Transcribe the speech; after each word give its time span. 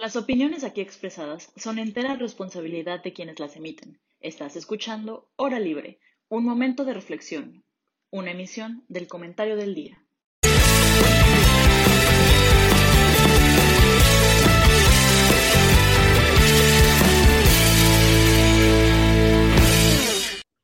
Las 0.00 0.16
opiniones 0.16 0.64
aquí 0.64 0.80
expresadas 0.80 1.52
son 1.56 1.78
entera 1.78 2.16
responsabilidad 2.16 3.02
de 3.02 3.12
quienes 3.12 3.38
las 3.38 3.56
emiten. 3.56 4.00
Estás 4.20 4.56
escuchando 4.56 5.28
Hora 5.36 5.60
Libre, 5.60 5.98
un 6.30 6.42
momento 6.42 6.86
de 6.86 6.94
reflexión, 6.94 7.66
una 8.08 8.30
emisión 8.30 8.82
del 8.88 9.08
comentario 9.08 9.56
del 9.56 9.74
día. 9.74 10.02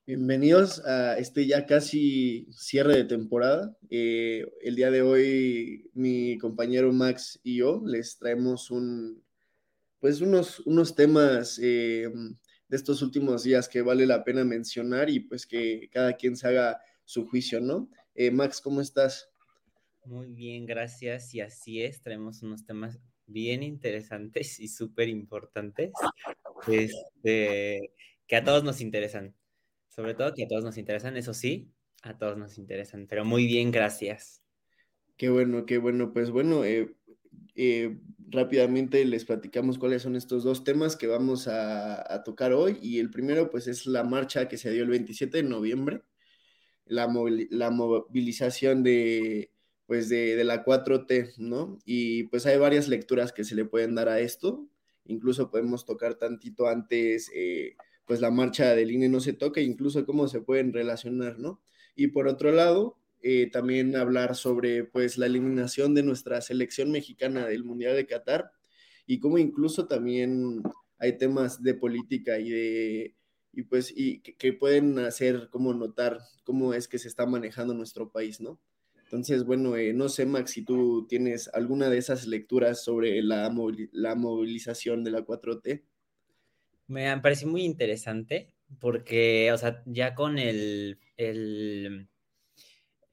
Bienvenidos 0.06 0.82
a 0.86 1.18
este 1.18 1.46
ya 1.46 1.66
casi 1.66 2.46
cierre 2.52 2.96
de 2.96 3.04
temporada. 3.04 3.76
Eh, 3.90 4.46
el 4.62 4.76
día 4.76 4.90
de 4.90 5.02
hoy 5.02 5.90
mi 5.92 6.38
compañero 6.38 6.90
Max 6.92 7.38
y 7.42 7.56
yo 7.56 7.82
les 7.84 8.16
traemos 8.16 8.70
un, 8.70 9.25
pues 10.06 10.20
unos, 10.20 10.60
unos 10.60 10.94
temas 10.94 11.58
eh, 11.60 12.08
de 12.68 12.76
estos 12.76 13.02
últimos 13.02 13.42
días 13.42 13.68
que 13.68 13.82
vale 13.82 14.06
la 14.06 14.22
pena 14.22 14.44
mencionar 14.44 15.10
y 15.10 15.18
pues 15.18 15.48
que 15.48 15.88
cada 15.90 16.12
quien 16.12 16.36
se 16.36 16.46
haga 16.46 16.80
su 17.04 17.26
juicio, 17.26 17.60
¿no? 17.60 17.90
Eh, 18.14 18.30
Max, 18.30 18.60
¿cómo 18.60 18.80
estás? 18.80 19.28
Muy 20.04 20.32
bien, 20.32 20.64
gracias. 20.64 21.34
Y 21.34 21.40
así 21.40 21.82
es, 21.82 22.02
traemos 22.02 22.40
unos 22.44 22.64
temas 22.64 23.00
bien 23.26 23.64
interesantes 23.64 24.60
y 24.60 24.68
súper 24.68 25.08
importantes 25.08 25.90
este, 26.68 27.90
que 28.28 28.36
a 28.36 28.44
todos 28.44 28.62
nos 28.62 28.80
interesan 28.80 29.34
sobre 29.88 30.14
todo 30.14 30.34
que 30.34 30.44
a 30.44 30.48
todos 30.48 30.62
nos 30.62 30.78
interesan, 30.78 31.16
eso 31.16 31.34
sí, 31.34 31.72
a 32.02 32.16
todos 32.16 32.38
nos 32.38 32.58
interesan, 32.58 33.08
pero 33.08 33.24
muy 33.24 33.44
bien, 33.44 33.72
gracias. 33.72 34.40
Qué 35.16 35.30
bueno, 35.30 35.66
qué 35.66 35.78
bueno. 35.78 36.12
Pues 36.12 36.30
bueno, 36.30 36.64
eh, 36.64 36.94
eh, 37.54 37.98
rápidamente 38.28 39.04
les 39.04 39.24
platicamos 39.24 39.78
cuáles 39.78 40.02
son 40.02 40.16
estos 40.16 40.44
dos 40.44 40.64
temas 40.64 40.96
que 40.96 41.06
vamos 41.06 41.48
a, 41.48 42.22
tocar 42.24 42.52
hoy. 42.52 42.78
Y 42.82 42.98
el 42.98 43.10
primero, 43.10 43.50
pues, 43.50 43.66
es 43.66 43.86
la 43.86 44.04
marcha 44.04 44.48
que 44.48 44.58
se 44.58 44.70
dio 44.70 44.82
el 44.82 44.90
27 44.90 45.38
de 45.38 45.48
noviembre, 45.48 46.02
la, 46.86 47.08
movilización 47.08 48.82
de, 48.82 49.50
pues, 49.86 50.08
de, 50.08 50.42
la 50.44 50.64
4T, 50.64 51.34
¿no? 51.38 51.78
Y 51.84 52.24
pues 52.24 52.46
hay 52.46 52.58
varias 52.58 52.88
lecturas 52.88 53.32
que 53.32 53.44
se 53.44 53.54
le 53.54 53.64
pueden 53.64 53.94
dar 53.94 54.08
a 54.08 54.20
esto. 54.20 54.68
Incluso 55.04 55.50
podemos 55.50 55.84
tocar 55.84 56.14
tantito 56.16 56.68
antes. 56.68 57.30
Eh, 57.34 57.76
pues 58.06 58.20
la 58.20 58.30
marcha 58.30 58.74
del 58.74 58.92
INE 58.92 59.08
no 59.08 59.20
se 59.20 59.32
toca, 59.32 59.60
incluso 59.60 60.06
cómo 60.06 60.28
se 60.28 60.40
pueden 60.40 60.72
relacionar, 60.72 61.38
¿no? 61.38 61.60
Y 61.96 62.08
por 62.08 62.28
otro 62.28 62.52
lado, 62.52 62.96
eh, 63.28 63.50
también 63.50 63.96
hablar 63.96 64.36
sobre 64.36 64.84
pues 64.84 65.18
la 65.18 65.26
eliminación 65.26 65.94
de 65.94 66.04
nuestra 66.04 66.40
selección 66.40 66.92
mexicana 66.92 67.44
del 67.44 67.64
Mundial 67.64 67.96
de 67.96 68.06
Qatar 68.06 68.52
y 69.04 69.18
cómo 69.18 69.38
incluso 69.38 69.88
también 69.88 70.62
hay 70.98 71.18
temas 71.18 71.60
de 71.60 71.74
política 71.74 72.38
y 72.38 72.50
de 72.50 73.16
y 73.52 73.64
pues 73.64 73.92
y 73.96 74.20
que, 74.20 74.52
pueden 74.52 75.00
hacer 75.00 75.48
como 75.50 75.74
notar 75.74 76.20
cómo 76.44 76.72
es 76.72 76.86
que 76.86 77.00
se 77.00 77.08
está 77.08 77.26
manejando 77.26 77.74
nuestro 77.74 78.12
país, 78.12 78.40
¿no? 78.40 78.60
Entonces, 79.02 79.44
bueno, 79.44 79.74
eh, 79.74 79.92
no 79.92 80.08
sé, 80.08 80.24
Max, 80.24 80.52
si 80.52 80.62
tú 80.62 81.08
tienes 81.08 81.48
alguna 81.52 81.90
de 81.90 81.98
esas 81.98 82.28
lecturas 82.28 82.84
sobre 82.84 83.20
la, 83.22 83.52
la 83.90 84.14
movilización 84.14 85.02
de 85.02 85.10
la 85.10 85.26
4T. 85.26 85.82
Me 86.86 87.20
parece 87.20 87.46
muy 87.46 87.64
interesante 87.64 88.52
porque, 88.78 89.50
o 89.52 89.58
sea, 89.58 89.82
ya 89.84 90.14
con 90.14 90.38
el, 90.38 91.00
el, 91.16 92.08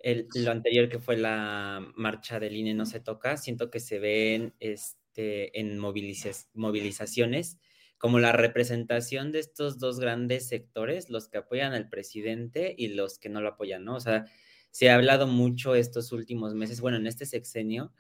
lo 0.04 0.52
anterior 0.52 0.90
que 0.90 1.00
fue 1.00 1.18
la 1.18 1.86
marcha 1.96 2.40
del 2.40 2.56
INE 2.56 2.74
no 2.74 2.86
se 2.86 3.00
toca, 3.00 3.38
siento 3.38 3.70
que 3.70 3.80
se 3.80 4.00
ven 4.00 4.54
este, 4.60 5.60
en 5.60 5.80
movilizaciones 5.80 7.58
como 8.04 8.20
la 8.20 8.34
representación 8.34 9.32
de 9.32 9.40
estos 9.40 9.80
dos 9.80 9.98
grandes 9.98 10.50
sectores, 10.50 11.10
los 11.10 11.30
que 11.30 11.38
apoyan 11.38 11.72
al 11.72 11.88
presidente 11.88 12.76
y 12.78 12.90
los 12.90 13.18
que 13.18 13.30
no 13.30 13.40
lo 13.40 13.48
apoyan, 13.48 13.86
¿no? 13.86 13.96
O 13.96 14.02
sea, 14.02 14.26
se 14.72 14.90
ha 14.90 14.96
hablado 14.96 15.26
mucho 15.26 15.74
estos 15.74 16.12
últimos 16.12 16.54
meses, 16.54 16.82
bueno, 16.82 16.98
en 16.98 17.08
este 17.08 17.26
sexenio, 17.26 17.94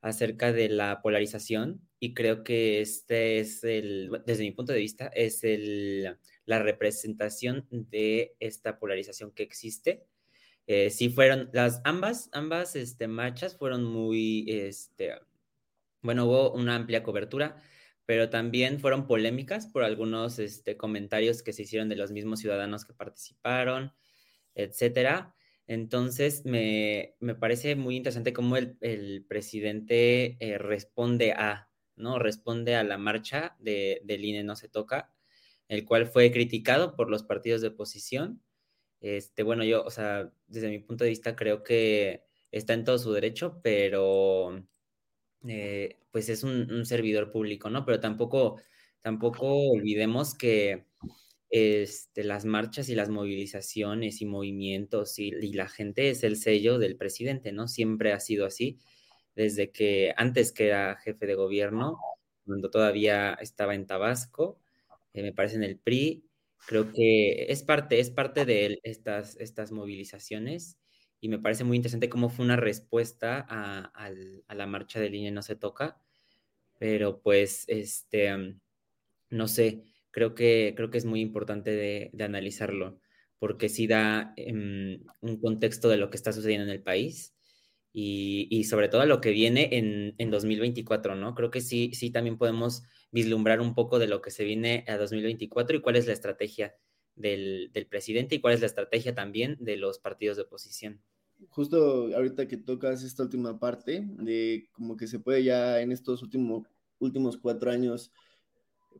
acerca 0.00 0.52
de 0.52 0.70
la 0.70 1.02
polarización 1.02 1.86
y 1.98 2.14
creo 2.14 2.42
que 2.42 2.80
este 2.80 3.38
es 3.38 3.62
el, 3.62 4.10
desde 4.24 4.44
mi 4.44 4.52
punto 4.52 4.72
de 4.72 4.78
vista, 4.78 5.08
es 5.08 5.44
el, 5.44 6.16
la 6.46 6.62
representación 6.62 7.66
de 7.70 8.34
esta 8.40 8.78
polarización 8.78 9.30
que 9.32 9.42
existe. 9.42 10.06
Eh, 10.72 10.90
sí 10.90 11.08
fueron, 11.08 11.50
las 11.52 11.80
ambas, 11.82 12.30
ambas 12.30 12.76
este, 12.76 13.08
marchas 13.08 13.56
fueron 13.56 13.82
muy, 13.82 14.44
este, 14.48 15.16
bueno, 16.00 16.26
hubo 16.26 16.52
una 16.52 16.76
amplia 16.76 17.02
cobertura, 17.02 17.56
pero 18.06 18.30
también 18.30 18.78
fueron 18.78 19.08
polémicas 19.08 19.66
por 19.66 19.82
algunos 19.82 20.38
este, 20.38 20.76
comentarios 20.76 21.42
que 21.42 21.52
se 21.52 21.62
hicieron 21.62 21.88
de 21.88 21.96
los 21.96 22.12
mismos 22.12 22.38
ciudadanos 22.38 22.84
que 22.84 22.92
participaron, 22.92 23.92
etcétera. 24.54 25.34
Entonces, 25.66 26.44
me, 26.44 27.16
parece 27.40 27.74
muy 27.74 27.96
interesante 27.96 28.32
cómo 28.32 28.56
el, 28.56 29.26
presidente 29.28 30.36
eh, 30.38 30.56
responde 30.56 31.32
a, 31.32 31.68
¿no? 31.96 32.20
Responde 32.20 32.76
a 32.76 32.84
la 32.84 32.96
marcha 32.96 33.56
de, 33.58 34.02
del 34.04 34.24
INE 34.24 34.44
no 34.44 34.54
se 34.54 34.68
toca, 34.68 35.12
el 35.66 35.84
cual 35.84 36.06
fue 36.06 36.30
criticado 36.30 36.94
por 36.94 37.10
los 37.10 37.24
partidos 37.24 37.60
de 37.60 37.68
oposición. 37.68 38.40
Este, 39.00 39.42
bueno, 39.42 39.64
yo, 39.64 39.84
o 39.84 39.90
sea, 39.90 40.30
desde 40.46 40.68
mi 40.68 40.78
punto 40.78 41.04
de 41.04 41.10
vista 41.10 41.34
creo 41.36 41.62
que 41.62 42.24
está 42.52 42.74
en 42.74 42.84
todo 42.84 42.98
su 42.98 43.12
derecho, 43.12 43.60
pero 43.62 44.62
eh, 45.48 45.98
pues 46.10 46.28
es 46.28 46.42
un, 46.44 46.84
servidor 46.84 47.30
público, 47.30 47.70
¿no? 47.70 47.84
Pero 47.84 48.00
tampoco, 48.00 48.60
tampoco 49.00 49.70
olvidemos 49.70 50.34
que 50.34 50.86
este, 51.50 52.24
las 52.24 52.44
marchas 52.44 52.88
y 52.88 52.94
las 52.94 53.08
movilizaciones 53.08 54.20
y 54.20 54.26
movimientos 54.26 55.18
y, 55.18 55.30
la 55.52 55.68
gente 55.68 56.10
es 56.10 56.22
el 56.24 56.36
sello 56.36 56.78
del 56.78 56.96
presidente, 56.96 57.52
¿no? 57.52 57.68
Siempre 57.68 58.12
ha 58.12 58.20
sido 58.20 58.46
así, 58.46 58.78
desde 59.34 59.70
que 59.72 60.12
antes 60.16 60.52
que 60.52 60.66
era 60.68 60.96
jefe 60.96 61.26
de 61.26 61.34
gobierno, 61.34 61.98
cuando 62.44 62.70
todavía 62.70 63.34
estaba 63.34 63.74
en 63.74 63.86
Tabasco, 63.86 64.58
eh, 65.14 65.22
me 65.22 65.32
parece 65.32 65.56
en 65.56 65.64
el 65.64 65.78
PRI, 65.78 66.24
creo 66.66 66.92
que 66.92 67.46
es 67.52 67.62
parte, 67.62 68.00
es 68.00 68.10
parte 68.10 68.44
de 68.44 68.80
estas, 68.82 69.36
estas 69.38 69.72
movilizaciones 69.72 70.78
y 71.20 71.28
me 71.28 71.38
parece 71.38 71.64
muy 71.64 71.76
interesante 71.76 72.08
cómo 72.08 72.30
fue 72.30 72.44
una 72.44 72.56
respuesta 72.56 73.44
a, 73.48 73.92
a 73.94 74.54
la 74.54 74.66
marcha 74.66 75.00
de 75.00 75.10
línea 75.10 75.30
No 75.30 75.42
se 75.42 75.56
toca, 75.56 76.00
pero 76.78 77.20
pues, 77.22 77.64
este, 77.68 78.56
no 79.30 79.48
sé, 79.48 79.84
creo 80.10 80.34
que, 80.34 80.74
creo 80.76 80.90
que 80.90 80.98
es 80.98 81.04
muy 81.04 81.20
importante 81.20 81.70
de, 81.72 82.10
analizarlo, 82.24 83.00
porque 83.38 83.68
sí 83.68 83.86
da 83.86 84.32
em, 84.36 85.04
un 85.20 85.40
contexto 85.40 85.88
de 85.88 85.96
lo 85.98 86.10
que 86.10 86.16
está 86.16 86.32
sucediendo 86.32 86.64
en 86.64 86.70
el 86.70 86.82
país 86.82 87.34
y, 87.92 88.64
sobre 88.64 88.88
todo 88.88 89.04
lo 89.06 89.20
que 89.20 89.30
viene 89.30 89.68
en, 89.72 90.14
en, 90.18 90.30
2024, 90.30 91.16
¿no? 91.16 91.34
Creo 91.34 91.50
que 91.50 91.60
sí, 91.60 91.92
sí 91.92 92.10
también 92.10 92.38
podemos 92.38 92.82
vislumbrar 93.10 93.60
un 93.60 93.74
poco 93.74 93.98
de 93.98 94.06
lo 94.06 94.22
que 94.22 94.30
se 94.30 94.44
viene 94.44 94.84
a 94.86 94.96
2024 94.96 95.76
y 95.76 95.80
cuál 95.80 95.96
es 95.96 96.06
la 96.06 96.12
estrategia 96.12 96.76
del, 97.16 97.70
del 97.72 97.86
presidente 97.86 98.36
y 98.36 98.40
cuál 98.40 98.54
es 98.54 98.60
la 98.60 98.66
estrategia 98.66 99.14
también 99.14 99.56
de 99.60 99.76
los 99.76 99.98
partidos 99.98 100.36
de 100.36 100.44
oposición 100.44 101.02
justo 101.48 102.14
ahorita 102.14 102.46
que 102.46 102.58
tocas 102.58 103.02
esta 103.02 103.22
última 103.22 103.58
parte, 103.58 104.04
de 104.18 104.68
como 104.72 104.94
que 104.98 105.06
se 105.06 105.20
puede 105.20 105.42
ya 105.42 105.80
en 105.80 105.90
estos 105.90 106.22
últimos, 106.22 106.68
últimos 106.98 107.38
cuatro 107.38 107.70
años 107.70 108.12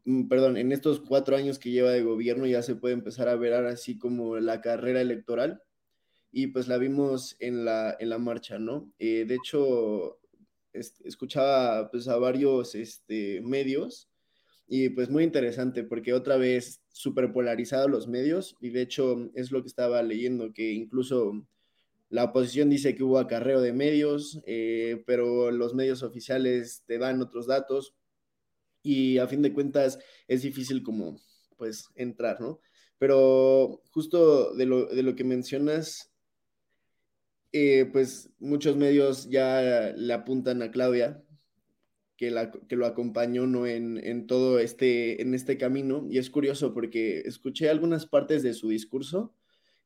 Mm, 0.04 0.28
perdón, 0.28 0.56
en 0.56 0.72
estos 0.72 1.00
cuatro 1.00 1.36
años 1.36 1.58
que 1.58 1.70
lleva 1.70 1.90
de 1.90 2.02
gobierno 2.02 2.46
ya 2.46 2.62
se 2.62 2.76
puede 2.76 2.94
empezar 2.94 3.28
a 3.28 3.36
ver 3.36 3.52
así 3.54 3.98
como 3.98 4.38
la 4.38 4.60
carrera 4.60 5.00
electoral 5.00 5.62
y 6.32 6.48
pues 6.48 6.68
la 6.68 6.78
vimos 6.78 7.36
en 7.40 7.64
la, 7.64 7.96
en 7.98 8.08
la 8.08 8.18
marcha, 8.18 8.58
¿no? 8.58 8.92
Eh, 8.98 9.24
de 9.26 9.34
hecho, 9.34 10.20
escuchaba 10.72 11.90
pues 11.90 12.08
a 12.08 12.16
varios 12.16 12.74
este, 12.74 13.40
medios 13.42 14.08
y 14.68 14.90
pues 14.90 15.10
muy 15.10 15.24
interesante 15.24 15.82
porque 15.82 16.12
otra 16.12 16.36
vez 16.36 16.80
súper 16.92 17.32
polarizados 17.32 17.90
los 17.90 18.06
medios 18.06 18.56
y 18.60 18.70
de 18.70 18.82
hecho 18.82 19.30
es 19.34 19.50
lo 19.50 19.62
que 19.62 19.68
estaba 19.68 20.02
leyendo, 20.02 20.52
que 20.52 20.70
incluso 20.72 21.44
la 22.08 22.24
oposición 22.24 22.70
dice 22.70 22.94
que 22.94 23.02
hubo 23.02 23.18
acarreo 23.18 23.60
de 23.60 23.72
medios, 23.72 24.40
eh, 24.46 25.02
pero 25.06 25.50
los 25.50 25.74
medios 25.74 26.02
oficiales 26.02 26.84
te 26.86 26.98
dan 26.98 27.20
otros 27.20 27.46
datos 27.46 27.94
y 28.82 29.18
a 29.18 29.26
fin 29.26 29.42
de 29.42 29.52
cuentas 29.52 29.98
es 30.28 30.42
difícil 30.42 30.82
como 30.82 31.20
pues 31.56 31.88
entrar, 31.94 32.40
¿no? 32.40 32.60
Pero 32.98 33.82
justo 33.90 34.54
de 34.54 34.66
lo, 34.66 34.86
de 34.86 35.02
lo 35.02 35.14
que 35.16 35.24
mencionas, 35.24 36.09
eh, 37.52 37.88
pues 37.92 38.30
muchos 38.38 38.76
medios 38.76 39.28
ya 39.30 39.92
le 39.96 40.12
apuntan 40.12 40.62
a 40.62 40.70
Claudia, 40.70 41.22
que, 42.16 42.30
la, 42.30 42.50
que 42.50 42.76
lo 42.76 42.86
acompañó 42.86 43.46
¿no? 43.46 43.66
en, 43.66 43.98
en, 43.98 44.26
todo 44.26 44.58
este, 44.58 45.22
en 45.22 45.34
este 45.34 45.56
camino. 45.58 46.06
Y 46.10 46.18
es 46.18 46.30
curioso 46.30 46.74
porque 46.74 47.20
escuché 47.20 47.70
algunas 47.70 48.06
partes 48.06 48.42
de 48.42 48.54
su 48.54 48.68
discurso, 48.68 49.34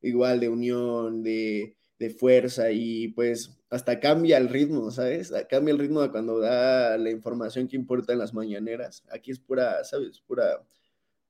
igual 0.00 0.40
de 0.40 0.48
unión, 0.48 1.22
de 1.22 1.76
de 1.98 2.10
fuerza 2.10 2.70
y 2.72 3.08
pues 3.08 3.56
hasta 3.70 4.00
cambia 4.00 4.36
el 4.38 4.48
ritmo, 4.48 4.90
¿sabes? 4.90 5.32
Cambia 5.48 5.72
el 5.72 5.78
ritmo 5.78 6.08
cuando 6.10 6.38
da 6.38 6.96
la 6.98 7.10
información 7.10 7.68
que 7.68 7.76
importa 7.76 8.12
en 8.12 8.18
las 8.18 8.34
mañaneras. 8.34 9.04
Aquí 9.10 9.30
es 9.30 9.38
pura, 9.38 9.82
¿sabes? 9.84 10.20
Pura 10.20 10.62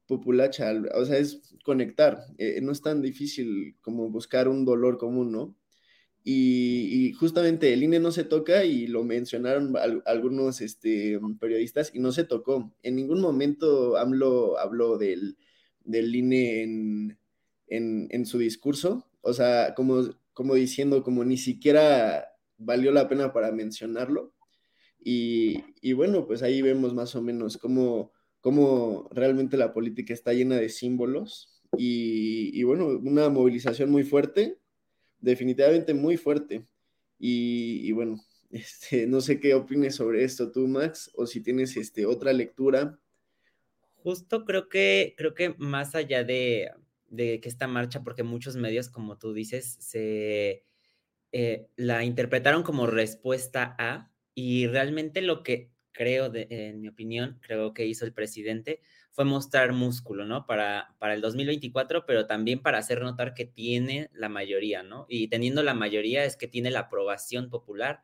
populacha, 0.06 0.72
o 0.94 1.04
sea, 1.04 1.18
es 1.18 1.56
conectar. 1.64 2.24
Eh, 2.38 2.60
no 2.62 2.72
es 2.72 2.82
tan 2.82 3.02
difícil 3.02 3.76
como 3.80 4.10
buscar 4.10 4.48
un 4.48 4.64
dolor 4.64 4.98
común, 4.98 5.32
¿no? 5.32 5.56
Y, 6.26 7.12
justamente 7.12 7.72
el 7.74 7.82
INE 7.82 8.00
no 8.00 8.10
se 8.10 8.24
toca 8.24 8.64
y 8.64 8.86
lo 8.86 9.04
mencionaron 9.04 9.74
algunos 10.06 10.62
este, 10.62 11.20
periodistas 11.38 11.90
y 11.94 12.00
no 12.00 12.12
se 12.12 12.24
tocó. 12.24 12.74
En 12.82 12.96
ningún 12.96 13.20
momento 13.20 13.98
AMLO 13.98 14.58
habló 14.58 14.96
del, 14.96 15.36
del 15.84 16.16
INE 16.16 16.62
en, 16.62 17.18
en, 17.68 18.08
en, 18.10 18.26
su 18.26 18.38
discurso, 18.38 19.06
o 19.20 19.34
sea, 19.34 19.74
como, 19.74 20.02
como 20.32 20.54
diciendo, 20.54 21.02
como 21.02 21.24
ni 21.24 21.36
siquiera 21.36 22.26
valió 22.56 22.90
la 22.90 23.06
pena 23.08 23.32
para 23.34 23.52
mencionarlo. 23.52 24.32
Y, 24.98 25.62
y 25.82 25.92
bueno, 25.92 26.26
pues 26.26 26.42
ahí 26.42 26.62
vemos 26.62 26.94
más 26.94 27.14
o 27.16 27.22
menos 27.22 27.58
cómo, 27.58 28.12
cómo 28.40 29.10
realmente 29.12 29.58
la 29.58 29.74
política 29.74 30.14
está 30.14 30.32
llena 30.32 30.56
de 30.56 30.70
símbolos 30.70 31.62
y, 31.76 32.58
y 32.58 32.62
bueno, 32.62 32.86
una 32.86 33.28
movilización 33.28 33.90
muy 33.90 34.04
fuerte 34.04 34.58
definitivamente 35.24 35.94
muy 35.94 36.16
fuerte. 36.16 36.66
Y, 37.18 37.90
bueno, 37.92 38.20
este, 38.50 39.06
no 39.06 39.20
sé 39.20 39.40
qué 39.40 39.54
opines 39.54 39.96
sobre 39.96 40.24
esto 40.24 40.52
tú, 40.52 40.66
Max, 40.68 41.10
o 41.14 41.26
si 41.26 41.40
tienes 41.40 41.76
este, 41.76 42.06
otra 42.06 42.32
lectura. 42.32 42.98
Justo 43.96 44.44
creo 44.44 44.68
que, 44.68 45.14
creo 45.16 45.34
que 45.34 45.54
más 45.58 45.94
allá 45.94 46.24
de, 46.24 46.70
que 47.16 47.40
esta 47.44 47.66
marcha, 47.66 48.02
porque 48.02 48.22
muchos 48.22 48.56
medios, 48.56 48.90
como 48.90 49.18
tú 49.18 49.32
dices, 49.32 49.76
se 49.80 50.64
eh, 51.32 51.66
la 51.76 52.04
interpretaron 52.04 52.62
como 52.62 52.86
respuesta 52.86 53.74
a, 53.78 54.10
y 54.34 54.66
realmente 54.66 55.22
lo 55.22 55.42
que 55.42 55.70
creo, 55.92 56.28
de, 56.28 56.46
en 56.50 56.80
mi 56.80 56.88
opinión, 56.88 57.38
creo 57.40 57.72
que 57.72 57.86
hizo 57.86 58.04
el 58.04 58.12
presidente 58.12 58.82
fue 59.14 59.24
mostrar 59.24 59.72
músculo, 59.72 60.24
¿no? 60.24 60.44
Para, 60.44 60.96
para 60.98 61.14
el 61.14 61.20
2024, 61.20 62.04
pero 62.04 62.26
también 62.26 62.60
para 62.60 62.78
hacer 62.78 63.00
notar 63.00 63.32
que 63.32 63.44
tiene 63.44 64.10
la 64.12 64.28
mayoría, 64.28 64.82
¿no? 64.82 65.06
Y 65.08 65.28
teniendo 65.28 65.62
la 65.62 65.72
mayoría 65.72 66.24
es 66.24 66.36
que 66.36 66.48
tiene 66.48 66.72
la 66.72 66.80
aprobación 66.80 67.48
popular 67.48 68.02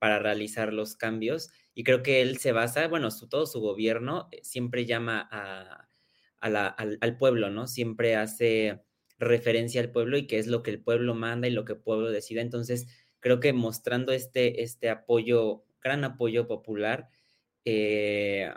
para 0.00 0.18
realizar 0.18 0.72
los 0.72 0.96
cambios. 0.96 1.50
Y 1.74 1.84
creo 1.84 2.02
que 2.02 2.22
él 2.22 2.38
se 2.38 2.50
basa, 2.50 2.88
bueno, 2.88 3.12
su, 3.12 3.28
todo 3.28 3.46
su 3.46 3.60
gobierno 3.60 4.26
eh, 4.32 4.40
siempre 4.42 4.84
llama 4.84 5.28
a, 5.30 5.88
al, 6.40 6.98
al, 7.00 7.16
pueblo, 7.18 7.50
¿no? 7.50 7.68
Siempre 7.68 8.16
hace 8.16 8.82
referencia 9.16 9.80
al 9.80 9.92
pueblo 9.92 10.18
y 10.18 10.26
que 10.26 10.40
es 10.40 10.48
lo 10.48 10.64
que 10.64 10.72
el 10.72 10.82
pueblo 10.82 11.14
manda 11.14 11.46
y 11.46 11.52
lo 11.52 11.64
que 11.64 11.74
el 11.74 11.80
pueblo 11.80 12.10
decida. 12.10 12.40
Entonces, 12.40 12.88
creo 13.20 13.38
que 13.38 13.52
mostrando 13.52 14.10
este, 14.10 14.64
este 14.64 14.90
apoyo, 14.90 15.62
gran 15.80 16.02
apoyo 16.02 16.48
popular, 16.48 17.10
eh, 17.64 18.52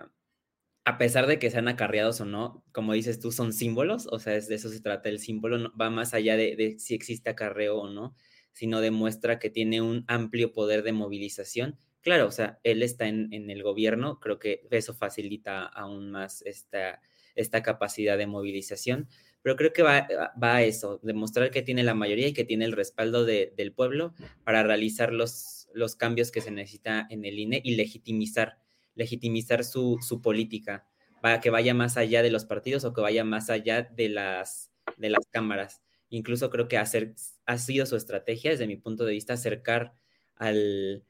a 0.83 0.97
pesar 0.97 1.27
de 1.27 1.37
que 1.37 1.51
sean 1.51 1.67
acarreados 1.67 2.21
o 2.21 2.25
no, 2.25 2.63
como 2.71 2.93
dices 2.93 3.19
tú, 3.19 3.31
son 3.31 3.53
símbolos, 3.53 4.07
o 4.07 4.19
sea, 4.19 4.35
es 4.35 4.47
de 4.47 4.55
eso 4.55 4.69
se 4.69 4.81
trata 4.81 5.09
el 5.09 5.19
símbolo, 5.19 5.71
va 5.79 5.89
más 5.89 6.13
allá 6.13 6.35
de, 6.37 6.75
si 6.79 6.95
existe 6.95 7.29
acarreo 7.29 7.77
o 7.79 7.89
no, 7.89 8.15
sino 8.51 8.81
demuestra 8.81 9.39
que 9.39 9.49
tiene 9.49 9.81
un 9.81 10.03
amplio 10.07 10.53
poder 10.53 10.83
de 10.83 10.91
movilización. 10.91 11.77
Claro, 12.01 12.27
o 12.27 12.31
sea, 12.31 12.59
él 12.63 12.81
está 12.81 13.07
en, 13.07 13.31
el 13.31 13.61
gobierno, 13.61 14.19
creo 14.19 14.39
que 14.39 14.67
eso 14.71 14.95
facilita 14.95 15.65
aún 15.65 16.09
más 16.09 16.41
esta, 16.43 16.99
esta 17.35 17.61
capacidad 17.61 18.17
de 18.17 18.25
movilización, 18.25 19.07
pero 19.43 19.55
creo 19.55 19.73
que 19.73 19.83
va, 19.83 20.07
va, 20.41 20.55
a 20.55 20.63
eso, 20.63 20.99
demostrar 21.03 21.51
que 21.51 21.61
tiene 21.61 21.83
la 21.83 21.93
mayoría 21.93 22.27
y 22.27 22.33
que 22.33 22.43
tiene 22.43 22.65
el 22.65 22.71
respaldo 22.71 23.25
del 23.25 23.73
pueblo 23.73 24.13
para 24.43 24.63
realizar 24.63 25.13
los, 25.13 25.67
los 25.73 25.95
cambios 25.95 26.31
que 26.31 26.41
se 26.41 26.51
necesita 26.51 27.07
en 27.09 27.23
el 27.25 27.39
INE 27.39 27.61
y 27.63 27.75
legitimizar 27.75 28.57
legitimizar 28.95 29.63
su, 29.63 29.99
política, 30.23 30.87
para 31.21 31.39
que 31.39 31.49
vaya 31.49 31.73
más 31.73 31.97
allá 31.97 32.23
de 32.23 32.31
los 32.31 32.45
partidos 32.45 32.83
o 32.83 32.93
que 32.93 33.01
vaya 33.01 33.23
más 33.23 33.49
allá 33.49 33.83
de 33.83 34.09
las, 34.09 34.71
de 34.97 35.09
las 35.09 35.27
cámaras. 35.27 35.81
Incluso 36.09 36.49
creo 36.49 36.67
que 36.67 36.77
hacer, 36.77 37.15
ha 37.45 37.57
sido 37.57 37.85
su 37.85 37.95
estrategia, 37.95 38.51
desde 38.51 38.67
mi 38.67 38.75
punto 38.75 39.05
de 39.05 39.13
vista, 39.13 39.33
acercar 39.33 39.93
al, 40.35 41.05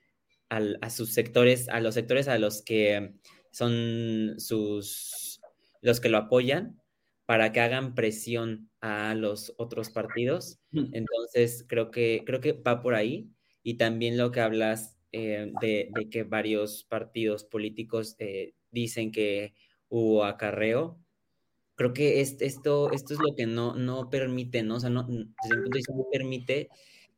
a 0.49 0.89
sus 0.89 1.13
sectores, 1.13 1.69
a 1.69 1.79
los 1.79 1.95
sectores 1.95 2.27
a 2.27 2.37
los 2.37 2.61
que 2.61 3.15
son 3.51 4.35
sus, 4.37 5.41
los 5.81 5.99
que 5.99 6.09
lo 6.09 6.17
apoyan, 6.17 6.81
para 7.25 7.53
que 7.53 7.61
hagan 7.61 7.95
presión 7.95 8.69
a 8.81 9.15
los 9.15 9.53
otros 9.57 9.89
partidos. 9.89 10.59
Entonces, 10.73 11.65
creo 11.67 11.89
que, 11.89 12.23
creo 12.25 12.41
que 12.41 12.53
va 12.53 12.81
por 12.81 12.93
ahí. 12.93 13.29
Y 13.63 13.75
también 13.75 14.17
lo 14.17 14.31
que 14.31 14.41
hablas 14.41 14.97
eh, 15.13 15.51
de, 15.61 16.09
que 16.09 16.23
varios 16.23 16.85
partidos 16.85 17.43
políticos 17.43 18.15
eh, 18.19 18.53
dicen 18.71 19.11
que 19.11 19.53
hubo 19.89 20.23
acarreo. 20.23 20.97
Creo 21.75 21.93
que 21.93 22.21
esto, 22.21 22.91
esto 22.91 23.13
es 23.13 23.19
lo 23.19 23.35
que 23.35 23.45
no, 23.45 23.75
no 23.75 24.09
permite, 24.09 24.63
¿no? 24.63 24.75
O 24.75 24.79
sea, 24.79 24.89
no, 24.89 25.03
desde 25.03 25.25
mi 25.25 25.61
punto 25.63 25.69
de 25.71 25.77
vista, 25.77 25.93
no 25.93 26.05
permite 26.11 26.69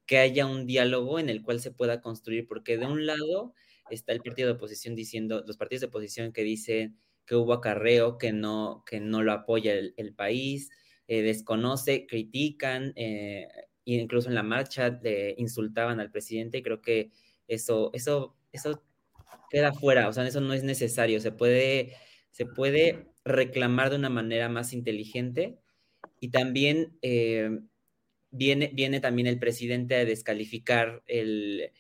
que 0.05 0.17
haya 0.17 0.45
un 0.47 0.65
diálogo 0.65 1.19
en 1.19 1.29
el 1.29 1.43
cual 1.43 1.59
se 1.59 1.71
pueda 1.71 2.01
construir, 2.01 2.47
porque 2.47 2.77
de 2.77 2.87
un 2.87 3.05
lado 3.05 3.53
está 3.89 4.11
el 4.11 4.21
partido 4.21 4.47
de 4.47 4.55
oposición 4.55 4.95
diciendo, 4.95 5.43
los 5.45 5.57
partidos 5.57 5.81
de 5.81 5.87
oposición 5.87 6.33
que 6.33 6.43
dicen 6.43 6.97
que 7.25 7.35
hubo 7.35 7.53
acarreo, 7.53 8.17
que 8.17 8.33
no, 8.33 8.83
que 8.85 8.99
no 8.99 9.21
lo 9.21 9.33
apoya 9.33 9.73
el, 9.73 10.13
país, 10.15 10.71
eh, 11.07 11.21
desconoce, 11.21 12.07
critican, 12.07 12.93
e 12.95 13.47
incluso 13.85 14.29
en 14.29 14.35
la 14.35 14.43
marcha 14.43 14.99
le 15.01 15.35
insultaban 15.37 15.99
al 15.99 16.11
presidente, 16.11 16.57
y 16.57 16.63
creo 16.63 16.81
que 16.81 17.11
eso, 17.47 17.91
eso, 17.93 18.35
eso 18.51 18.83
queda 19.49 19.73
fuera, 19.73 20.09
o 20.09 20.13
sea, 20.13 20.25
eso 20.27 20.41
no 20.41 20.53
es 20.53 20.63
necesario, 20.63 21.19
se 21.19 21.31
puede, 21.31 21.95
se 22.31 22.45
puede 22.45 23.07
reclamar 23.23 23.89
de 23.89 23.97
una 23.97 24.09
manera 24.09 24.49
más 24.49 24.73
inteligente 24.73 25.59
y 26.19 26.29
también 26.29 26.97
eh, 27.01 27.59
viene, 28.31 28.71
viene 28.73 28.99
también 28.99 29.27
el 29.27 29.39
presidente 29.39 29.95
a 29.95 30.05
descalificar 30.05 31.03
el, 31.05 31.71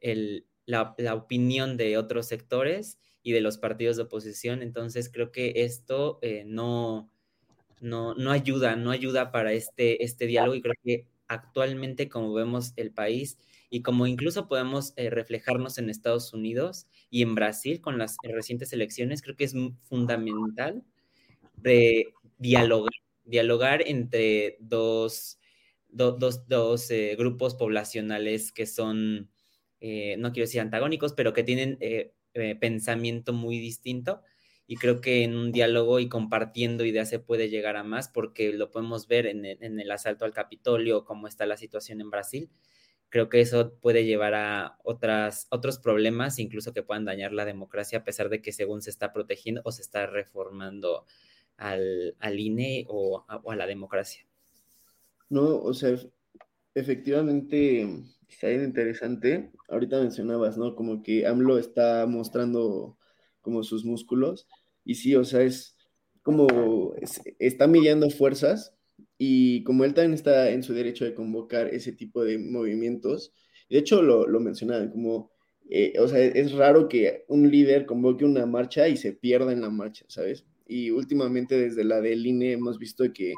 el, 0.00 0.46
la, 0.66 0.94
opinión 1.14 1.76
de 1.76 1.96
otros 1.96 2.26
sectores 2.26 2.98
y 3.22 3.32
de 3.32 3.40
los 3.40 3.58
partidos 3.58 3.96
de 3.96 4.02
oposición, 4.04 4.62
entonces 4.62 5.10
creo 5.10 5.32
que 5.32 5.52
esto 5.56 6.18
eh, 6.22 6.44
no, 6.46 7.10
no, 7.80 8.14
no 8.14 8.30
ayuda, 8.30 8.76
no 8.76 8.90
ayuda 8.90 9.32
para 9.32 9.52
este, 9.52 10.04
este 10.04 10.26
diálogo 10.26 10.54
y 10.54 10.62
creo 10.62 10.74
que 10.84 11.06
actualmente 11.28 12.08
como 12.08 12.32
vemos 12.34 12.72
el 12.76 12.92
país 12.92 13.38
y 13.72 13.80
como 13.80 14.06
incluso 14.06 14.48
podemos 14.48 14.92
eh, 14.96 15.08
reflejarnos 15.08 15.78
en 15.78 15.88
Estados 15.88 16.34
Unidos 16.34 16.86
y 17.08 17.22
en 17.22 17.34
Brasil 17.34 17.80
con 17.80 17.96
las 17.96 18.16
recientes 18.22 18.74
elecciones, 18.74 19.22
creo 19.22 19.34
que 19.34 19.44
es 19.44 19.54
fundamental 19.80 20.84
dialogar, 22.36 22.92
dialogar 23.24 23.82
entre 23.86 24.58
dos, 24.60 25.38
dos, 25.88 26.90
eh, 26.90 27.16
grupos 27.16 27.54
poblacionales 27.54 28.52
que 28.52 28.66
son, 28.66 29.30
eh, 29.80 30.16
no 30.18 30.32
quiero 30.32 30.44
decir 30.44 30.60
antagónicos, 30.60 31.14
pero 31.14 31.32
que 31.32 31.42
tienen 31.42 31.78
pensamiento 32.60 33.32
muy 33.32 33.58
distinto. 33.58 34.20
Y 34.66 34.76
creo 34.76 35.00
que 35.00 35.24
en 35.24 35.34
un 35.34 35.50
diálogo 35.50 35.98
y 35.98 36.10
compartiendo 36.10 36.84
ideas 36.84 37.08
se 37.08 37.20
puede 37.20 37.48
llegar 37.48 37.76
a 37.76 37.84
más, 37.84 38.10
porque 38.10 38.52
lo 38.52 38.70
podemos 38.70 39.08
ver 39.08 39.26
en 39.26 39.46
en 39.46 39.80
el 39.80 39.90
asalto 39.90 40.26
al 40.26 40.34
Capitolio, 40.34 41.06
cómo 41.06 41.26
está 41.26 41.46
la 41.46 41.56
situación 41.56 42.02
en 42.02 42.10
Brasil 42.10 42.50
creo 43.12 43.28
que 43.28 43.42
eso 43.42 43.74
puede 43.74 44.06
llevar 44.06 44.32
a 44.32 44.78
otras, 44.84 45.46
otros 45.50 45.78
problemas, 45.78 46.38
incluso 46.38 46.72
que 46.72 46.82
puedan 46.82 47.04
dañar 47.04 47.34
la 47.34 47.44
democracia, 47.44 47.98
a 47.98 48.04
pesar 48.04 48.30
de 48.30 48.40
que 48.40 48.52
según 48.52 48.80
se 48.80 48.88
está 48.88 49.12
protegiendo 49.12 49.60
o 49.64 49.70
se 49.70 49.82
está 49.82 50.06
reformando 50.06 51.04
al, 51.58 52.16
al 52.20 52.40
INE 52.40 52.86
o 52.88 53.26
a, 53.28 53.54
la 53.54 53.66
democracia. 53.66 54.26
No, 55.28 55.58
o 55.58 55.74
sea, 55.74 55.94
efectivamente 56.74 57.86
está 58.30 58.48
bien 58.48 58.64
interesante. 58.64 59.52
Ahorita 59.68 60.00
mencionabas, 60.00 60.56
¿no? 60.56 60.74
Como 60.74 61.02
que 61.02 61.26
AMLO 61.26 61.58
está 61.58 62.06
mostrando 62.06 62.96
como 63.42 63.62
sus 63.62 63.84
músculos. 63.84 64.48
Y 64.86 64.94
sí, 64.94 65.14
o 65.16 65.24
sea, 65.24 65.42
es 65.42 65.76
como 66.22 66.94
está 67.38 67.66
midiendo 67.66 68.08
fuerzas 68.08 68.74
y 69.18 69.62
como 69.64 69.84
él 69.84 69.94
también 69.94 70.14
está 70.14 70.50
en 70.50 70.62
su 70.62 70.74
derecho 70.74 71.04
de 71.04 71.14
convocar 71.14 71.68
ese 71.68 71.92
tipo 71.92 72.24
de 72.24 72.38
movimientos, 72.38 73.32
de 73.68 73.78
hecho 73.78 74.02
lo, 74.02 74.26
lo 74.26 74.40
mencionaban 74.40 74.90
como, 74.90 75.30
eh, 75.70 75.94
o 75.98 76.08
sea, 76.08 76.18
es 76.20 76.52
raro 76.52 76.88
que 76.88 77.24
un 77.28 77.50
líder 77.50 77.86
convoque 77.86 78.24
una 78.24 78.46
marcha 78.46 78.88
y 78.88 78.96
se 78.96 79.12
pierda 79.12 79.52
en 79.52 79.62
la 79.62 79.70
marcha, 79.70 80.04
¿sabes? 80.08 80.44
Y 80.66 80.90
últimamente 80.90 81.58
desde 81.58 81.84
la 81.84 82.00
del 82.00 82.26
INE 82.26 82.52
hemos 82.52 82.78
visto 82.78 83.04
que 83.12 83.34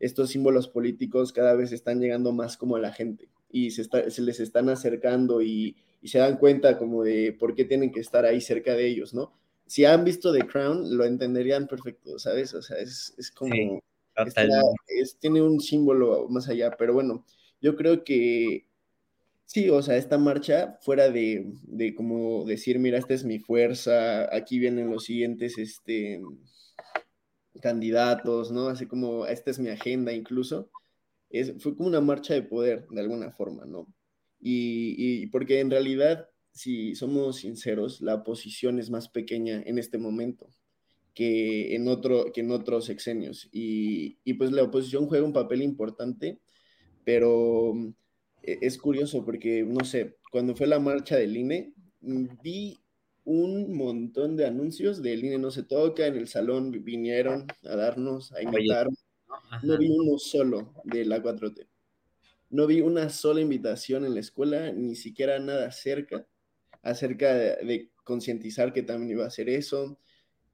estos 0.00 0.30
símbolos 0.30 0.68
políticos 0.68 1.32
cada 1.32 1.54
vez 1.54 1.72
están 1.72 2.00
llegando 2.00 2.32
más 2.32 2.56
como 2.56 2.76
a 2.76 2.80
la 2.80 2.92
gente 2.92 3.28
y 3.50 3.70
se, 3.70 3.82
está, 3.82 4.10
se 4.10 4.22
les 4.22 4.40
están 4.40 4.68
acercando 4.68 5.40
y, 5.40 5.76
y, 6.02 6.08
se 6.08 6.18
dan 6.18 6.38
cuenta 6.38 6.76
como 6.76 7.04
de 7.04 7.32
por 7.38 7.54
qué 7.54 7.64
tienen 7.64 7.92
que 7.92 8.00
estar 8.00 8.24
ahí 8.24 8.40
cerca 8.40 8.74
de 8.74 8.86
ellos, 8.86 9.14
¿no? 9.14 9.32
Si 9.66 9.84
han 9.84 10.04
visto 10.04 10.32
The 10.32 10.46
Crown, 10.46 10.96
lo 10.96 11.04
entenderían 11.04 11.66
perfecto, 11.68 12.18
¿sabes? 12.18 12.52
O 12.54 12.62
sea, 12.62 12.78
es, 12.78 13.14
es 13.16 13.30
como 13.30 13.80
tiene 15.20 15.42
un 15.42 15.60
símbolo 15.60 16.28
más 16.28 16.48
allá, 16.48 16.76
pero 16.78 16.94
bueno, 16.94 17.24
yo 17.60 17.76
creo 17.76 18.04
que 18.04 18.66
Sí, 19.46 19.68
o 19.70 19.82
sea, 19.82 19.96
esta 19.96 20.18
marcha 20.18 20.78
fuera 20.80 21.10
de, 21.10 21.52
de 21.62 21.94
como 21.94 22.44
decir, 22.44 22.78
mira, 22.78 22.98
esta 22.98 23.14
es 23.14 23.24
mi 23.24 23.38
fuerza, 23.38 24.34
aquí 24.34 24.58
vienen 24.58 24.90
los 24.90 25.04
siguientes 25.04 25.58
este, 25.58 26.20
candidatos, 27.60 28.50
¿no? 28.50 28.68
Así 28.68 28.86
como, 28.86 29.26
esta 29.26 29.50
es 29.50 29.58
mi 29.58 29.68
agenda 29.68 30.12
incluso. 30.12 30.70
Es, 31.30 31.52
fue 31.62 31.76
como 31.76 31.88
una 31.88 32.00
marcha 32.00 32.34
de 32.34 32.42
poder, 32.42 32.86
de 32.90 33.00
alguna 33.00 33.32
forma, 33.32 33.64
¿no? 33.66 33.86
Y, 34.40 34.96
y 34.98 35.26
porque 35.28 35.60
en 35.60 35.70
realidad, 35.70 36.28
si 36.52 36.94
somos 36.94 37.36
sinceros, 37.36 38.00
la 38.00 38.16
oposición 38.16 38.78
es 38.78 38.90
más 38.90 39.08
pequeña 39.08 39.62
en 39.64 39.78
este 39.78 39.98
momento 39.98 40.48
que 41.14 41.74
en, 41.74 41.88
otro, 41.88 42.32
que 42.32 42.40
en 42.40 42.50
otros 42.50 42.86
sexenios. 42.86 43.48
Y, 43.52 44.18
y 44.24 44.34
pues 44.34 44.52
la 44.52 44.64
oposición 44.64 45.06
juega 45.06 45.24
un 45.24 45.32
papel 45.32 45.62
importante, 45.62 46.40
pero 47.04 47.74
e, 48.42 48.58
es 48.62 48.78
curioso 48.78 49.24
porque, 49.24 49.64
no 49.64 49.84
sé, 49.84 50.16
cuando 50.30 50.54
fue 50.54 50.66
la 50.66 50.80
marcha 50.80 51.16
del 51.16 51.36
INE, 51.36 51.72
vi 52.00 52.78
un 53.24 53.74
montón 53.74 54.36
de 54.36 54.46
anuncios 54.46 55.02
del 55.02 55.24
INE 55.24 55.38
no 55.38 55.50
se 55.50 55.62
toca, 55.62 56.06
en 56.06 56.16
el 56.16 56.28
salón 56.28 56.70
vinieron 56.84 57.46
a 57.64 57.76
darnos, 57.76 58.32
a 58.32 58.42
invitar. 58.42 58.88
No 59.62 59.78
vi 59.78 59.88
uno 59.88 60.18
solo 60.18 60.74
de 60.84 61.04
la 61.04 61.22
4T. 61.22 61.66
No 62.50 62.66
vi 62.66 62.80
una 62.80 63.08
sola 63.08 63.40
invitación 63.40 64.04
en 64.04 64.14
la 64.14 64.20
escuela, 64.20 64.70
ni 64.72 64.94
siquiera 64.94 65.38
nada 65.38 65.72
cerca, 65.72 66.26
acerca 66.82 67.34
de, 67.34 67.90
concientizar 68.04 68.74
que 68.74 68.82
también 68.82 69.12
iba 69.12 69.24
a 69.24 69.28
hacer 69.28 69.48
eso. 69.48 69.98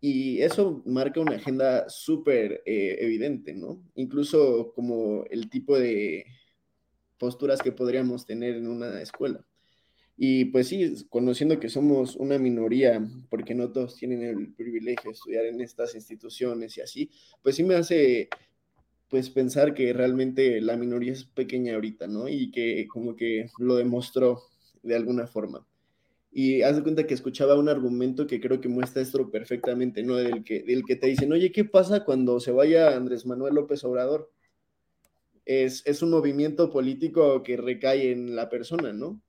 Y 0.01 0.41
eso 0.41 0.83
marca 0.87 1.21
una 1.21 1.37
agenda 1.37 1.89
súper 1.89 2.63
eh, 2.65 2.97
evidente, 3.01 3.55
¿no? 3.55 3.83
Incluso 3.95 4.73
como 4.75 5.25
el 5.31 5.51
tipo 5.51 5.79
de 5.79 6.25
posturas 7.19 7.61
que 7.61 7.73
podríamos 7.73 8.25
tener 8.25 8.57
en 8.57 8.67
una 8.67 9.03
escuela. 9.03 9.45
Y 10.17 10.47
pues 10.47 10.69
sí, 10.69 11.07
conociendo 11.09 11.59
que 11.61 11.69
somos 11.69 12.17
una 12.17 12.39
minoría, 12.39 13.03
porque 13.31 13.55
no 13.55 13.73
todos 13.73 13.97
tienen 13.97 14.23
el 14.23 14.53
privilegio 14.55 15.11
de 15.11 15.15
estudiar 15.15 15.47
en 15.47 15.61
estas 15.61 15.95
instituciones 15.95 16.77
y 16.77 16.83
así, 16.83 17.11
pues 17.43 17.57
sí 17.57 17.65
me 17.65 17.75
hace 17.75 18.29
pues 19.09 19.29
pensar 19.31 19.75
que 19.75 19.93
realmente 19.93 20.61
la 20.61 20.77
minoría 20.77 21.13
es 21.13 21.25
pequeña 21.25 21.75
ahorita, 21.75 22.07
¿no? 22.07 22.29
Y 22.29 22.51
que 22.51 22.87
como 22.87 23.17
que 23.17 23.47
lo 23.59 23.77
demostró 23.77 24.43
de 24.83 24.95
alguna 24.95 25.27
forma. 25.27 25.67
Y 26.33 26.63
haz 26.63 26.77
de 26.77 26.83
cuenta 26.83 27.07
que 27.07 27.15
escuchaba 27.15 27.59
un 27.59 27.69
argumento 27.69 28.27
que 28.27 28.41
creo 28.41 28.61
que 28.61 28.69
muestra 28.69 29.03
esto 29.03 29.31
perfectamente, 29.31 30.03
¿no? 30.03 30.17
Del 30.17 30.45
que, 30.45 30.63
del 30.63 30.85
que 30.85 30.97
te 30.97 31.09
dicen, 31.09 31.33
oye, 31.33 31.51
¿qué 31.51 31.65
pasa 31.65 32.05
cuando 32.05 32.39
se 32.39 32.53
vaya 32.53 32.97
Andrés 32.97 33.27
Manuel 33.27 33.55
López 33.55 33.83
Obrador? 33.85 34.31
Es, 35.45 35.83
es 35.87 36.03
un 36.03 36.11
movimiento 36.11 36.71
político 36.71 37.43
que 37.43 37.57
recae 37.57 38.13
en 38.13 38.37
la 38.37 38.49
persona, 38.49 38.93
¿no? 38.93 39.21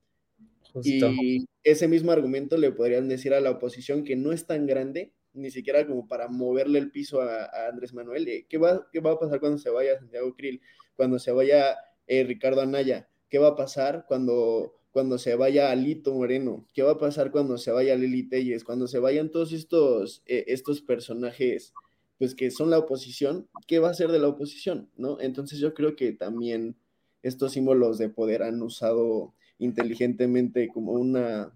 Y 0.82 1.46
ese 1.64 1.88
mismo 1.88 2.12
argumento 2.12 2.56
le 2.56 2.72
podrían 2.72 3.08
decir 3.08 3.34
a 3.34 3.40
la 3.40 3.50
oposición 3.50 4.04
que 4.04 4.16
no 4.16 4.32
es 4.32 4.46
tan 4.46 4.66
grande, 4.66 5.12
ni 5.34 5.50
siquiera 5.50 5.86
como 5.86 6.06
para 6.06 6.28
moverle 6.28 6.78
el 6.78 6.90
piso 6.90 7.20
a, 7.20 7.68
Andrés 7.68 7.92
Manuel. 7.92 8.46
¿qué, 8.48 8.58
va, 8.58 8.88
¿Qué 8.92 9.00
va 9.00 9.12
a 9.12 9.18
pasar 9.18 9.40
cuando 9.40 9.58
se 9.58 9.70
vaya 9.70 9.98
Santiago 9.98 10.34
Krill? 10.34 10.60
Cuando 10.96 11.18
se 11.18 11.32
vaya 11.32 11.76
eh, 12.06 12.24
Ricardo 12.24 12.60
Anaya? 12.60 13.08
¿Qué 13.28 13.38
va 13.38 13.48
a 13.48 13.56
pasar 13.56 14.04
cuando, 14.06 14.74
cuando 14.92 15.18
se 15.18 15.34
vaya 15.34 15.70
Alito 15.70 16.14
Moreno? 16.14 16.66
¿Qué 16.74 16.82
va 16.82 16.92
a 16.92 16.98
pasar 16.98 17.32
cuando 17.32 17.58
se 17.58 17.72
vaya 17.72 17.96
Lili 17.96 18.28
Telles? 18.28 18.62
Cuando 18.62 18.86
se 18.86 18.98
vayan 18.98 19.30
todos 19.30 19.52
estos, 19.52 20.22
eh, 20.26 20.44
estos 20.48 20.82
personajes 20.82 21.72
pues 22.18 22.36
que 22.36 22.52
son 22.52 22.70
la 22.70 22.78
oposición, 22.78 23.48
¿qué 23.66 23.80
va 23.80 23.90
a 23.90 23.94
ser 23.94 24.12
de 24.12 24.20
la 24.20 24.28
oposición? 24.28 24.88
¿no? 24.96 25.18
Entonces 25.20 25.58
yo 25.58 25.74
creo 25.74 25.96
que 25.96 26.12
también 26.12 26.76
estos 27.22 27.52
símbolos 27.52 27.98
de 27.98 28.10
poder 28.10 28.44
han 28.44 28.62
usado 28.62 29.34
inteligentemente 29.58 30.68
como 30.68 30.92
una, 30.92 31.52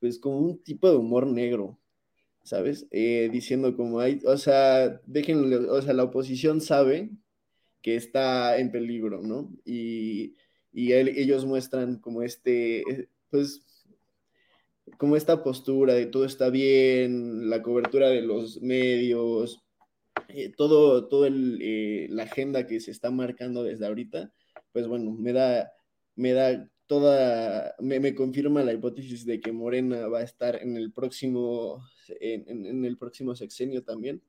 pues 0.00 0.18
como 0.18 0.38
un 0.38 0.62
tipo 0.62 0.90
de 0.90 0.96
humor 0.96 1.28
negro, 1.28 1.78
¿sabes? 2.42 2.88
Eh, 2.90 3.28
diciendo 3.32 3.76
como 3.76 4.00
hay, 4.00 4.20
o 4.26 4.36
sea, 4.36 5.00
déjenle, 5.06 5.56
o 5.56 5.80
sea, 5.82 5.92
la 5.92 6.02
oposición 6.02 6.60
sabe 6.60 7.10
que 7.80 7.94
está 7.94 8.58
en 8.58 8.72
peligro, 8.72 9.22
¿no? 9.22 9.52
Y, 9.64 10.34
y 10.74 10.92
ellos 10.92 11.46
muestran 11.46 11.98
como 12.00 12.22
este, 12.22 12.80
eh, 12.80 13.08
pues, 13.30 13.64
como 14.98 15.16
esta 15.16 15.44
postura 15.44 15.94
de 15.94 16.06
todo 16.06 16.24
está 16.24 16.50
bien, 16.50 17.48
la 17.48 17.62
cobertura 17.62 18.08
de 18.08 18.22
los 18.22 18.60
medios, 18.60 19.62
eh, 20.28 20.52
todo, 20.56 21.06
todo 21.06 21.26
el, 21.26 22.14
la 22.14 22.24
agenda 22.24 22.66
que 22.66 22.80
se 22.80 22.90
está 22.90 23.12
marcando 23.12 23.62
desde 23.62 23.86
ahorita, 23.86 24.32
pues 24.72 24.88
bueno, 24.88 25.12
me 25.12 25.32
da, 25.32 25.72
me 26.16 26.32
da 26.32 26.68
toda, 26.86 27.76
me, 27.78 28.14
confirma 28.14 28.64
la 28.64 28.72
hipótesis 28.72 29.24
de 29.24 29.40
que 29.40 29.52
Morena 29.52 30.08
va 30.08 30.18
a 30.18 30.24
estar 30.24 30.60
en 30.60 30.76
el 30.76 30.92
próximo, 30.92 31.84
en, 32.20 32.84
el 32.84 32.98
próximo 32.98 33.36
sexenio 33.36 33.84
también. 33.84 34.22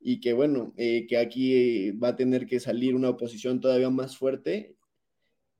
Y 0.00 0.20
que 0.20 0.32
bueno, 0.34 0.74
eh, 0.76 1.06
que 1.06 1.16
aquí 1.16 1.92
va 1.92 2.08
a 2.08 2.16
tener 2.16 2.44
que 2.46 2.60
salir 2.60 2.94
una 2.94 3.10
oposición 3.10 3.60
todavía 3.60 3.88
más 3.88 4.18
fuerte 4.18 4.76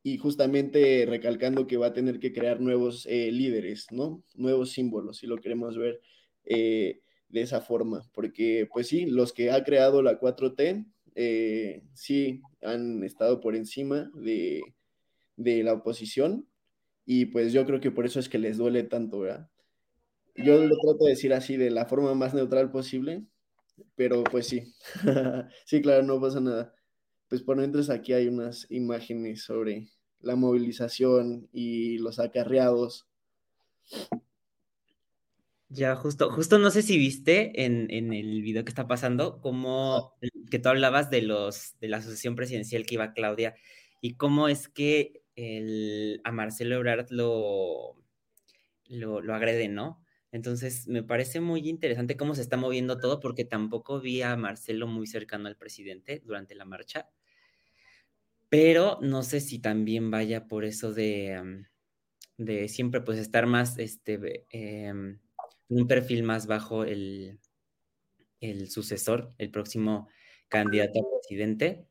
y 0.04 0.18
justamente 0.18 1.06
recalcando 1.08 1.66
que 1.66 1.78
va 1.78 1.88
a 1.88 1.94
tener 1.94 2.20
que 2.20 2.32
crear 2.32 2.60
nuevos 2.60 3.06
eh, 3.06 3.32
líderes, 3.32 3.88
¿no? 3.90 4.22
Nuevos 4.36 4.70
símbolos, 4.72 5.18
si 5.18 5.26
lo 5.26 5.38
queremos 5.38 5.78
ver 5.78 6.00
eh, 6.44 7.00
de 7.30 7.42
esa 7.42 7.60
forma, 7.62 8.02
porque 8.14 8.68
pues 8.72 8.88
sí, 8.88 9.06
los 9.06 9.32
que 9.32 9.50
ha 9.50 9.64
creado 9.64 10.02
la 10.02 10.20
4T, 10.20 10.86
sí 11.94 12.42
han 12.62 13.02
estado 13.04 13.40
por 13.40 13.56
encima 13.56 14.10
de, 14.14 14.62
de 15.36 15.62
la 15.62 15.74
oposición 15.74 16.48
y 17.06 17.26
pues 17.26 17.52
yo 17.52 17.66
creo 17.66 17.80
que 17.80 17.90
por 17.90 18.06
eso 18.06 18.20
es 18.20 18.28
que 18.28 18.38
les 18.38 18.58
duele 18.58 18.84
tanto, 18.84 19.20
¿verdad? 19.20 19.50
Yo 20.36 20.58
lo 20.64 20.76
trato 20.78 21.04
de 21.04 21.10
decir 21.10 21.32
así 21.32 21.56
de 21.56 21.70
la 21.70 21.86
forma 21.86 22.14
más 22.14 22.34
neutral 22.34 22.70
posible, 22.70 23.24
pero 23.96 24.24
pues 24.24 24.48
sí, 24.48 24.74
sí, 25.66 25.82
claro, 25.82 26.02
no 26.04 26.20
pasa 26.20 26.40
nada. 26.40 26.74
Pues 27.28 27.42
por 27.42 27.56
mientras 27.56 27.90
aquí 27.90 28.12
hay 28.12 28.28
unas 28.28 28.70
imágenes 28.70 29.44
sobre 29.44 29.90
la 30.24 30.36
movilización 30.36 31.48
y 31.52 31.98
los 31.98 32.18
acarreados. 32.18 33.06
Ya, 35.68 35.96
justo, 35.96 36.30
justo 36.30 36.58
no 36.58 36.70
sé 36.70 36.82
si 36.82 36.98
viste 36.98 37.64
en, 37.64 37.90
en 37.90 38.12
el 38.12 38.42
video 38.42 38.64
que 38.64 38.70
está 38.70 38.86
pasando, 38.86 39.40
como 39.40 40.14
que 40.50 40.58
tú 40.58 40.68
hablabas 40.68 41.10
de 41.10 41.22
los 41.22 41.74
de 41.80 41.88
la 41.88 41.96
asociación 41.96 42.36
presidencial 42.36 42.86
que 42.86 42.94
iba 42.94 43.12
Claudia, 43.12 43.56
y 44.00 44.14
cómo 44.14 44.48
es 44.48 44.68
que 44.68 45.22
el, 45.36 46.20
a 46.24 46.32
Marcelo 46.32 46.76
Ebrard 46.76 47.10
lo, 47.10 47.96
lo, 48.86 49.34
agrede, 49.34 49.68
¿no? 49.68 50.00
Entonces, 50.32 50.88
me 50.88 51.02
parece 51.02 51.40
muy 51.40 51.68
interesante 51.68 52.16
cómo 52.16 52.34
se 52.34 52.42
está 52.42 52.56
moviendo 52.56 52.98
todo, 52.98 53.20
porque 53.20 53.44
tampoco 53.44 54.00
vi 54.00 54.22
a 54.22 54.36
Marcelo 54.36 54.86
muy 54.86 55.06
cercano 55.06 55.48
al 55.48 55.56
presidente 55.56 56.22
durante 56.24 56.54
la 56.54 56.64
marcha, 56.64 57.08
pero 58.54 59.00
no 59.02 59.24
sé 59.24 59.40
si 59.40 59.58
también 59.58 60.12
vaya 60.12 60.46
por 60.46 60.64
eso 60.64 60.92
de, 60.92 61.64
de 62.36 62.68
siempre 62.68 63.00
pues 63.00 63.18
estar 63.18 63.46
más, 63.46 63.80
este, 63.80 64.46
em, 64.52 65.18
un 65.66 65.88
perfil 65.88 66.22
más 66.22 66.46
bajo 66.46 66.84
el, 66.84 67.40
el 68.38 68.70
sucesor, 68.70 69.34
el 69.38 69.50
próximo 69.50 70.08
candidato 70.46 71.00
a 71.00 71.18
presidente. 71.18 71.88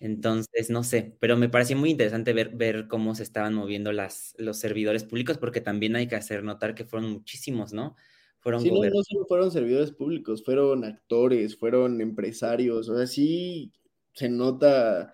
Entonces, 0.00 0.70
no 0.70 0.82
sé, 0.82 1.16
pero 1.20 1.36
me 1.36 1.48
pareció 1.48 1.76
muy 1.76 1.90
interesante 1.90 2.32
ver, 2.32 2.48
ver 2.48 2.88
cómo 2.88 3.14
se 3.14 3.22
estaban 3.22 3.54
moviendo 3.54 3.92
las, 3.92 4.34
los 4.38 4.58
servidores 4.58 5.04
públicos, 5.04 5.38
porque 5.38 5.60
también 5.60 5.94
hay 5.94 6.08
que 6.08 6.16
hacer 6.16 6.42
notar 6.42 6.74
que 6.74 6.84
fueron 6.84 7.12
muchísimos, 7.12 7.72
¿no? 7.72 7.94
Fueron 8.40 8.60
sí, 8.60 8.72
no, 8.72 8.82
no 8.82 9.04
solo 9.04 9.24
fueron 9.28 9.52
servidores 9.52 9.92
públicos, 9.92 10.44
fueron 10.44 10.82
actores, 10.82 11.56
fueron 11.56 12.00
empresarios, 12.00 12.88
o 12.88 12.96
sea, 12.96 13.06
sí 13.06 13.72
se 14.14 14.28
nota 14.28 15.12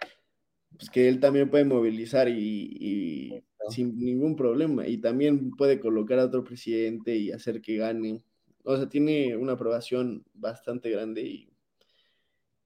pues, 0.77 0.91
que 0.91 1.09
él 1.09 1.21
también 1.21 1.51
puede 1.51 1.65
movilizar 1.65 2.29
y, 2.29 3.43
sin 3.71 3.99
ningún 3.99 4.37
problema, 4.37 4.87
y 4.87 4.99
también 4.99 5.51
puede 5.51 5.81
colocar 5.81 6.19
a 6.19 6.25
otro 6.27 6.45
presidente 6.45 7.17
y 7.17 7.33
hacer 7.33 7.61
que 7.61 7.77
gane. 7.77 8.23
O 8.65 8.77
sea, 8.77 8.89
tiene 8.89 9.37
una 9.37 9.53
aprobación 9.53 10.25
bastante 10.35 10.91
grande 10.91 11.23
y 11.23 11.49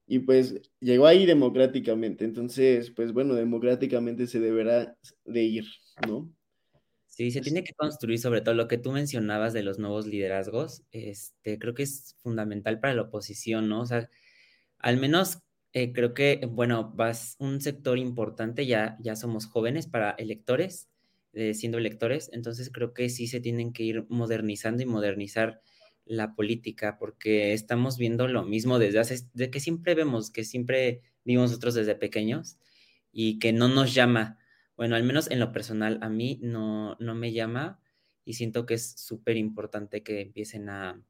y 0.05 0.19
pues 0.19 0.61
llegó 0.79 1.07
ahí 1.07 1.25
democráticamente. 1.25 2.25
Entonces, 2.25 2.91
pues 2.91 3.13
bueno, 3.13 3.35
democráticamente 3.35 4.27
se 4.27 4.39
deberá 4.39 4.97
de 5.25 5.43
ir, 5.43 5.65
¿no? 6.07 6.31
Sí, 7.07 7.31
se 7.31 7.41
tiene 7.41 7.63
que 7.63 7.73
construir 7.73 8.19
sobre 8.19 8.41
todo 8.41 8.55
lo 8.55 8.67
que 8.67 8.79
tú 8.79 8.91
mencionabas 8.91 9.53
de 9.53 9.63
los 9.63 9.77
nuevos 9.79 10.07
liderazgos. 10.07 10.83
Este, 10.91 11.59
creo 11.59 11.73
que 11.73 11.83
es 11.83 12.15
fundamental 12.21 12.79
para 12.79 12.95
la 12.95 13.03
oposición, 13.03 13.69
¿no? 13.69 13.81
O 13.81 13.85
sea, 13.85 14.09
al 14.79 14.97
menos 14.97 15.39
eh, 15.73 15.91
creo 15.91 16.13
que, 16.13 16.47
bueno, 16.49 16.91
vas 16.95 17.35
un 17.39 17.59
sector 17.59 17.97
importante, 17.97 18.65
ya, 18.67 18.97
ya 19.01 19.15
somos 19.15 19.47
jóvenes 19.47 19.87
para 19.87 20.11
electores, 20.11 20.89
eh, 21.33 21.55
siendo 21.55 21.79
electores, 21.79 22.29
entonces 22.31 22.69
creo 22.71 22.93
que 22.93 23.09
sí 23.09 23.27
se 23.27 23.39
tienen 23.39 23.73
que 23.73 23.83
ir 23.83 24.05
modernizando 24.09 24.83
y 24.83 24.85
modernizar 24.85 25.61
la 26.05 26.35
política, 26.35 26.97
porque 26.99 27.53
estamos 27.53 27.97
viendo 27.97 28.27
lo 28.27 28.43
mismo 28.43 28.77
desde 28.77 28.99
hace, 28.99 29.27
de 29.33 29.49
que 29.49 29.59
siempre 29.59 29.95
vemos, 29.95 30.29
que 30.29 30.43
siempre 30.43 31.01
vimos 31.25 31.49
nosotros 31.49 31.73
desde 31.73 31.95
pequeños 31.95 32.57
y 33.11 33.39
que 33.39 33.51
no 33.53 33.67
nos 33.67 33.95
llama, 33.95 34.37
bueno, 34.77 34.95
al 34.95 35.03
menos 35.03 35.31
en 35.31 35.39
lo 35.39 35.51
personal, 35.51 35.97
a 36.01 36.09
mí 36.09 36.39
no, 36.43 36.97
no 36.99 37.15
me 37.15 37.33
llama 37.33 37.79
y 38.25 38.33
siento 38.33 38.65
que 38.67 38.75
es 38.75 38.91
súper 38.99 39.37
importante 39.37 40.03
que 40.03 40.21
empiecen 40.21 40.69
a, 40.69 41.01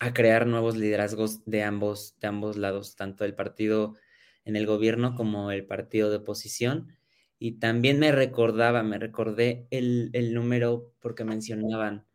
a 0.00 0.12
crear 0.14 0.46
nuevos 0.46 0.76
liderazgos 0.76 1.44
de 1.46 1.62
ambos, 1.62 2.16
de 2.20 2.28
ambos 2.28 2.56
lados, 2.56 2.96
tanto 2.96 3.24
el 3.24 3.34
partido 3.34 3.96
en 4.44 4.56
el 4.56 4.66
gobierno 4.66 5.14
como 5.14 5.52
el 5.52 5.66
partido 5.66 6.10
de 6.10 6.16
oposición. 6.16 6.96
Y 7.38 7.52
también 7.60 7.98
me 8.00 8.12
recordaba, 8.12 8.82
me 8.82 8.98
recordé 8.98 9.66
el, 9.70 10.10
el 10.14 10.34
número 10.34 10.92
porque 11.00 11.24
mencionaban 11.24 12.06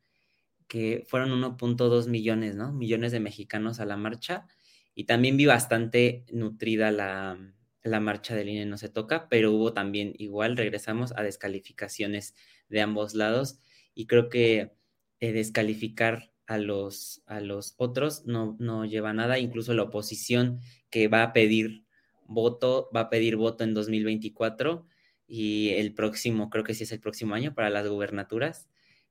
que 0.68 1.04
fueron 1.08 1.32
1.2 1.32 2.08
millones, 2.08 2.56
¿no? 2.56 2.74
Millones 2.74 3.12
de 3.12 3.20
mexicanos 3.20 3.80
a 3.80 3.86
la 3.86 3.98
marcha. 3.98 4.48
Y 4.96 5.06
también 5.06 5.38
vi 5.38 5.46
bastante 5.46 6.26
nutrida 6.32 6.92
la, 6.92 7.38
la 7.84 8.00
marcha 8.00 8.36
del 8.36 8.50
INE 8.50 8.66
no 8.66 8.78
se 8.78 8.90
toca, 8.90 9.30
pero 9.30 9.52
hubo 9.52 9.74
también 9.74 10.14
igual, 10.18 10.58
regresamos 10.58 11.14
a 11.16 11.24
descalificaciones 11.24 12.36
de 12.70 12.82
ambos 12.82 13.14
lados 13.14 13.60
y 13.94 14.08
creo 14.08 14.30
que 14.30 14.74
eh, 15.20 15.32
descalificar 15.34 16.32
a 16.48 16.58
los, 16.58 17.24
a 17.26 17.40
los 17.40 17.74
otros 17.78 18.26
no, 18.26 18.56
no 18.60 18.86
lleva 18.86 19.14
nada, 19.14 19.40
incluso 19.40 19.74
la 19.74 19.84
oposición 19.84 20.60
que 20.90 21.08
va 21.08 21.24
a 21.24 21.34
pedir 21.34 21.86
voto, 22.28 22.90
va 22.96 23.02
a 23.02 23.10
pedir 23.10 23.36
voto 23.36 23.64
en 23.64 23.74
2024 23.74 24.88
y 25.28 25.70
el 25.70 25.94
próximo, 25.94 26.50
creo 26.50 26.64
que 26.64 26.74
sí 26.74 26.84
es 26.84 26.92
el 26.92 27.00
próximo 27.00 27.36
año 27.36 27.54
para 27.56 27.70
las 27.70 27.88
gubernaturas, 27.88 28.70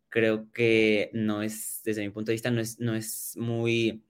creo 0.09 0.53
que 0.53 1.11
no 1.13 1.43
es, 1.43 1.81
desde 1.85 2.03
mi 2.03 2.11
punto 2.11 2.31
de 2.31 2.35
vista, 2.35 2.51
no 2.51 2.61
es, 2.61 2.79
no 2.79 2.95
es 2.95 3.37
muy 3.37 4.05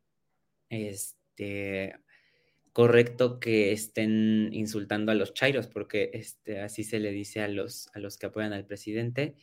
este, 0.68 1.96
correcto 2.72 3.40
que 3.40 3.72
estén 3.72 4.50
insultando 4.52 5.12
a 5.12 5.14
los 5.14 5.32
chairos, 5.32 5.66
porque 5.66 6.10
este, 6.12 6.60
así 6.60 6.84
se 6.84 7.00
le 7.00 7.10
dice 7.12 7.40
a 7.40 7.48
los, 7.48 7.88
a 7.94 8.00
los 8.00 8.18
que 8.18 8.26
apoyan 8.26 8.52
al 8.52 8.66
presidente. 8.66 9.36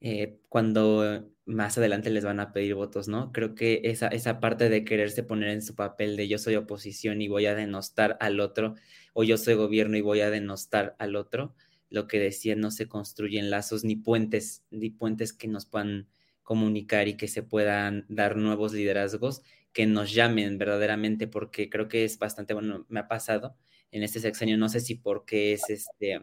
Eh, 0.00 0.38
cuando 0.48 1.30
más 1.44 1.76
adelante 1.78 2.10
les 2.10 2.24
van 2.24 2.40
a 2.40 2.52
pedir 2.52 2.74
votos, 2.74 3.08
¿no? 3.08 3.32
Creo 3.32 3.54
que 3.54 3.82
esa, 3.84 4.08
esa 4.08 4.40
parte 4.40 4.68
de 4.68 4.84
quererse 4.84 5.22
poner 5.22 5.50
en 5.50 5.62
su 5.62 5.74
papel 5.74 6.16
de 6.16 6.28
yo 6.28 6.38
soy 6.38 6.56
oposición 6.56 7.20
y 7.20 7.28
voy 7.28 7.46
a 7.46 7.54
denostar 7.54 8.16
al 8.20 8.40
otro, 8.40 8.74
o 9.12 9.24
yo 9.24 9.36
soy 9.36 9.54
gobierno 9.54 9.96
y 9.96 10.00
voy 10.00 10.20
a 10.20 10.30
denostar 10.30 10.96
al 10.98 11.16
otro, 11.16 11.54
lo 11.90 12.06
que 12.06 12.20
decía, 12.20 12.54
no 12.56 12.70
se 12.70 12.88
construyen 12.88 13.50
lazos 13.50 13.84
ni 13.84 13.96
puentes, 13.96 14.64
ni 14.70 14.90
puentes 14.90 15.32
que 15.32 15.48
nos 15.48 15.66
puedan 15.66 16.08
comunicar 16.42 17.08
y 17.08 17.16
que 17.16 17.28
se 17.28 17.42
puedan 17.42 18.06
dar 18.08 18.36
nuevos 18.36 18.72
liderazgos 18.72 19.42
que 19.72 19.86
nos 19.86 20.12
llamen 20.12 20.58
verdaderamente, 20.58 21.26
porque 21.28 21.68
creo 21.68 21.88
que 21.88 22.04
es 22.04 22.18
bastante, 22.18 22.54
bueno, 22.54 22.86
me 22.88 23.00
ha 23.00 23.08
pasado 23.08 23.56
en 23.92 24.02
este 24.02 24.20
sexenio, 24.20 24.56
no 24.56 24.68
sé 24.68 24.80
si 24.80 24.94
porque 24.94 25.52
es 25.52 25.68
este, 25.68 26.20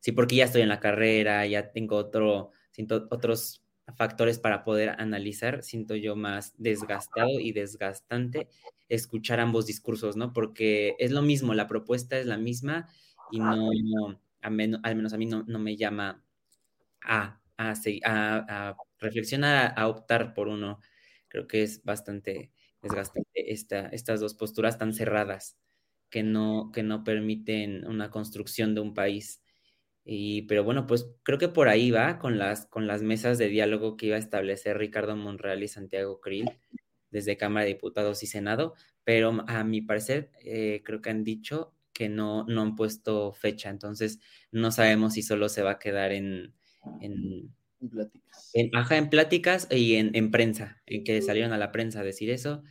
si 0.00 0.12
porque 0.12 0.36
ya 0.36 0.44
estoy 0.44 0.62
en 0.62 0.68
la 0.68 0.80
carrera, 0.80 1.46
ya 1.46 1.72
tengo 1.72 1.96
otro, 1.96 2.50
siento 2.76 3.08
otros 3.10 3.62
factores 3.96 4.38
para 4.38 4.64
poder 4.64 4.90
analizar, 4.98 5.62
siento 5.62 5.96
yo 5.96 6.14
más 6.14 6.52
desgastado 6.58 7.40
y 7.40 7.52
desgastante 7.52 8.48
escuchar 8.90 9.40
ambos 9.40 9.64
discursos, 9.64 10.14
¿no? 10.14 10.34
Porque 10.34 10.94
es 10.98 11.10
lo 11.10 11.22
mismo, 11.22 11.54
la 11.54 11.68
propuesta 11.68 12.18
es 12.18 12.26
la 12.26 12.36
misma 12.36 12.86
y 13.30 13.38
no, 13.38 13.70
al 14.42 14.52
menos 14.52 15.12
a 15.14 15.16
mí 15.16 15.24
no, 15.24 15.44
me 15.58 15.76
llama 15.76 16.22
a, 17.02 17.40
a, 17.56 17.74
a, 18.04 18.76
reflexionar, 18.98 19.72
a, 19.74 19.88
optar 19.88 20.34
por 20.34 20.48
uno. 20.48 20.80
Creo 21.28 21.46
que 21.46 21.62
es 21.62 21.82
bastante 21.82 22.50
desgastante 22.82 23.52
esta, 23.52 23.88
estas 23.88 24.20
dos 24.20 24.34
posturas 24.34 24.76
tan 24.76 24.92
cerradas 24.92 25.56
que 26.10 26.22
no, 26.22 26.70
que 26.72 26.82
no 26.82 27.04
permiten 27.04 27.86
una 27.86 28.10
construcción 28.10 28.74
de 28.74 28.82
un 28.82 28.92
país. 28.92 29.40
Y, 30.08 30.42
pero 30.42 30.62
bueno, 30.62 30.86
pues 30.86 31.10
creo 31.24 31.36
que 31.36 31.48
por 31.48 31.68
ahí 31.68 31.90
va 31.90 32.20
con 32.20 32.38
las, 32.38 32.66
con 32.66 32.86
las 32.86 33.02
mesas 33.02 33.38
de 33.38 33.48
diálogo 33.48 33.96
que 33.96 34.06
iba 34.06 34.16
a 34.16 34.20
establecer 34.20 34.78
Ricardo 34.78 35.16
Monreal 35.16 35.64
y 35.64 35.68
Santiago 35.68 36.20
Krill 36.20 36.48
desde 37.10 37.36
Cámara 37.36 37.64
de 37.64 37.72
Diputados 37.72 38.22
y 38.22 38.28
Senado, 38.28 38.74
pero 39.02 39.44
a 39.48 39.64
mi 39.64 39.80
parecer 39.82 40.30
eh, 40.44 40.82
creo 40.84 41.02
que 41.02 41.10
han 41.10 41.24
dicho 41.24 41.74
que 41.92 42.08
no, 42.08 42.44
no 42.44 42.62
han 42.62 42.76
puesto 42.76 43.32
fecha, 43.32 43.68
entonces 43.68 44.20
no 44.52 44.70
sabemos 44.70 45.14
si 45.14 45.22
solo 45.22 45.48
se 45.48 45.62
va 45.62 45.72
a 45.72 45.78
quedar 45.80 46.12
en, 46.12 46.54
en, 47.00 47.52
pláticas. 47.90 48.50
En, 48.54 48.70
en 48.74 49.10
pláticas 49.10 49.66
y 49.72 49.96
en, 49.96 50.14
en, 50.14 50.30
prensa, 50.30 50.80
en 50.86 51.02
que 51.02 51.20
salieron 51.20 51.52
a 51.52 51.58
la 51.58 51.72
prensa 51.72 52.00
a 52.00 52.04
decir 52.04 52.30
eso 52.30 52.62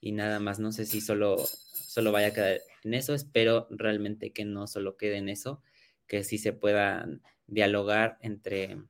y 0.00 0.10
nada 0.10 0.40
más, 0.40 0.58
no 0.58 0.72
sé 0.72 0.86
si 0.86 1.00
solo, 1.00 1.36
solo 1.36 2.10
vaya 2.10 2.28
a 2.28 2.32
quedar 2.32 2.60
en 2.82 2.94
eso, 2.94 3.14
espero 3.14 3.68
realmente 3.70 4.32
que 4.32 4.44
no 4.44 4.66
solo 4.66 4.96
quede 4.96 5.18
en 5.18 5.28
eso, 5.28 5.62
que 6.10 6.24
sí 6.24 6.38
se 6.38 6.52
puedan 6.52 7.22
dialogar 7.46 8.18
entre, 8.20 8.82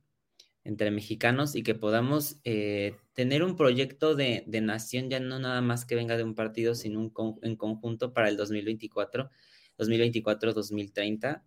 entre 0.65 0.91
mexicanos 0.91 1.55
y 1.55 1.63
que 1.63 1.75
podamos 1.75 2.41
eh, 2.45 2.97
tener 3.13 3.43
un 3.43 3.57
proyecto 3.57 4.15
de, 4.15 4.43
de, 4.47 4.63
nación, 4.63 5.11
ya 5.11 5.21
no 5.21 5.39
nada 5.39 5.61
más 5.61 5.85
que 5.85 5.97
venga 5.97 6.17
de 6.17 6.25
un 6.25 6.35
partido, 6.35 6.75
sino 6.75 6.99
un, 6.99 7.39
en 7.43 7.57
conjunto 7.57 8.15
para 8.15 8.31
el 8.31 8.39
2024 8.39 9.31
2024-2030, 9.79 11.43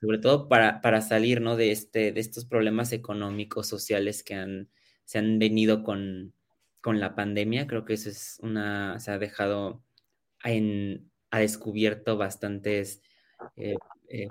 sobre 0.00 0.18
todo 0.18 0.48
para, 0.48 0.80
para 0.80 1.02
salir 1.02 1.40
¿no? 1.40 1.56
de, 1.56 1.70
este, 1.70 2.12
de 2.12 2.20
estos 2.20 2.46
problemas 2.46 2.92
económicos, 2.92 3.66
sociales 3.66 4.22
que 4.22 4.34
han, 4.34 4.70
se 5.04 5.18
han 5.18 5.38
venido 5.38 5.82
con, 5.82 6.34
con 6.80 7.00
la 7.00 7.14
pandemia. 7.14 7.66
Creo 7.66 7.84
que 7.84 7.94
eso 7.94 8.08
es 8.08 8.38
una, 8.42 8.98
se 9.00 9.10
ha 9.10 9.18
dejado 9.18 9.82
en, 10.44 11.10
ha 11.30 11.40
descubierto 11.40 12.16
bastantes 12.16 13.02
eh, 13.56 13.76
eh, 14.08 14.28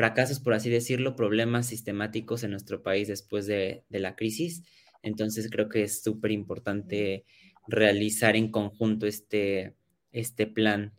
fracasos, 0.00 0.40
por 0.40 0.54
así 0.54 0.70
decirlo, 0.70 1.14
problemas 1.14 1.66
sistemáticos 1.66 2.42
en 2.42 2.52
nuestro 2.52 2.82
país 2.82 3.06
después 3.06 3.46
de, 3.46 3.84
la 3.90 4.16
crisis. 4.16 4.62
Entonces 5.02 5.50
creo 5.50 5.68
que 5.68 5.82
es 5.82 6.02
súper 6.02 6.30
importante 6.30 7.26
realizar 7.68 8.34
en 8.34 8.50
conjunto 8.50 9.06
este, 9.06 9.76
este 10.10 10.46
plan 10.46 10.94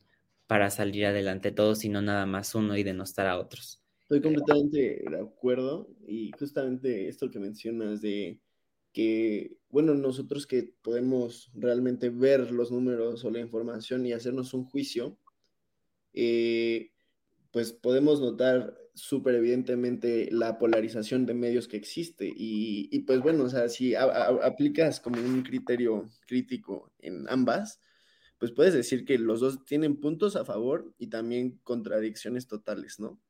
para 0.45 0.69
salir 0.69 1.07
adelante 1.07 1.51
todos 1.51 1.83
y 1.83 1.89
no 1.89 2.03
nada 2.03 2.27
más 2.27 2.53
uno 2.53 2.77
y 2.77 2.83
denostar 2.83 3.25
a 3.25 3.39
otros. 3.39 3.81
Estoy 4.01 4.21
completamente 4.21 5.03
de 5.09 5.19
acuerdo 5.19 5.89
y 6.07 6.29
justamente 6.37 7.07
esto 7.07 7.31
que 7.31 7.39
mencionas 7.39 8.01
de 8.01 8.39
que, 8.93 9.57
bueno, 9.69 9.95
nosotros 9.95 10.45
que 10.45 10.75
podemos 10.83 11.49
realmente 11.55 12.11
ver 12.11 12.51
los 12.51 12.71
números 12.71 13.25
o 13.25 13.31
la 13.31 13.39
información 13.39 14.05
y 14.05 14.13
hacernos 14.13 14.53
un 14.53 14.65
juicio, 14.65 15.17
eh, 16.13 16.91
pues 17.51 17.73
podemos 17.73 18.21
notar 18.21 18.81
súper 18.93 19.36
evidentemente 19.36 20.30
la 20.32 20.58
polarización 20.58 21.25
de 21.25 21.34
medios 21.34 21.67
que 21.67 21.77
existe 21.77 22.27
y, 22.27 22.89
y 22.91 22.99
pues 23.01 23.21
bueno, 23.21 23.45
o 23.45 23.49
sea, 23.49 23.69
si 23.69 23.95
aplicas 23.95 24.99
como 24.99 25.21
un 25.21 25.43
criterio 25.43 26.10
crítico 26.27 26.91
en 26.99 27.27
ambas, 27.30 27.80
pues 28.38 28.51
puedes 28.51 28.73
decir 28.73 29.06
que 29.06 29.19
los 29.19 29.39
dos 29.39 29.63
tienen 29.65 29.99
puntos 29.99 30.36
a 30.36 30.45
favor 30.45 30.93
y 30.97 31.08
también 31.08 31.60
contradicciones 31.63 32.47
totales, 32.47 32.99
¿no? 32.99 33.21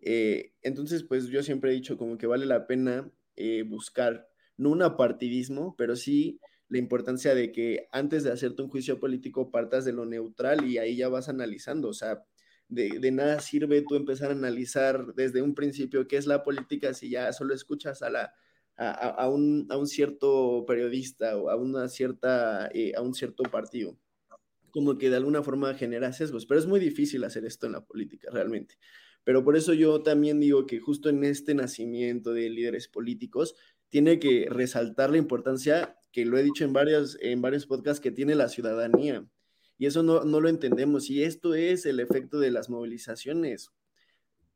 Eh, 0.00 0.52
entonces, 0.62 1.02
pues 1.04 1.28
yo 1.28 1.42
siempre 1.42 1.70
he 1.70 1.74
dicho 1.74 1.96
como 1.96 2.18
que 2.18 2.26
vale 2.26 2.46
la 2.46 2.66
pena 2.66 3.10
eh, 3.36 3.62
buscar, 3.62 4.28
no 4.56 4.70
un 4.70 4.82
apartidismo, 4.82 5.74
pero 5.76 5.96
sí 5.96 6.40
la 6.68 6.78
importancia 6.78 7.34
de 7.34 7.52
que 7.52 7.88
antes 7.92 8.24
de 8.24 8.32
hacerte 8.32 8.62
un 8.62 8.68
juicio 8.68 9.00
político 9.00 9.50
partas 9.50 9.84
de 9.84 9.92
lo 9.92 10.06
neutral 10.06 10.64
y 10.66 10.78
ahí 10.78 10.96
ya 10.96 11.08
vas 11.08 11.28
analizando, 11.28 11.88
o 11.88 11.94
sea, 11.94 12.24
de, 12.74 13.10
nada 13.12 13.40
sirve 13.40 13.82
tú 13.82 13.94
empezar 13.96 14.30
a 14.30 14.34
analizar 14.34 15.14
desde 15.14 15.42
un 15.42 15.54
principio 15.54 16.06
qué 16.06 16.16
es 16.16 16.26
la 16.26 16.42
política 16.42 16.94
si 16.94 17.10
ya 17.10 17.32
solo 17.32 17.54
escuchas 17.54 18.02
a 18.02 18.10
la... 18.10 18.34
A, 18.76 19.28
un, 19.28 19.68
cierto 19.86 20.64
periodista 20.66 21.36
o 21.36 21.48
a 21.48 21.54
una 21.54 21.86
cierta 21.86 22.68
eh, 22.74 22.92
a 22.96 23.02
un 23.02 23.14
cierto 23.14 23.44
partido 23.44 23.96
como 24.74 24.98
que 24.98 25.08
de 25.08 25.14
alguna 25.14 25.44
forma 25.44 25.72
genera 25.74 26.12
sesgos, 26.12 26.46
pero 26.46 26.58
es 26.58 26.66
muy 26.66 26.80
difícil 26.80 27.22
hacer 27.22 27.44
esto 27.44 27.66
en 27.66 27.72
la 27.72 27.84
política 27.84 28.28
realmente. 28.32 28.76
Pero 29.22 29.44
por 29.44 29.56
eso 29.56 29.72
yo 29.72 30.02
también 30.02 30.40
digo 30.40 30.66
que 30.66 30.80
justo 30.80 31.08
en 31.08 31.22
este 31.22 31.54
nacimiento 31.54 32.32
de 32.32 32.50
líderes 32.50 32.88
políticos 32.88 33.54
tiene 33.88 34.18
que 34.18 34.48
resaltar 34.50 35.10
la 35.10 35.18
importancia, 35.18 35.96
que 36.10 36.24
lo 36.26 36.36
he 36.38 36.42
dicho 36.42 36.64
en, 36.64 36.72
varios, 36.72 37.16
en 37.20 37.40
varios 37.40 37.66
podcasts, 37.66 38.00
que 38.00 38.10
tiene 38.10 38.34
la 38.34 38.48
ciudadanía. 38.48 39.24
Y 39.78 39.86
eso 39.86 40.02
no, 40.02 40.24
no 40.24 40.40
lo 40.40 40.48
entendemos. 40.48 41.10
Y 41.10 41.22
esto 41.22 41.54
es 41.54 41.86
el 41.86 42.00
efecto 42.00 42.38
de 42.38 42.50
las 42.50 42.70
movilizaciones. 42.70 43.70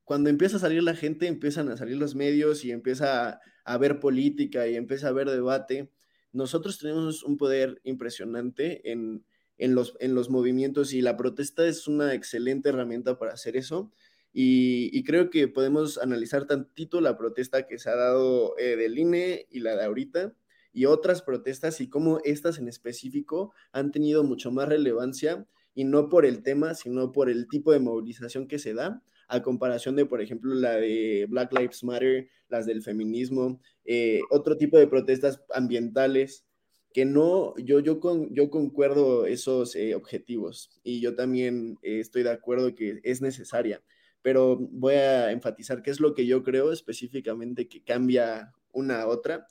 Cuando 0.05 0.31
empieza 0.31 0.57
a 0.57 0.61
salir 0.61 0.83
la 0.83 0.95
gente, 0.95 1.27
empiezan 1.27 1.69
a 1.69 1.77
salir 1.77 1.97
los 1.97 2.15
medios 2.15 2.65
y 2.65 2.71
empieza 2.71 3.29
a, 3.29 3.41
haber 3.65 4.01
política 4.01 4.67
y 4.67 4.77
empieza 4.77 5.09
a 5.09 5.11
haber 5.11 5.29
debate. 5.29 5.91
Nosotros 6.33 6.79
tenemos 6.79 7.23
un 7.23 7.37
poder 7.37 7.81
impresionante 7.85 8.91
en, 8.91 9.27
en 9.59 9.75
los, 9.75 9.97
en 10.01 10.15
los 10.15 10.31
movimientos 10.31 10.95
y 10.95 11.03
la 11.03 11.19
protesta 11.19 11.67
es 11.67 11.87
una 11.87 12.15
excelente 12.15 12.71
herramienta 12.71 13.19
para 13.19 13.35
hacer 13.35 13.57
eso. 13.57 13.93
Y, 14.33 15.03
creo 15.05 15.31
que 15.31 15.49
podemos 15.49 15.99
analizar 15.99 16.47
tantito 16.47 17.01
la 17.01 17.19
protesta 17.19 17.67
que 17.67 17.79
se 17.79 17.91
ha 17.91 17.97
dado 17.97 18.57
eh, 18.59 18.77
del 18.77 18.99
INE 18.99 19.47
y 19.51 19.61
la 19.61 19.77
de 19.77 19.85
ahorita 19.85 20.35
y 20.73 20.87
otras 20.87 21.23
protestas 21.23 21.81
y 21.81 21.89
cómo 21.89 22.21
estas 22.25 22.59
en 22.59 22.69
específico 22.69 23.53
han 23.73 23.91
tenido 23.91 24.25
mucho 24.25 24.51
más 24.51 24.69
relevancia 24.69 25.47
y 25.75 25.85
no 25.85 26.09
por 26.09 26.27
el 26.27 26.43
tema, 26.43 26.75
sino 26.75 27.13
por 27.13 27.31
el 27.31 27.49
tipo 27.49 27.73
de 27.73 27.81
movilización 27.81 28.49
que 28.49 28.59
se 28.59 28.75
da 28.75 29.03
a 29.29 29.43
comparación 29.43 29.95
de, 29.95 30.07
por 30.07 30.21
ejemplo, 30.23 30.55
la 30.55 30.77
de 30.77 31.27
Black 31.29 31.53
Lives 31.53 31.85
Matter, 31.85 32.29
las 32.49 32.67
del 32.67 32.83
feminismo, 32.83 33.61
eh, 33.85 34.21
otro 34.31 34.57
tipo 34.57 34.79
de 34.79 34.87
protestas 34.87 35.43
ambientales, 35.55 36.47
que 36.93 37.05
no, 37.05 37.55
yo, 37.59 37.81
yo, 37.81 38.01
con, 38.01 38.35
yo 38.35 38.51
concuerdo 38.51 39.27
esos 39.27 39.77
eh, 39.77 39.95
objetivos 39.95 40.71
y 40.83 41.01
yo 41.01 41.15
también 41.15 41.79
eh, 41.83 42.01
estoy 42.01 42.23
de 42.23 42.31
acuerdo 42.31 42.75
que 42.75 43.01
es 43.05 43.21
necesaria, 43.21 43.83
pero 44.23 44.57
voy 44.57 44.95
a 44.95 45.31
enfatizar 45.31 45.83
qué 45.83 45.91
es 45.91 46.01
lo 46.01 46.15
que 46.15 46.27
yo 46.27 46.43
creo 46.43 46.73
específicamente 46.73 47.69
que 47.69 47.85
cambia 47.85 48.55
una 48.73 49.03
a 49.03 49.07
otra, 49.07 49.47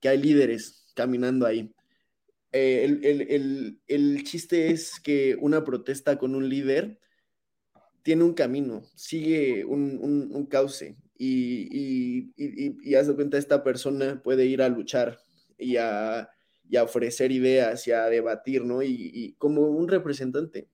que 0.00 0.08
hay 0.08 0.18
líderes 0.18 0.92
caminando 0.94 1.46
ahí. 1.46 1.72
el, 2.52 3.04
el, 3.04 3.80
el, 3.86 4.24
chiste 4.24 4.70
es 4.70 4.98
que 5.00 5.36
una 5.40 5.64
protesta 5.64 6.18
con 6.18 6.34
un 6.34 6.48
líder 6.48 6.98
tiene 8.02 8.24
un 8.24 8.34
camino, 8.34 8.82
sigue 8.94 9.64
un, 9.64 10.28
un, 10.32 10.46
cauce 10.46 10.96
y, 11.16 11.68
y, 11.70 12.32
y, 12.36 12.76
y, 12.82 12.94
haz 12.94 13.06
de 13.06 13.14
cuenta, 13.14 13.38
esta 13.38 13.62
persona 13.62 14.22
puede 14.22 14.46
ir 14.46 14.62
a 14.62 14.68
luchar 14.68 15.20
y 15.58 15.76
a, 15.76 16.30
a 16.76 16.82
ofrecer 16.82 17.32
ideas 17.32 17.86
y 17.86 17.92
a 17.92 18.06
debatir, 18.06 18.64
¿no? 18.64 18.82
Y, 18.82 19.34
como 19.38 19.62
un 19.62 19.88
representante. 19.88 20.68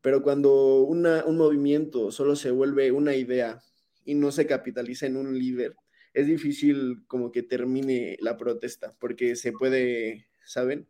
Pero 0.00 0.22
cuando 0.22 0.82
una, 0.82 1.24
un 1.24 1.36
movimiento 1.36 2.10
solo 2.10 2.36
se 2.36 2.50
vuelve 2.50 2.90
una 2.92 3.14
idea 3.14 3.62
y 4.04 4.14
no 4.14 4.32
se 4.32 4.46
capitaliza 4.46 5.06
en 5.06 5.16
un 5.16 5.38
líder, 5.38 5.76
es 6.14 6.26
difícil 6.26 7.04
como 7.06 7.32
que 7.32 7.42
termine 7.42 8.16
la 8.20 8.36
protesta, 8.36 8.92
porque 8.98 9.36
se 9.36 9.52
puede, 9.52 10.26
¿saben? 10.44 10.88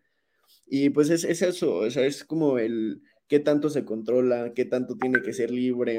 Y 0.66 0.90
pues 0.90 1.10
es, 1.10 1.24
es 1.24 1.42
eso, 1.42 1.76
o 1.76 1.90
sea, 1.90 2.06
es 2.06 2.24
como 2.24 2.58
el, 2.58 3.02
qué 3.32 3.40
tanto 3.40 3.70
se 3.70 3.84
controla, 3.84 4.52
qué 4.54 4.64
tanto 4.64 4.96
tiene 4.96 5.22
que 5.22 5.32
ser 5.32 5.50
libre. 5.50 5.98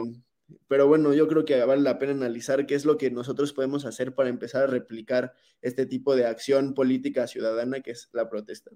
Pero 0.67 0.87
bueno, 0.87 1.13
yo 1.13 1.27
creo 1.27 1.45
que 1.45 1.63
vale 1.63 1.81
la 1.81 1.97
pena 1.97 2.11
analizar 2.11 2.65
qué 2.65 2.75
es 2.75 2.85
lo 2.85 2.97
que 2.97 3.09
nosotros 3.09 3.53
podemos 3.53 3.85
hacer 3.85 4.13
para 4.13 4.29
empezar 4.29 4.63
a 4.63 4.67
replicar 4.67 5.33
este 5.61 5.85
tipo 5.85 6.15
de 6.15 6.25
acción 6.25 6.73
política 6.75 7.25
ciudadana 7.27 7.81
que 7.81 7.91
es 7.91 8.09
la 8.13 8.29
protesta. 8.29 8.71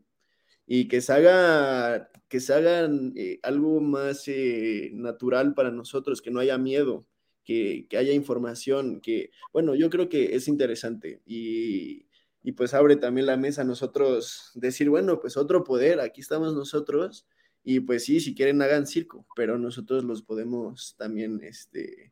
Y 0.66 0.88
que 0.88 1.02
se 1.02 1.14
haga, 1.14 2.10
que 2.28 2.40
se 2.40 2.54
haga 2.54 2.90
eh, 3.16 3.40
algo 3.44 3.80
más 3.80 4.28
eh, 4.28 4.90
natural 4.94 5.54
para 5.54 5.72
nosotros, 5.72 6.22
que 6.22 6.32
no 6.32 6.40
haya 6.40 6.58
miedo, 6.58 7.06
que, 7.48 7.88
haya 7.98 8.12
información, 8.12 9.00
que, 9.00 9.32
bueno, 9.54 9.74
yo 9.74 9.90
creo 9.90 10.10
que 10.10 10.36
es 10.36 10.50
interesante 10.50 11.22
y, 11.26 12.08
y 12.44 12.52
pues 12.52 12.74
abre 12.74 12.98
también 12.98 13.26
la 13.26 13.38
mesa 13.38 13.62
a 13.62 13.66
nosotros 13.66 14.52
decir, 14.54 14.90
bueno, 14.90 15.22
pues 15.22 15.38
otro 15.38 15.64
poder, 15.64 16.02
aquí 16.02 16.20
estamos 16.20 16.54
nosotros 16.54 17.26
y 17.64 17.80
pues 17.80 18.04
sí, 18.04 18.20
si 18.20 18.36
quieren 18.36 18.62
hagan 18.62 18.86
circo, 18.86 19.26
pero 19.34 19.58
nosotros 19.58 20.04
los 20.04 20.24
podemos 20.24 20.96
también 20.98 21.40
este, 21.42 22.12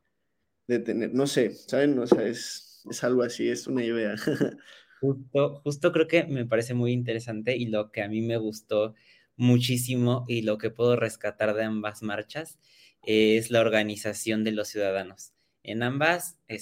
detener. 0.67 1.13
No 1.13 1.27
sé, 1.27 1.51
¿saben? 1.51 1.99
O 1.99 2.07
sea, 2.07 2.25
es, 2.25 2.85
es 2.89 3.03
algo 3.03 3.21
así, 3.21 3.49
es 3.49 3.67
una 3.67 3.83
idea. 3.83 4.15
Justo, 5.01 5.61
justo 5.63 5.91
creo 5.91 6.07
que 6.07 6.23
me 6.23 6.45
parece 6.45 6.73
muy 6.73 6.93
interesante 6.93 7.55
y 7.57 7.65
lo 7.65 7.91
que 7.91 8.01
a 8.01 8.07
mí 8.07 8.21
me 8.21 8.37
gustó 8.37 8.95
muchísimo 9.35 10.23
y 10.27 10.43
lo 10.43 10.57
que 10.57 10.71
puedo 10.71 10.95
rescatar 10.95 11.53
de 11.53 11.65
ambas 11.65 12.01
marchas 12.01 12.57
es 13.05 13.51
la 13.51 13.61
organización 13.61 14.43
de 14.43 14.51
los 14.51 14.69
ciudadanos. 14.69 15.33
En 15.63 15.83
ambas, 15.83 16.37
eh, 16.47 16.59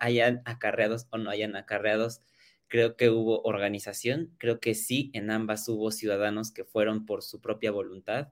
hayan 0.00 0.42
acarreados 0.44 1.06
o 1.10 1.18
no 1.18 1.30
hayan 1.30 1.56
acarreados, 1.56 2.22
creo 2.68 2.96
que 2.96 3.10
hubo 3.10 3.42
organización, 3.42 4.34
creo 4.38 4.60
que 4.60 4.74
sí, 4.74 5.10
en 5.14 5.30
ambas 5.30 5.68
hubo 5.68 5.90
ciudadanos 5.90 6.52
que 6.52 6.64
fueron 6.64 7.06
por 7.06 7.22
su 7.22 7.40
propia 7.40 7.70
voluntad, 7.70 8.28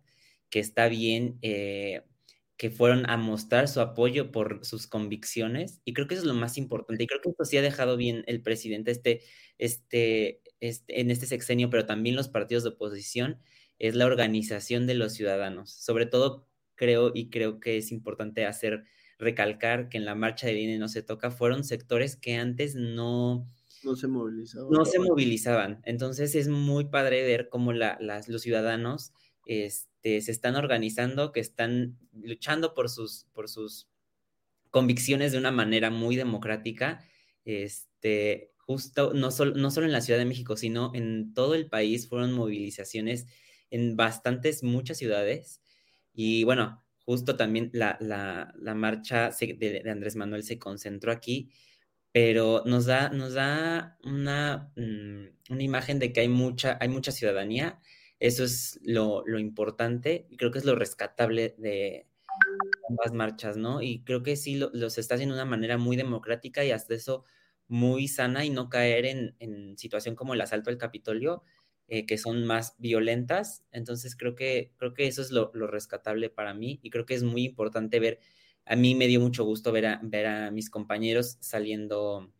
que 0.50 0.60
está 0.60 0.88
bien, 0.88 1.38
eh, 1.42 2.02
que 2.56 2.70
fueron 2.70 3.08
a 3.08 3.16
mostrar 3.16 3.68
su 3.68 3.80
apoyo 3.80 4.32
por 4.32 4.64
sus 4.66 4.86
convicciones, 4.86 5.80
y 5.84 5.94
creo 5.94 6.06
que 6.08 6.14
eso 6.14 6.22
es 6.24 6.28
lo 6.28 6.34
más 6.34 6.58
importante, 6.58 7.04
y 7.04 7.06
creo 7.06 7.20
que 7.22 7.30
esto 7.30 7.44
sí 7.44 7.56
ha 7.58 7.62
dejado 7.62 7.96
bien 7.96 8.24
el 8.26 8.42
presidente 8.42 8.90
este, 8.90 9.22
este, 9.58 10.42
este, 10.60 11.00
en 11.00 11.10
este 11.10 11.26
sexenio, 11.26 11.70
pero 11.70 11.86
también 11.86 12.16
los 12.16 12.28
partidos 12.28 12.64
de 12.64 12.70
oposición, 12.70 13.40
es 13.78 13.94
la 13.94 14.06
organización 14.06 14.86
de 14.86 14.94
los 14.94 15.14
ciudadanos. 15.14 15.70
Sobre 15.72 16.04
todo 16.06 16.46
creo 16.80 17.12
y 17.14 17.28
creo 17.28 17.60
que 17.60 17.76
es 17.76 17.92
importante 17.92 18.46
hacer 18.46 18.84
recalcar 19.18 19.90
que 19.90 19.98
en 19.98 20.06
la 20.06 20.14
marcha 20.14 20.46
de 20.46 20.58
INE 20.58 20.78
no 20.78 20.88
se 20.88 21.02
toca, 21.02 21.30
fueron 21.30 21.62
sectores 21.62 22.16
que 22.16 22.36
antes 22.36 22.74
no, 22.74 23.46
no 23.84 23.94
se 23.96 24.08
movilizaban. 24.08 24.70
No 24.70 24.86
se 24.86 24.98
movilizaban. 24.98 25.82
Entonces 25.84 26.34
es 26.34 26.48
muy 26.48 26.86
padre 26.86 27.22
ver 27.22 27.50
cómo 27.50 27.74
la, 27.74 27.98
las, 28.00 28.30
los 28.30 28.40
ciudadanos 28.40 29.12
este, 29.44 30.22
se 30.22 30.32
están 30.32 30.56
organizando, 30.56 31.32
que 31.32 31.40
están 31.40 31.98
luchando 32.14 32.72
por 32.72 32.88
sus, 32.88 33.26
por 33.34 33.50
sus 33.50 33.86
convicciones 34.70 35.32
de 35.32 35.38
una 35.38 35.50
manera 35.52 35.90
muy 35.90 36.16
democrática. 36.16 37.04
Este, 37.44 38.54
justo, 38.56 39.12
no, 39.12 39.28
no 39.28 39.70
solo 39.70 39.84
en 39.86 39.92
la 39.92 40.00
Ciudad 40.00 40.18
de 40.18 40.24
México, 40.24 40.56
sino 40.56 40.92
en 40.94 41.34
todo 41.34 41.54
el 41.54 41.68
país 41.68 42.08
fueron 42.08 42.32
movilizaciones 42.32 43.26
en 43.68 43.96
bastantes, 43.96 44.62
muchas 44.62 44.96
ciudades. 44.96 45.60
Y 46.20 46.44
bueno, 46.44 46.84
justo 47.06 47.36
también 47.36 47.70
la, 47.72 47.96
la, 48.00 48.74
marcha 48.74 49.30
de, 49.30 49.80
de 49.82 49.90
Andrés 49.90 50.16
Manuel 50.16 50.42
se 50.44 50.58
concentró 50.58 51.12
aquí 51.12 51.50
pero 52.12 52.62
nos 52.66 52.86
da, 52.86 53.10
nos 53.10 53.34
da 53.34 53.96
una, 54.04 54.72
mm, 54.76 55.52
una 55.52 55.62
imagen 55.62 55.98
de 55.98 56.12
que 56.12 56.20
hay 56.20 56.28
mucha, 56.28 56.76
hay 56.80 56.88
mucha 56.88 57.12
ciudadanía. 57.12 57.80
Eso 58.18 58.44
es 58.44 58.80
lo, 58.82 59.22
lo 59.26 59.38
importante 59.38 60.26
y 60.30 60.36
creo 60.36 60.50
que 60.50 60.58
es 60.58 60.64
lo 60.64 60.74
rescatable 60.74 61.54
de 61.58 62.06
ambas 62.88 63.12
marchas, 63.12 63.56
¿no? 63.56 63.82
Y 63.82 64.02
creo 64.04 64.22
que 64.22 64.36
sí 64.36 64.56
lo, 64.56 64.70
los 64.74 64.98
está 64.98 65.14
haciendo 65.14 65.36
de 65.36 65.42
una 65.42 65.50
manera 65.50 65.78
muy 65.78 65.96
democrática 65.96 66.64
y 66.64 66.72
hasta 66.72 66.94
eso 66.94 67.24
muy 67.68 68.08
sana 68.08 68.44
y 68.44 68.50
no 68.50 68.68
caer 68.68 69.06
en, 69.06 69.36
en 69.38 69.78
situación 69.78 70.16
como 70.16 70.34
el 70.34 70.40
asalto 70.40 70.70
al 70.70 70.78
Capitolio, 70.78 71.44
eh, 71.92 72.06
que 72.06 72.18
son 72.18 72.44
más 72.46 72.76
violentas. 72.78 73.64
Entonces 73.72 74.14
creo 74.14 74.36
que, 74.36 74.72
creo 74.76 74.94
que 74.94 75.08
eso 75.08 75.22
es 75.22 75.32
lo, 75.32 75.50
rescatable 75.52 76.30
para 76.30 76.54
mí 76.54 76.78
y 76.84 76.90
creo 76.90 77.04
que 77.04 77.14
es 77.14 77.24
muy 77.24 77.44
importante 77.44 77.98
ver 77.98 78.20
a 78.64 78.76
mí 78.76 78.94
me 78.94 79.08
dio 79.08 79.20
mucho 79.20 79.44
gusto 79.44 79.72
ver 79.72 79.86
a, 79.86 80.00
ver 80.02 80.26
a 80.26 80.50
mis 80.52 80.70
compañeros 80.70 81.36
saliendo, 81.40 82.32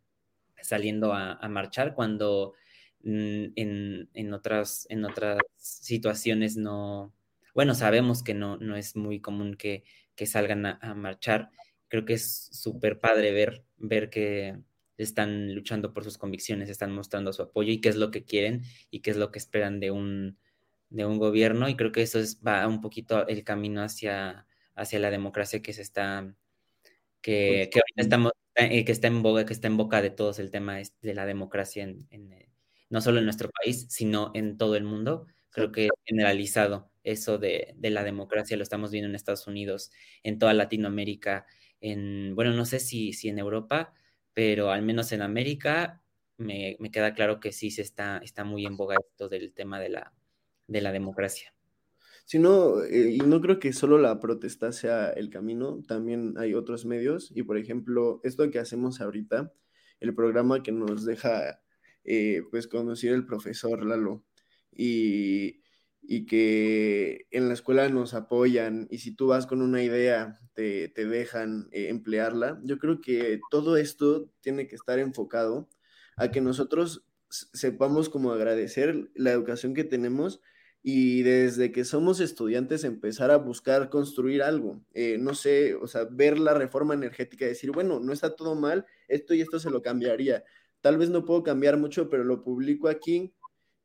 saliendo 0.62 1.12
a, 1.12 1.48
marchar 1.48 1.94
cuando 1.96 2.54
mm, 3.02 3.46
en, 3.56 4.32
otras, 4.34 4.86
en 4.88 5.04
otras 5.04 5.38
situaciones 5.56 6.56
no, 6.56 7.12
bueno, 7.52 7.74
sabemos 7.74 8.22
que 8.22 8.34
no, 8.34 8.56
no 8.56 8.76
es 8.76 8.94
muy 8.94 9.20
común 9.20 9.56
que, 9.56 9.82
salgan 10.26 10.66
a, 10.66 10.94
marchar. 10.94 11.50
Creo 11.88 12.04
que 12.04 12.12
es 12.14 12.50
súper 12.52 13.00
padre 13.00 13.32
ver, 13.32 13.64
ver 13.78 14.10
que 14.10 14.60
están 15.02 15.54
luchando 15.54 15.92
por 15.92 16.04
sus 16.04 16.18
convicciones, 16.18 16.68
están 16.68 16.92
mostrando 16.92 17.32
su 17.32 17.42
apoyo 17.42 17.72
y 17.72 17.80
qué 17.80 17.88
es 17.88 17.96
lo 17.96 18.10
que 18.10 18.24
quieren 18.24 18.62
y 18.90 19.00
qué 19.00 19.10
es 19.10 19.16
lo 19.16 19.30
que 19.30 19.38
esperan 19.38 19.80
de 19.80 19.90
un, 19.90 20.38
de 20.90 21.06
un 21.06 21.18
gobierno. 21.18 21.68
Y 21.68 21.76
creo 21.76 21.92
que 21.92 22.02
eso 22.02 22.18
es, 22.18 22.40
va 22.46 22.66
un 22.66 22.80
poquito 22.80 23.26
el 23.28 23.44
camino 23.44 23.82
hacia, 23.82 24.46
hacia 24.74 24.98
la 24.98 25.10
democracia 25.10 25.62
que 25.62 25.72
se 25.72 25.82
está, 25.82 26.34
que, 27.20 27.70
que 27.72 27.80
ahorita 27.80 28.02
estamos, 28.02 28.32
eh, 28.56 28.84
que 28.84 28.92
está 28.92 29.08
en 29.08 29.22
boga, 29.22 29.46
que 29.46 29.52
está 29.52 29.68
en 29.68 29.76
boca 29.76 30.02
de 30.02 30.10
todos 30.10 30.38
el 30.38 30.50
tema 30.50 30.78
de 30.78 31.14
la 31.14 31.26
democracia, 31.26 31.84
en, 31.84 32.32
eh, 32.32 32.50
no 32.90 33.00
solo 33.00 33.18
en 33.18 33.24
nuestro 33.24 33.50
país, 33.50 33.86
sino 33.88 34.32
en 34.34 34.58
todo 34.58 34.76
el 34.76 34.84
mundo. 34.84 35.26
Creo 35.50 35.72
que 35.72 35.88
generalizado 36.04 36.90
eso 37.02 37.38
de, 37.38 37.74
de, 37.76 37.90
la 37.90 38.04
democracia 38.04 38.56
lo 38.56 38.62
estamos 38.62 38.90
viendo 38.90 39.08
en 39.08 39.16
Estados 39.16 39.46
Unidos, 39.46 39.90
en 40.22 40.38
toda 40.38 40.54
Latinoamérica, 40.54 41.46
en, 41.80 42.34
bueno, 42.34 42.52
no 42.52 42.64
sé 42.66 42.78
si, 42.78 43.12
si 43.12 43.28
en 43.28 43.38
Europa, 43.38 43.92
pero 44.34 44.70
al 44.70 44.82
menos 44.82 45.12
en 45.12 45.22
América 45.22 46.02
me, 46.36 46.76
me 46.80 46.90
queda 46.90 47.14
claro 47.14 47.40
que 47.40 47.52
sí 47.52 47.70
se 47.70 47.82
está, 47.82 48.18
está 48.18 48.44
muy 48.44 48.66
en 48.66 48.76
boga 48.76 48.96
esto 48.98 49.28
del 49.28 49.52
tema 49.52 49.78
de 49.78 49.90
la, 49.90 50.12
de 50.66 50.80
la 50.80 50.92
democracia. 50.92 51.54
Sino, 52.24 52.84
eh, 52.84 53.10
y 53.10 53.18
no 53.18 53.40
creo 53.40 53.58
que 53.58 53.72
solo 53.72 53.98
la 53.98 54.20
protesta 54.20 54.70
sea 54.70 55.10
el 55.10 55.30
camino, 55.30 55.82
también 55.88 56.34
hay 56.38 56.54
otros 56.54 56.86
medios. 56.86 57.32
Y 57.34 57.42
por 57.42 57.58
ejemplo, 57.58 58.20
esto 58.22 58.48
que 58.50 58.60
hacemos 58.60 59.00
ahorita, 59.00 59.52
el 59.98 60.14
programa 60.14 60.62
que 60.62 60.70
nos 60.70 61.04
deja 61.04 61.60
eh, 62.04 62.42
pues 62.50 62.68
conocer 62.68 63.12
el 63.12 63.26
profesor 63.26 63.84
Lalo 63.84 64.24
y, 64.70 65.60
y, 66.02 66.26
que 66.26 67.26
en 67.30 67.48
la 67.48 67.54
escuela 67.54 67.88
nos 67.88 68.14
apoyan 68.14 68.88
y 68.90 68.98
si 68.98 69.14
tú 69.14 69.28
vas 69.28 69.46
con 69.46 69.62
una 69.62 69.82
idea 69.82 70.40
te, 70.54 70.88
te 70.88 71.06
dejan 71.06 71.68
eh, 71.72 71.88
emplearla. 71.88 72.60
Yo 72.64 72.78
creo 72.78 73.00
que 73.00 73.40
todo 73.50 73.76
esto 73.76 74.30
tiene 74.40 74.66
que 74.66 74.76
estar 74.76 74.98
enfocado 74.98 75.68
a 76.16 76.30
que 76.30 76.40
nosotros 76.40 77.04
sepamos 77.28 78.08
como 78.08 78.32
agradecer 78.32 79.10
la 79.14 79.30
educación 79.30 79.74
que 79.74 79.84
tenemos 79.84 80.40
y 80.82 81.22
desde 81.22 81.72
que 81.72 81.84
somos 81.84 82.20
estudiantes 82.20 82.84
empezar 82.84 83.30
a 83.30 83.36
buscar 83.36 83.90
construir 83.90 84.42
algo. 84.42 84.80
Eh, 84.94 85.18
no 85.18 85.34
sé, 85.34 85.74
o 85.74 85.86
sea, 85.86 86.04
ver 86.10 86.38
la 86.38 86.54
reforma 86.54 86.94
energética 86.94 87.44
decir, 87.44 87.70
bueno, 87.70 88.00
no 88.00 88.12
está 88.12 88.34
todo 88.34 88.54
mal, 88.54 88.86
esto 89.08 89.34
y 89.34 89.42
esto 89.42 89.58
se 89.58 89.70
lo 89.70 89.82
cambiaría. 89.82 90.44
Tal 90.80 90.96
vez 90.96 91.10
no 91.10 91.24
puedo 91.24 91.42
cambiar 91.42 91.76
mucho, 91.76 92.08
pero 92.08 92.24
lo 92.24 92.42
publico 92.42 92.88
aquí 92.88 93.34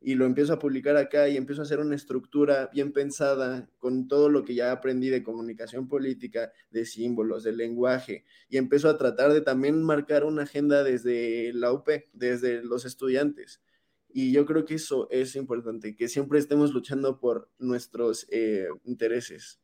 y 0.07 0.13
lo 0.13 0.27
empiezo 0.27 0.53
a 0.53 0.59
publicar 0.59 0.97
acá 0.97 1.27
y 1.29 1.35
empiezo 1.35 1.63
a 1.63 1.65
hacer 1.65 1.79
una 1.79 1.95
estructura 1.95 2.69
bien 2.71 2.93
pensada 2.93 3.67
con 3.79 4.07
todo 4.07 4.29
lo 4.29 4.45
que 4.45 4.53
ya 4.53 4.71
aprendí 4.71 5.09
de 5.09 5.23
comunicación 5.23 5.87
política, 5.87 6.51
de 6.69 6.85
símbolos, 6.85 7.43
de 7.43 7.53
lenguaje, 7.53 8.23
y 8.47 8.57
empiezo 8.57 8.87
a 8.87 8.99
tratar 8.99 9.33
de 9.33 9.41
también 9.41 9.81
marcar 9.81 10.23
una 10.23 10.43
agenda 10.43 10.83
desde 10.83 11.53
la 11.53 11.73
UP, 11.73 11.89
desde 12.13 12.61
los 12.61 12.85
estudiantes. 12.85 13.63
Y 14.07 14.31
yo 14.31 14.45
creo 14.45 14.63
que 14.63 14.75
eso 14.75 15.07
es 15.09 15.35
importante, 15.35 15.95
que 15.95 16.07
siempre 16.07 16.37
estemos 16.37 16.71
luchando 16.71 17.19
por 17.19 17.49
nuestros 17.57 18.27
eh, 18.29 18.67
intereses 18.83 19.59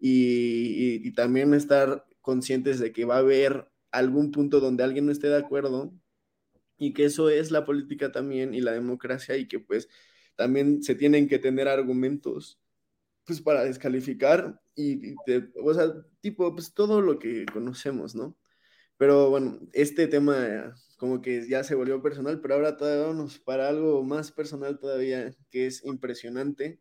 y, 0.00 1.06
y 1.06 1.12
también 1.12 1.54
estar 1.54 2.04
conscientes 2.22 2.80
de 2.80 2.90
que 2.90 3.04
va 3.04 3.14
a 3.14 3.20
haber 3.20 3.68
algún 3.92 4.32
punto 4.32 4.58
donde 4.58 4.82
alguien 4.82 5.06
no 5.06 5.12
esté 5.12 5.28
de 5.28 5.36
acuerdo 5.36 5.94
y 6.78 6.92
que 6.92 7.04
eso 7.04 7.30
es 7.30 7.50
la 7.50 7.64
política 7.64 8.12
también 8.12 8.54
y 8.54 8.60
la 8.60 8.72
democracia 8.72 9.36
y 9.36 9.48
que 9.48 9.58
pues 9.60 9.88
también 10.34 10.82
se 10.82 10.94
tienen 10.94 11.28
que 11.28 11.38
tener 11.38 11.68
argumentos 11.68 12.60
pues 13.24 13.40
para 13.40 13.64
descalificar 13.64 14.60
y, 14.76 15.14
o 15.62 15.74
sea, 15.74 15.92
tipo, 16.20 16.52
pues 16.54 16.72
todo 16.74 17.00
lo 17.00 17.18
que 17.18 17.44
conocemos, 17.52 18.14
¿no? 18.14 18.38
Pero 18.98 19.30
bueno, 19.30 19.58
este 19.72 20.06
tema 20.06 20.74
como 20.96 21.20
que 21.20 21.46
ya 21.48 21.64
se 21.64 21.74
volvió 21.74 22.00
personal, 22.00 22.40
pero 22.40 22.54
ahora 22.54 22.76
vamos 22.80 23.38
para 23.38 23.68
algo 23.68 24.02
más 24.02 24.32
personal 24.32 24.78
todavía, 24.78 25.34
que 25.50 25.66
es 25.66 25.84
impresionante, 25.84 26.80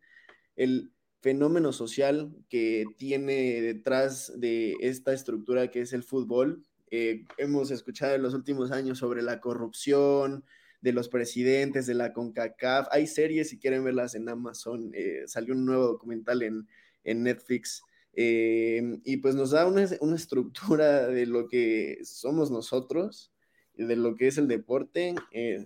el 0.56 0.94
fenómeno 1.22 1.74
social 1.74 2.32
que 2.50 2.86
tiene 2.98 3.62
detrás 3.62 4.32
de 4.38 4.76
esta 4.80 5.12
estructura 5.14 5.72
que 5.72 5.82
es 5.82 5.92
el 5.92 6.04
fútbol 6.04 6.64
eh, 6.98 7.26
hemos 7.38 7.72
escuchado 7.72 8.16
en 8.16 8.24
los 8.24 8.34
últimos 8.34 8.72
años 8.72 9.00
sobre 9.00 9.22
la 9.22 9.42
corrupción 9.42 10.46
de 10.80 10.94
los 10.94 11.10
presidentes 11.10 11.86
de 11.88 11.94
la 11.94 12.14
CONCACAF. 12.14 12.88
Hay 12.90 13.06
series, 13.06 13.50
si 13.50 13.60
quieren 13.60 13.84
verlas 13.84 14.16
en 14.16 14.30
Amazon, 14.30 14.92
eh, 14.94 15.24
salió 15.28 15.54
un 15.56 15.66
nuevo 15.66 15.88
documental 15.88 16.42
en, 16.42 16.66
Netflix. 17.04 17.84
Eh, 18.14 19.00
y 19.04 19.18
pues 19.18 19.36
nos 19.36 19.52
da 19.52 19.68
una, 19.68 19.86
una, 20.00 20.16
estructura 20.16 21.08
de 21.08 21.26
lo 21.26 21.50
que 21.50 22.00
somos 22.06 22.50
nosotros, 22.50 23.34
de 23.74 23.98
lo 23.98 24.16
que 24.16 24.28
es 24.28 24.38
el 24.38 24.48
deporte, 24.48 25.16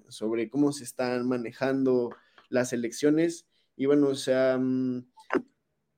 sobre 0.08 0.50
cómo 0.50 0.72
se 0.72 0.84
están 0.84 1.28
manejando 1.28 2.10
las 2.50 2.74
elecciones. 2.74 3.46
Y 3.78 3.86
bueno, 3.86 4.08
o 4.08 4.16
sea, 4.16 4.58
mm, 4.58 5.06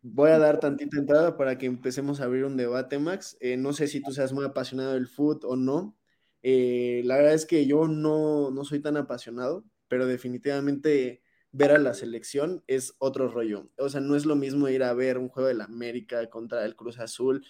Voy 0.03 0.31
a 0.31 0.39
dar 0.39 0.59
tantita 0.59 0.97
entrada 0.97 1.37
para 1.37 1.57
que 1.59 1.67
empecemos 1.67 2.21
a 2.21 2.23
abrir 2.25 2.45
un 2.45 2.57
debate, 2.57 2.97
Max. 2.97 3.37
Eh, 3.39 3.55
no 3.57 3.71
sé 3.73 3.87
si 3.87 4.01
tú 4.01 4.11
seas 4.11 4.33
muy 4.33 4.43
apasionado 4.45 4.93
del 4.93 5.07
foot 5.07 5.43
o 5.45 5.55
no. 5.55 5.95
Eh, 6.41 7.03
la 7.05 7.17
verdad 7.17 7.33
es 7.35 7.45
que 7.45 7.67
yo 7.67 7.87
no, 7.87 8.49
no 8.49 8.65
soy 8.65 8.79
tan 8.81 8.97
apasionado, 8.97 9.63
pero 9.87 10.07
definitivamente 10.07 11.21
ver 11.51 11.71
a 11.71 11.77
la 11.77 11.93
selección 11.93 12.63
es 12.67 12.95
otro 12.97 13.27
rollo. 13.27 13.69
O 13.77 13.89
sea, 13.89 14.01
no 14.01 14.15
es 14.15 14.25
lo 14.25 14.35
mismo 14.35 14.67
ir 14.69 14.81
a 14.83 14.93
ver 14.93 15.19
un 15.19 15.29
juego 15.29 15.47
de 15.49 15.53
la 15.55 15.65
América 15.65 16.27
contra 16.31 16.65
el 16.65 16.75
Cruz 16.75 16.97
Azul 16.99 17.45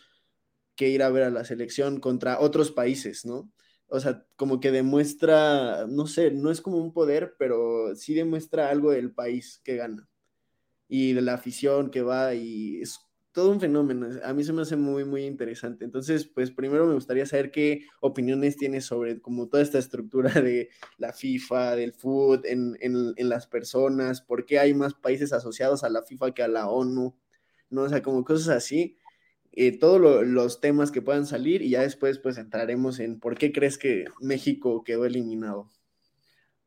que 0.75 0.89
ir 0.89 1.03
a 1.03 1.09
ver 1.09 1.23
a 1.23 1.31
la 1.31 1.45
selección 1.45 1.99
contra 2.01 2.39
otros 2.41 2.71
países, 2.71 3.25
¿no? 3.25 3.51
O 3.87 3.99
sea, 4.01 4.25
como 4.37 4.59
que 4.59 4.71
demuestra, 4.71 5.85
no 5.87 6.07
sé, 6.07 6.31
no 6.31 6.51
es 6.51 6.61
como 6.61 6.77
un 6.79 6.93
poder, 6.93 7.35
pero 7.39 7.95
sí 7.95 8.13
demuestra 8.13 8.69
algo 8.69 8.91
del 8.91 9.13
país 9.13 9.61
que 9.63 9.77
gana 9.77 10.11
y 10.93 11.13
de 11.13 11.21
la 11.21 11.36
afición 11.36 11.89
que 11.89 12.01
va 12.01 12.34
y 12.36 12.82
es 12.82 12.99
todo 13.32 13.49
un 13.49 13.62
fenómeno. 13.62 14.10
A 14.25 14.34
mí 14.34 14.43
se 14.43 14.51
me 14.51 14.62
hace 14.62 14.75
muy, 14.75 15.06
muy 15.06 15.23
interesante. 15.23 15.86
Entonces, 15.86 16.25
pues 16.25 16.51
primero 16.51 16.86
me 16.86 16.95
gustaría 16.95 17.25
saber 17.25 17.49
qué 17.49 17.86
opiniones 18.01 18.58
tienes 18.58 18.88
sobre 18.88 19.21
como 19.21 19.47
toda 19.47 19.63
esta 19.63 19.80
estructura 19.80 20.34
de 20.41 20.67
la 20.97 21.13
FIFA, 21.13 21.77
del 21.77 21.93
food, 21.93 22.45
en, 22.45 22.77
en, 22.82 23.30
las 23.30 23.47
personas, 23.47 24.19
por 24.21 24.45
qué 24.45 24.60
hay 24.60 24.73
más 24.73 24.93
países 24.93 25.32
asociados 25.32 25.86
a 25.86 25.89
la 25.89 26.04
FIFA 26.04 26.34
que 26.34 26.43
a 26.43 26.49
la 26.49 26.69
ONU, 26.69 27.15
¿no? 27.69 27.84
O 27.84 27.89
sea, 27.89 28.01
como 28.01 28.25
cosas 28.25 28.49
así. 28.49 28.97
Eh, 29.54 29.80
todos 29.80 30.27
los 30.27 30.60
temas 30.60 30.91
que 30.91 31.01
puedan 31.01 31.25
salir 31.25 31.62
y 31.62 31.69
ya 31.69 31.82
después 31.84 32.19
pues 32.19 32.38
entraremos 32.38 32.99
en 32.99 33.19
por 33.19 33.38
qué 33.38 33.54
crees 33.54 33.77
que 33.77 34.06
México 34.19 34.84
quedó 34.84 35.06
eliminado 35.06 35.69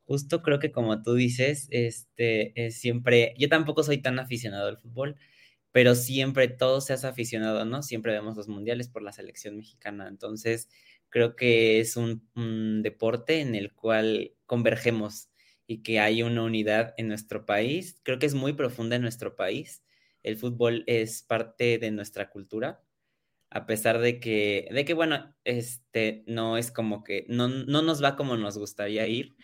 justo 0.07 0.43
creo 0.43 0.59
que 0.59 0.73
como 0.73 1.03
tú 1.03 1.15
dices, 1.15 1.69
este, 1.71 2.67
es 2.67 2.79
siempre, 2.81 3.35
yo 3.39 3.49
tampoco 3.49 3.83
soy 3.83 3.99
tan 4.03 4.19
aficionado 4.19 4.69
al 4.69 4.79
fútbol, 4.79 5.17
pero 5.73 5.95
siempre 5.95 6.49
todo 6.49 6.81
se 6.81 6.93
hace 6.93 7.07
aficionado, 7.09 7.65
¿no? 7.65 7.83
Siempre 7.83 8.13
vemos 8.13 8.37
los 8.37 8.49
mundiales 8.49 8.89
por 8.89 9.03
la 9.03 9.13
selección 9.13 9.57
mexicana, 9.57 10.09
entonces 10.09 10.69
creo 11.11 11.37
que 11.37 11.81
es 11.81 11.97
un, 11.97 12.29
un 12.37 12.83
deporte 12.83 13.41
en 13.41 13.55
el 13.55 13.73
cual 13.75 14.35
convergemos 14.47 15.31
y 15.67 15.83
que 15.83 16.01
hay 16.01 16.23
una 16.23 16.43
unidad 16.45 16.95
en 16.99 17.09
nuestro 17.09 17.47
país, 17.47 18.01
creo 18.05 18.19
que 18.19 18.27
es 18.27 18.35
muy 18.35 18.53
profunda 18.53 18.97
en 18.97 19.03
nuestro 19.03 19.35
país, 19.37 19.83
el 20.23 20.37
fútbol 20.37 20.85
es 20.87 21.23
parte 21.23 21.79
de 21.79 21.91
nuestra 21.91 22.31
cultura, 22.31 22.84
a 23.55 23.67
pesar 23.67 24.01
de 24.01 24.19
que, 24.19 24.69
de 24.73 24.85
que 24.85 24.95
bueno, 24.95 25.33
este, 25.45 26.25
no 26.27 26.59
es 26.59 26.73
como 26.73 27.05
que, 27.05 27.25
no, 27.29 27.47
no 27.47 27.83
nos 27.83 28.03
va 28.03 28.17
como 28.17 28.37
nos 28.37 28.59
gustaría 28.59 29.07
ir, 29.07 29.37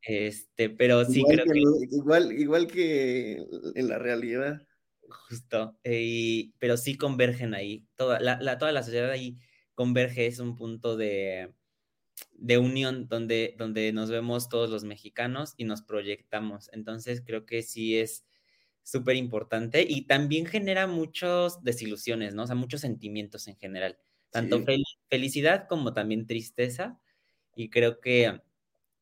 este, 0.00 0.70
pero 0.70 1.04
sí 1.04 1.18
igual 1.18 1.42
creo 1.42 1.52
que, 1.52 1.94
Igual, 1.94 2.32
igual 2.32 2.66
que 2.66 3.44
en 3.74 3.88
la 3.88 3.98
realidad. 3.98 4.66
Justo, 5.10 5.78
eh, 5.84 6.50
pero 6.58 6.78
sí 6.78 6.96
convergen 6.96 7.52
ahí, 7.54 7.86
toda 7.96 8.20
la, 8.20 8.56
toda 8.56 8.72
la 8.72 8.82
sociedad 8.82 9.10
ahí 9.10 9.36
converge, 9.74 10.26
es 10.26 10.38
un 10.38 10.56
punto 10.56 10.96
de, 10.96 11.52
de 12.32 12.56
unión 12.56 13.06
donde, 13.06 13.54
donde 13.58 13.92
nos 13.92 14.10
vemos 14.10 14.48
todos 14.48 14.70
los 14.70 14.84
mexicanos 14.84 15.52
y 15.58 15.64
nos 15.64 15.82
proyectamos, 15.82 16.70
entonces 16.72 17.22
creo 17.24 17.44
que 17.44 17.62
sí 17.62 17.98
es 17.98 18.24
súper 18.88 19.16
importante 19.16 19.84
y 19.86 20.06
también 20.06 20.46
genera 20.46 20.86
muchas 20.86 21.62
desilusiones, 21.62 22.34
¿no? 22.34 22.44
O 22.44 22.46
sea, 22.46 22.56
muchos 22.56 22.80
sentimientos 22.80 23.46
en 23.46 23.56
general, 23.56 23.98
tanto 24.30 24.64
felicidad 25.10 25.66
como 25.68 25.92
también 25.92 26.26
tristeza 26.26 26.98
y 27.54 27.68
creo 27.68 28.00
que 28.00 28.40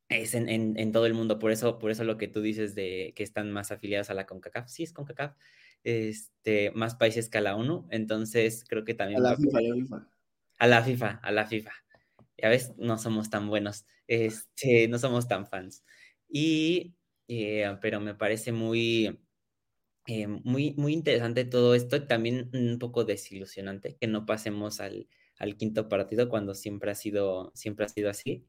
es 0.09 0.35
en, 0.35 0.93
todo 0.93 1.07
el 1.07 1.15
mundo, 1.15 1.39
por 1.39 1.53
eso, 1.53 1.79
por 1.79 1.93
eso 1.93 2.03
lo 2.03 2.19
que 2.19 2.27
tú 2.27 2.43
dices 2.43 2.75
de 2.75 3.13
que 3.15 3.23
están 3.23 3.53
más 3.53 3.71
afiliados 3.71 4.11
a 4.11 4.15
la 4.15 4.27
CONCACAF, 4.27 4.69
sí 4.69 4.83
es 4.83 4.93
CONCACAF, 4.93 5.37
este, 5.85 6.73
más 6.73 6.97
países 6.97 7.29
que 7.29 7.39
a 7.39 7.43
la 7.43 7.55
ONU, 7.55 7.87
entonces 7.91 8.65
creo 8.69 8.85
que 8.85 8.95
también... 8.95 9.21
A 9.21 9.31
la 9.31 9.37
FIFA, 9.37 9.59
a 9.59 9.63
la 9.63 9.75
FIFA. 9.75 10.09
A 10.59 10.67
la 10.67 10.83
FIFA, 10.83 11.21
a 11.23 11.31
la 11.31 11.47
FIFA. 11.47 11.73
Ya 12.39 12.49
ves, 12.49 12.73
no 12.77 12.99
somos 12.99 13.31
tan 13.31 13.49
buenos, 13.49 13.87
este, 14.09 14.89
no 14.89 14.99
somos 14.99 15.29
tan 15.29 15.47
fans. 15.47 15.85
Y, 16.29 16.97
eh, 17.29 17.77
pero 17.81 18.01
me 18.01 18.15
parece 18.15 18.51
muy, 18.51 19.17
eh, 20.07 20.27
muy, 20.29 20.75
muy 20.77 20.93
interesante 20.93 21.45
todo 21.45 21.75
esto, 21.75 22.07
también 22.07 22.51
un 22.53 22.79
poco 22.79 23.05
desilusionante 23.05 23.97
que 24.01 24.07
no 24.07 24.25
pasemos 24.27 24.81
al, 24.81 25.09
quinto 25.59 25.89
partido 25.89 26.29
cuando 26.29 26.55
siempre 26.55 26.91
ha 26.93 26.95
sido, 26.95 27.51
siempre 27.55 27.87
ha 27.87 27.89
sido 27.89 28.11
así, 28.11 28.47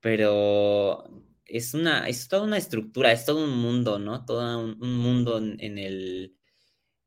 pero 0.00 1.04
es 1.44 1.74
una, 1.74 2.08
es 2.08 2.28
toda 2.28 2.42
una 2.44 2.58
estructura, 2.58 3.12
es 3.12 3.24
todo 3.26 3.44
un 3.44 3.58
mundo, 3.58 3.98
¿no? 3.98 4.24
Todo 4.24 4.58
un, 4.64 4.78
mundo 4.78 5.38
en, 5.38 5.78
el, 5.78 6.36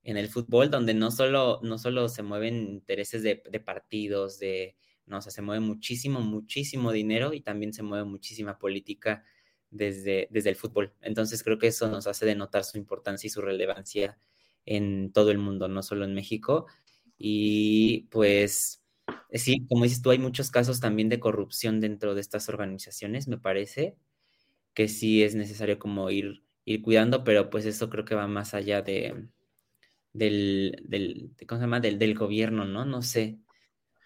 en 0.04 0.18
el 0.18 0.30
fútbol 0.30 0.70
donde 0.70 0.94
no 0.94 1.12
solo, 1.12 1.60
no 1.64 1.78
solo 1.78 2.10
se 2.10 2.24
mueven 2.24 2.68
intereses 2.70 3.24
de, 3.24 3.38
partidos, 3.66 4.40
de, 4.40 4.78
no, 5.06 5.20
o 5.20 5.22
se 5.22 5.42
mueve 5.42 5.62
muchísimo, 5.66 6.22
muchísimo 6.22 6.92
dinero 6.92 7.34
y 7.34 7.42
también 7.42 7.74
se 7.74 7.84
mueve 7.84 8.06
muchísima 8.06 8.60
política 8.60 9.24
desde, 9.72 10.28
desde 10.32 10.50
el 10.52 10.56
fútbol. 10.56 10.94
Entonces 11.02 11.44
creo 11.44 11.60
que 11.60 11.68
eso 11.68 11.88
nos 11.90 12.08
hace 12.08 12.26
denotar 12.26 12.64
su 12.66 12.78
importancia 12.78 13.28
y 13.28 13.32
su 13.32 13.42
relevancia 13.42 14.20
en 14.66 15.12
todo 15.14 15.32
el 15.32 15.40
mundo, 15.40 15.68
no 15.68 15.84
solo 15.84 16.06
en 16.06 16.14
México. 16.14 16.68
Y 17.18 18.08
pues 18.12 18.84
sí, 19.34 19.66
como 19.68 19.84
dices 19.86 20.02
tú, 20.02 20.12
hay 20.12 20.20
muchos 20.20 20.52
casos 20.52 20.80
también 20.80 21.10
de 21.10 21.20
corrupción 21.20 21.80
dentro 21.80 22.16
de 22.16 22.22
estas 22.22 22.50
organizaciones, 22.50 23.28
me 23.28 23.38
parece 23.38 23.98
que 24.74 24.88
sí 24.88 25.24
es 25.24 25.36
necesario 25.36 25.80
como 25.80 26.10
ir, 26.12 26.44
ir 26.66 26.82
cuidando, 26.82 27.24
pero 27.24 27.50
pues 27.50 27.66
eso 27.66 27.90
creo 27.90 28.06
que 28.06 28.16
va 28.16 28.28
más 28.28 28.54
allá 28.54 28.82
de, 28.82 29.28
del, 30.14 30.84
del, 30.88 31.32
¿cómo 31.48 31.60
se 31.60 31.64
llama? 31.66 31.80
Del, 31.80 32.00
del 32.00 32.16
gobierno, 32.16 32.66
¿no? 32.66 32.86
No 32.86 33.02
sé. 33.02 33.40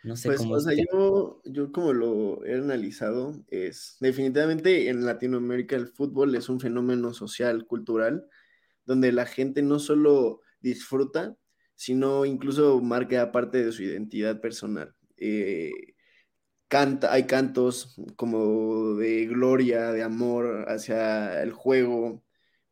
No 0.05 0.15
sé 0.15 0.29
pues, 0.29 0.39
cómo. 0.39 0.53
O 0.53 0.59
sea, 0.59 0.75
yo, 0.75 1.41
yo 1.45 1.71
como 1.71 1.91
lo 1.91 2.45
he 2.45 2.53
analizado, 2.53 3.43
es 3.49 3.97
definitivamente 3.99 4.89
en 4.89 5.03
Latinoamérica 5.03 5.75
el 5.75 5.87
fútbol 5.87 6.35
es 6.35 6.47
un 6.47 6.59
fenómeno 6.59 7.11
social, 7.11 7.65
cultural, 7.65 8.27
donde 8.85 9.11
la 9.11 9.25
gente 9.25 9.63
no 9.63 9.79
solo 9.79 10.41
disfruta, 10.59 11.35
sino 11.73 12.23
incluso 12.25 12.79
marca 12.81 13.31
parte 13.31 13.65
de 13.65 13.71
su 13.71 13.81
identidad 13.81 14.41
personal. 14.41 14.93
Eh, 15.17 15.71
canta, 16.67 17.11
hay 17.11 17.23
cantos 17.23 17.95
como 18.15 18.93
de 18.97 19.25
gloria, 19.25 19.91
de 19.91 20.03
amor 20.03 20.65
hacia 20.67 21.41
el 21.41 21.51
juego, 21.51 22.23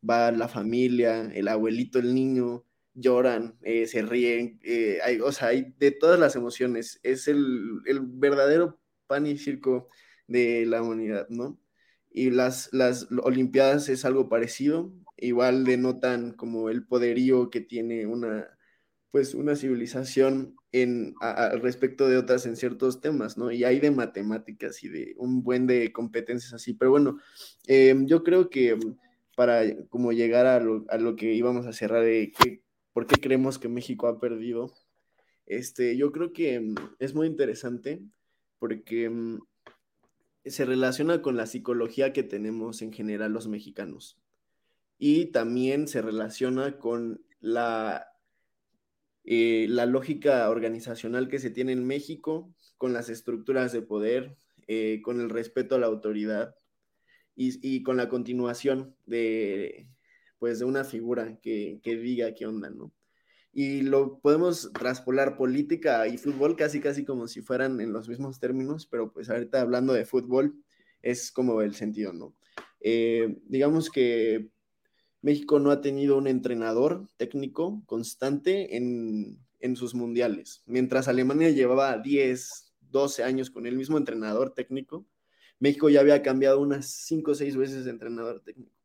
va 0.08 0.32
la 0.32 0.48
familia, 0.48 1.32
el 1.34 1.48
abuelito, 1.48 1.98
el 1.98 2.14
niño, 2.14 2.64
lloran, 2.96 3.58
eh, 3.62 3.88
se 3.88 4.02
ríen, 4.02 4.60
eh, 4.64 5.00
hay, 5.04 5.20
o 5.20 5.32
sea, 5.32 5.50
hay 5.50 5.74
de 5.80 5.92
todas 5.92 6.20
las 6.20 6.36
emociones. 6.36 7.00
Es 7.04 7.28
el, 7.28 7.82
verdadero 8.04 8.80
pan 9.08 9.28
y 9.28 9.38
circo 9.38 9.90
de 10.28 10.66
la 10.66 10.82
humanidad, 10.82 11.28
¿no? 11.30 11.60
Y 12.12 12.32
las, 12.32 12.70
las 12.74 13.08
Olimpiadas 13.24 13.90
es 13.90 14.06
algo 14.06 14.30
parecido. 14.30 14.94
igual 15.18 15.64
denotan 15.66 16.34
como 16.34 16.70
el 16.70 16.86
poderío 16.86 17.50
que 17.50 17.62
tiene 17.62 18.06
una, 18.08 18.48
pues 19.12 19.36
una 19.36 19.56
civilización 19.56 20.56
en, 20.72 21.16
al 21.22 21.62
respecto 21.62 22.08
de 22.10 22.18
otras 22.18 22.46
en 22.48 22.56
ciertos 22.58 23.00
temas, 23.02 23.38
¿no? 23.38 23.52
Y 23.52 23.64
hay 23.64 23.80
de 23.80 23.92
matemáticas 23.92 24.84
y 24.84 24.90
de 24.90 25.14
un 25.18 25.44
buen 25.44 25.68
de 25.68 25.92
competencias 25.94 26.54
así, 26.54 26.74
pero 26.74 26.92
bueno, 26.92 27.20
em, 27.68 28.08
yo 28.08 28.24
creo 28.24 28.50
que 28.50 28.78
para 29.36 29.62
como 29.90 30.12
llegar 30.12 30.46
a 30.48 30.60
lo, 30.60 30.86
a 30.90 30.98
lo 30.98 31.16
que 31.16 31.34
íbamos 31.34 31.68
a 31.68 31.74
cerrar 31.74 32.04
de 32.04 32.32
por 32.94 33.08
qué 33.08 33.20
creemos 33.20 33.60
que 33.60 33.68
México 33.68 34.08
ha 34.08 34.20
perdido, 34.20 34.72
este, 35.46 35.98
yo 35.98 36.12
creo 36.12 36.32
que 36.32 36.60
mm, 36.60 36.76
es 37.00 37.14
muy 37.14 37.28
interesante 37.28 38.02
porque 38.60 39.10
mm, 39.10 39.40
se 40.46 40.66
relaciona 40.66 41.22
con 41.22 41.36
la 41.36 41.48
psicología 41.48 42.14
que 42.14 42.24
tenemos 42.24 42.82
en 42.82 42.94
general 42.94 43.34
los 43.34 43.48
mexicanos. 43.48 44.18
Y 44.98 45.28
también 45.28 45.88
se 45.88 46.02
relaciona 46.02 46.78
con 46.78 47.22
la, 47.42 48.08
eh, 49.26 49.66
la 49.70 49.86
lógica 49.86 50.50
organizacional 50.50 51.28
que 51.28 51.40
se 51.40 51.50
tiene 51.50 51.74
en 51.74 51.86
México, 51.86 52.54
con 52.78 52.94
las 52.94 53.10
estructuras 53.10 53.72
de 53.72 53.82
poder, 53.82 54.38
eh, 54.68 55.02
con 55.04 55.20
el 55.20 55.30
respeto 55.30 55.76
a 55.76 55.80
la 55.80 55.88
autoridad 55.88 56.56
y, 57.36 57.60
y, 57.68 57.84
con 57.84 57.98
la 57.98 58.08
continuación 58.08 58.96
de, 59.06 59.88
pues, 60.44 60.60
de 60.60 60.66
una 60.66 60.84
figura 60.84 61.40
que, 61.42 61.80
que 61.82 61.96
diga 61.96 62.34
qué 62.34 62.46
onda, 62.46 62.70
¿no? 62.70 62.92
y 63.54 63.80
lo 63.84 64.20
podemos 64.20 64.74
traspolar 64.74 65.38
política 65.38 66.06
y 66.10 66.18
fútbol 66.18 66.58
casi 66.58 66.82
casi 66.82 67.06
como 67.06 67.30
si 67.30 67.42
fueran 67.42 67.80
en 67.80 67.94
los 67.94 68.10
mismos 68.10 68.42
términos, 68.42 68.86
pero 68.86 69.14
pues 69.14 69.30
ahorita 69.30 69.62
hablando 69.62 69.94
de 69.94 70.04
fútbol 70.04 70.62
es 71.02 71.32
como 71.32 71.62
el 71.62 71.76
sentido, 71.76 72.12
¿no? 72.12 72.36
Eh, 72.82 73.38
digamos 73.46 73.90
que 73.90 74.50
México 75.22 75.60
no 75.60 75.72
ha 75.72 75.80
tenido 75.80 76.18
un 76.18 76.28
entrenador 76.28 77.08
técnico 77.16 77.82
constante 77.86 78.76
en, 78.76 79.40
en 79.62 79.78
sus 79.78 79.96
mundiales, 79.96 80.62
mientras 80.66 81.08
Alemania 81.08 81.52
llevaba 81.52 81.98
10, 82.00 82.74
12 82.82 83.24
años 83.24 83.50
con 83.50 83.66
el 83.66 83.78
mismo 83.78 83.98
entrenador 83.98 84.54
técnico, 84.54 85.08
México 85.58 85.88
ya 85.88 86.02
había 86.02 86.22
cambiado 86.22 86.60
unas 86.60 86.88
5 87.06 87.32
o 87.32 87.36
6 87.36 87.56
veces 87.56 87.86
de 87.86 87.92
entrenador 87.92 88.42
técnico. 88.42 88.83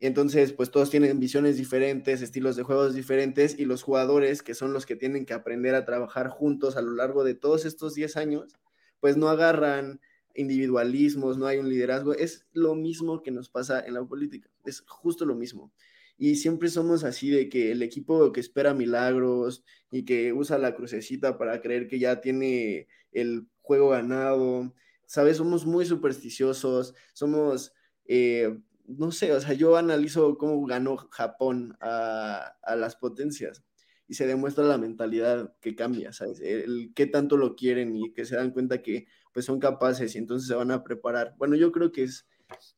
Entonces, 0.00 0.52
pues 0.52 0.70
todos 0.70 0.90
tienen 0.90 1.18
visiones 1.18 1.56
diferentes, 1.56 2.22
estilos 2.22 2.54
de 2.54 2.62
juegos 2.62 2.94
diferentes 2.94 3.58
y 3.58 3.64
los 3.64 3.82
jugadores, 3.82 4.42
que 4.42 4.54
son 4.54 4.72
los 4.72 4.86
que 4.86 4.94
tienen 4.94 5.26
que 5.26 5.34
aprender 5.34 5.74
a 5.74 5.84
trabajar 5.84 6.28
juntos 6.28 6.76
a 6.76 6.82
lo 6.82 6.92
largo 6.92 7.24
de 7.24 7.34
todos 7.34 7.64
estos 7.64 7.94
10 7.94 8.16
años, 8.16 8.58
pues 9.00 9.16
no 9.16 9.28
agarran 9.28 10.00
individualismos, 10.34 11.36
no 11.36 11.46
hay 11.46 11.58
un 11.58 11.68
liderazgo. 11.68 12.14
Es 12.14 12.46
lo 12.52 12.76
mismo 12.76 13.22
que 13.22 13.32
nos 13.32 13.48
pasa 13.48 13.84
en 13.84 13.94
la 13.94 14.04
política, 14.04 14.48
es 14.64 14.82
justo 14.86 15.26
lo 15.26 15.34
mismo. 15.34 15.72
Y 16.16 16.36
siempre 16.36 16.68
somos 16.68 17.04
así 17.04 17.30
de 17.30 17.48
que 17.48 17.72
el 17.72 17.82
equipo 17.82 18.32
que 18.32 18.40
espera 18.40 18.74
milagros 18.74 19.64
y 19.90 20.04
que 20.04 20.32
usa 20.32 20.58
la 20.58 20.74
crucecita 20.74 21.38
para 21.38 21.60
creer 21.60 21.88
que 21.88 21.98
ya 21.98 22.20
tiene 22.20 22.88
el 23.12 23.48
juego 23.62 23.90
ganado, 23.90 24.74
¿sabes? 25.06 25.36
Somos 25.38 25.66
muy 25.66 25.86
supersticiosos, 25.86 26.94
somos... 27.12 27.72
Eh, 28.04 28.58
no 28.88 29.12
sé, 29.12 29.32
o 29.32 29.40
sea, 29.40 29.52
yo 29.52 29.76
analizo 29.76 30.38
cómo 30.38 30.64
ganó 30.66 30.96
Japón 30.96 31.76
a, 31.80 32.56
las 32.76 32.96
potencias 32.96 33.62
y 34.06 34.14
se 34.14 34.26
demuestra 34.26 34.64
la 34.64 34.78
mentalidad 34.78 35.54
que 35.60 35.76
cambia, 35.76 36.12
¿sabes? 36.12 36.40
El, 36.40 36.92
qué 36.94 37.06
tanto 37.06 37.36
lo 37.36 37.54
quieren 37.54 37.94
y 37.94 38.12
que 38.14 38.24
se 38.24 38.36
dan 38.36 38.50
cuenta 38.50 38.82
que 38.82 39.06
pues 39.34 39.44
son 39.44 39.60
capaces 39.60 40.14
y 40.14 40.18
entonces 40.18 40.48
se 40.48 40.54
van 40.54 40.70
a 40.70 40.82
preparar. 40.82 41.34
Bueno, 41.36 41.54
yo 41.54 41.70
creo 41.70 41.92
que 41.92 42.04
es, 42.04 42.26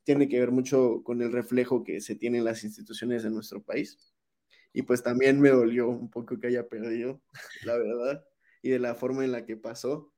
tiene 0.02 0.28
que 0.28 0.40
ver 0.40 0.50
mucho 0.50 1.02
con 1.04 1.22
el 1.22 1.30
reflejo 1.30 1.84
que 1.84 2.00
se 2.00 2.16
tiene 2.16 2.38
en 2.38 2.44
las 2.44 2.64
instituciones 2.64 3.22
de 3.22 3.30
nuestro 3.30 3.62
país. 3.62 4.12
Y 4.72 4.82
pues 4.82 5.02
también 5.02 5.40
me 5.40 5.50
dolió 5.50 5.88
un 5.88 6.10
poco 6.10 6.38
que 6.38 6.48
haya 6.48 6.68
perdido, 6.68 7.20
la 7.64 7.76
verdad, 7.76 8.24
y 8.62 8.70
de 8.70 8.80
la 8.80 8.96
forma 8.96 9.24
en 9.24 9.32
la 9.32 9.46
que 9.46 9.56
pasó. 9.56 10.12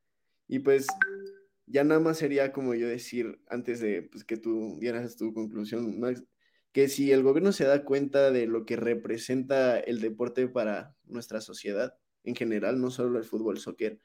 Y 0.48 0.60
pues 0.60 0.86
ya 1.72 1.84
nada 1.84 2.00
más 2.00 2.18
sería 2.18 2.52
como 2.52 2.74
yo 2.74 2.86
decir, 2.86 3.40
antes 3.48 3.80
de 3.80 4.02
pues, 4.02 4.24
que 4.24 4.36
tú 4.36 4.76
dieras 4.78 5.16
tu 5.16 5.32
conclusión, 5.32 5.98
Max, 5.98 6.22
que 6.70 6.88
si 6.88 7.12
el 7.12 7.22
gobierno 7.22 7.52
se 7.52 7.64
da 7.64 7.84
cuenta 7.84 8.30
de 8.30 8.46
lo 8.46 8.66
que 8.66 8.76
representa 8.76 9.80
el 9.80 10.00
deporte 10.00 10.48
para 10.48 10.94
nuestra 11.04 11.40
sociedad 11.40 11.94
en 12.24 12.34
general, 12.34 12.78
no 12.78 12.90
solo 12.90 13.18
el 13.18 13.24
fútbol, 13.24 13.58
soccer, 13.58 13.98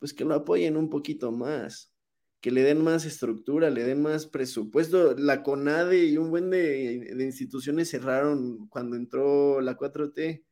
pues 0.00 0.12
que 0.12 0.24
lo 0.24 0.34
apoyen 0.34 0.76
un 0.76 0.90
poquito 0.90 1.30
más, 1.30 1.92
que 2.40 2.50
le 2.50 2.62
den 2.62 2.82
más 2.82 3.06
estructura, 3.06 3.70
le 3.70 3.84
den 3.84 4.02
más 4.02 4.26
presupuesto. 4.26 5.14
La 5.16 5.42
CONADE 5.44 6.06
y 6.06 6.18
un 6.18 6.30
buen 6.30 6.50
de, 6.50 7.14
de 7.14 7.24
instituciones 7.24 7.90
cerraron 7.90 8.66
cuando 8.68 8.96
entró 8.96 9.60
la 9.60 9.76
4T 9.78 10.44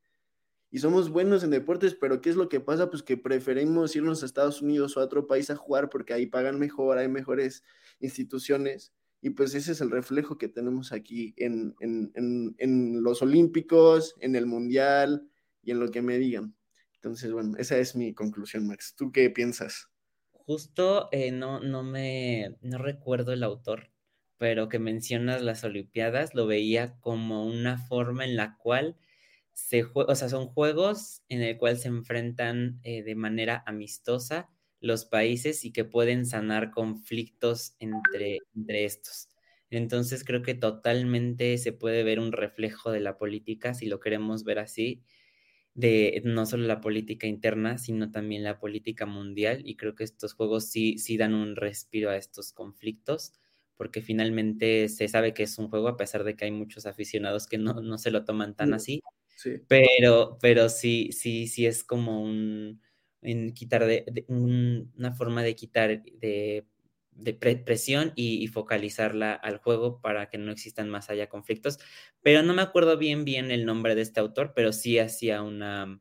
y 0.75 0.79
somos 0.79 1.11
buenos 1.11 1.45
en 1.45 1.51
deportes, 1.51 1.95
pero 1.95 2.23
¿qué 2.23 2.31
es 2.31 2.37
lo 2.37 2.49
que 2.49 2.59
pasa? 2.59 2.89
Pues 2.89 3.03
que 3.03 3.19
preferimos 3.19 3.95
irnos 3.95 4.23
a 4.23 4.27
Estados 4.27 4.63
Unidos 4.63 4.97
o 4.97 5.01
a 5.01 5.05
otro 5.05 5.27
país 5.27 5.51
a 5.51 5.57
jugar 5.57 5.91
porque 5.91 6.15
ahí 6.15 6.25
pagan 6.25 6.59
mejor, 6.59 6.97
hay 6.97 7.09
mejores 7.09 7.63
instituciones. 8.01 8.95
Y 9.21 9.31
pues 9.31 9.55
ese 9.55 9.73
es 9.73 9.83
el 9.83 9.91
reflejo 9.91 10.39
que 10.39 10.49
tenemos 10.49 10.93
aquí 10.93 11.35
en, 11.37 11.75
los 13.03 13.21
Olímpicos, 13.21 14.15
en 14.21 14.35
el 14.35 14.47
Mundial 14.47 15.29
y 15.63 15.73
en 15.73 15.79
lo 15.79 15.91
que 15.91 16.01
me 16.01 16.17
digan. 16.17 16.57
Entonces, 16.95 17.33
bueno, 17.33 17.55
esa 17.59 17.77
es 17.77 17.95
mi 17.95 18.15
conclusión, 18.15 18.67
Max. 18.67 18.95
¿Tú 18.97 19.13
qué 19.13 19.29
piensas? 19.29 19.91
Justo 20.31 21.11
eh, 21.13 21.33
no, 21.33 21.61
no 21.61 21.83
me 21.83 22.57
no 22.63 22.79
recuerdo 22.79 23.35
el 23.35 23.43
autor, 23.43 23.91
pero 24.39 24.71
que 24.71 24.79
mencionas 24.79 25.43
las 25.43 25.65
Olimpiadas, 25.65 26.35
lo 26.35 26.47
veía 26.47 26.99
como 27.01 27.47
una 27.47 27.77
forma 27.77 28.25
en 28.25 28.37
la 28.37 28.57
cual 28.57 28.97
se 29.53 29.85
o 29.95 30.15
sea, 30.15 30.29
son 30.29 30.49
juegos 30.49 31.23
en 31.29 31.43
el 31.43 31.59
cual 31.59 31.79
se 31.79 31.89
enfrentan 31.89 32.81
eh, 32.83 33.03
de 33.03 33.15
manera 33.15 33.63
amistosa 33.67 34.49
los 34.81 35.05
países 35.05 35.65
y 35.65 35.73
que 35.73 35.85
pueden 35.85 36.27
sanar 36.27 36.71
conflictos 36.71 37.77
entre, 37.79 38.39
entre 38.55 38.85
estos. 38.85 39.29
Entonces 39.71 40.25
creo 40.25 40.43
que 40.43 40.55
totalmente 40.55 41.57
se 41.59 41.73
puede 41.73 42.03
ver 42.05 42.19
un 42.21 42.33
reflejo 42.33 42.91
de 42.91 43.01
la 43.01 43.17
política, 43.17 43.75
si 43.75 43.87
lo 43.87 44.01
queremos 44.01 44.45
ver 44.45 44.59
así, 44.59 45.03
de 45.75 46.21
no 46.25 46.47
solo 46.47 46.67
la 46.67 46.81
política 46.81 47.27
interna, 47.27 47.79
sino 47.79 48.11
también 48.11 48.45
la 48.45 48.59
política 48.59 49.07
mundial. 49.07 49.63
Y 49.65 49.77
creo 49.77 49.95
que 49.95 50.05
estos 50.05 50.35
juegos 50.35 50.67
sí, 50.71 50.99
sí 50.99 51.17
dan 51.17 51.35
un 51.35 51.57
respiro 51.57 52.11
a 52.11 52.17
estos 52.17 52.53
conflictos, 52.53 53.33
porque 53.77 54.03
finalmente 54.03 54.89
se 54.89 55.09
sabe 55.09 55.35
que 55.35 55.45
es 55.45 55.59
un 55.59 55.69
juego, 55.69 55.89
a 55.89 55.97
pesar 55.97 56.25
de 56.25 56.37
que 56.37 56.45
hay 56.47 56.51
muchos 56.53 56.87
aficionados 56.87 57.47
que 57.47 57.59
no, 57.59 57.75
no 57.75 57.99
se 57.99 58.11
lo 58.11 58.25
toman 58.25 58.55
tan 58.57 58.75
así. 58.75 59.03
Pero, 59.69 60.39
pero 60.41 60.69
sí, 60.69 61.11
sí, 61.13 61.49
sí 61.49 61.67
es 61.67 61.85
como 61.85 62.23
un, 62.23 62.81
en 63.23 63.55
quitar 63.55 63.87
de, 63.87 64.25
una 64.29 65.13
forma 65.13 65.43
de 65.43 65.55
quitar 65.55 66.03
de, 66.03 66.67
de 67.13 67.35
presión 67.35 68.13
y, 68.17 68.47
focalizarla 68.49 69.35
al 69.35 69.59
juego 69.59 70.01
para 70.01 70.29
que 70.29 70.39
no 70.39 70.53
existan 70.53 70.89
más 70.89 71.11
allá 71.11 71.29
conflictos. 71.29 71.79
Pero 72.23 72.43
no 72.43 72.55
me 72.55 72.63
acuerdo 72.63 72.99
bien 72.99 73.25
bien 73.25 73.51
el 73.51 73.65
nombre 73.65 73.95
de 73.95 74.03
este 74.03 74.21
autor, 74.21 74.53
pero 74.55 74.73
sí 74.73 74.99
hacía 74.99 75.43
una, 75.43 76.01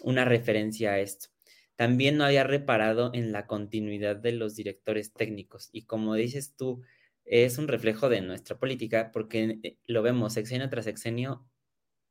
una 0.00 0.24
referencia 0.24 0.92
a 0.92 1.00
esto. 1.00 1.28
También 1.76 2.16
no 2.16 2.24
había 2.24 2.44
reparado 2.44 3.12
en 3.14 3.32
la 3.32 3.46
continuidad 3.46 4.16
de 4.16 4.32
los 4.32 4.56
directores 4.56 5.12
técnicos 5.12 5.70
y 5.72 5.82
como 5.86 6.14
dices 6.14 6.54
tú, 6.56 6.82
es 7.24 7.58
un 7.58 7.68
reflejo 7.68 8.08
de 8.08 8.20
nuestra 8.20 8.58
política 8.58 9.10
porque 9.12 9.58
eh, 9.62 9.78
lo 9.86 10.02
vemos 10.02 10.34
sexenio 10.34 10.68
tras 10.68 10.84
sexenio 10.84 11.46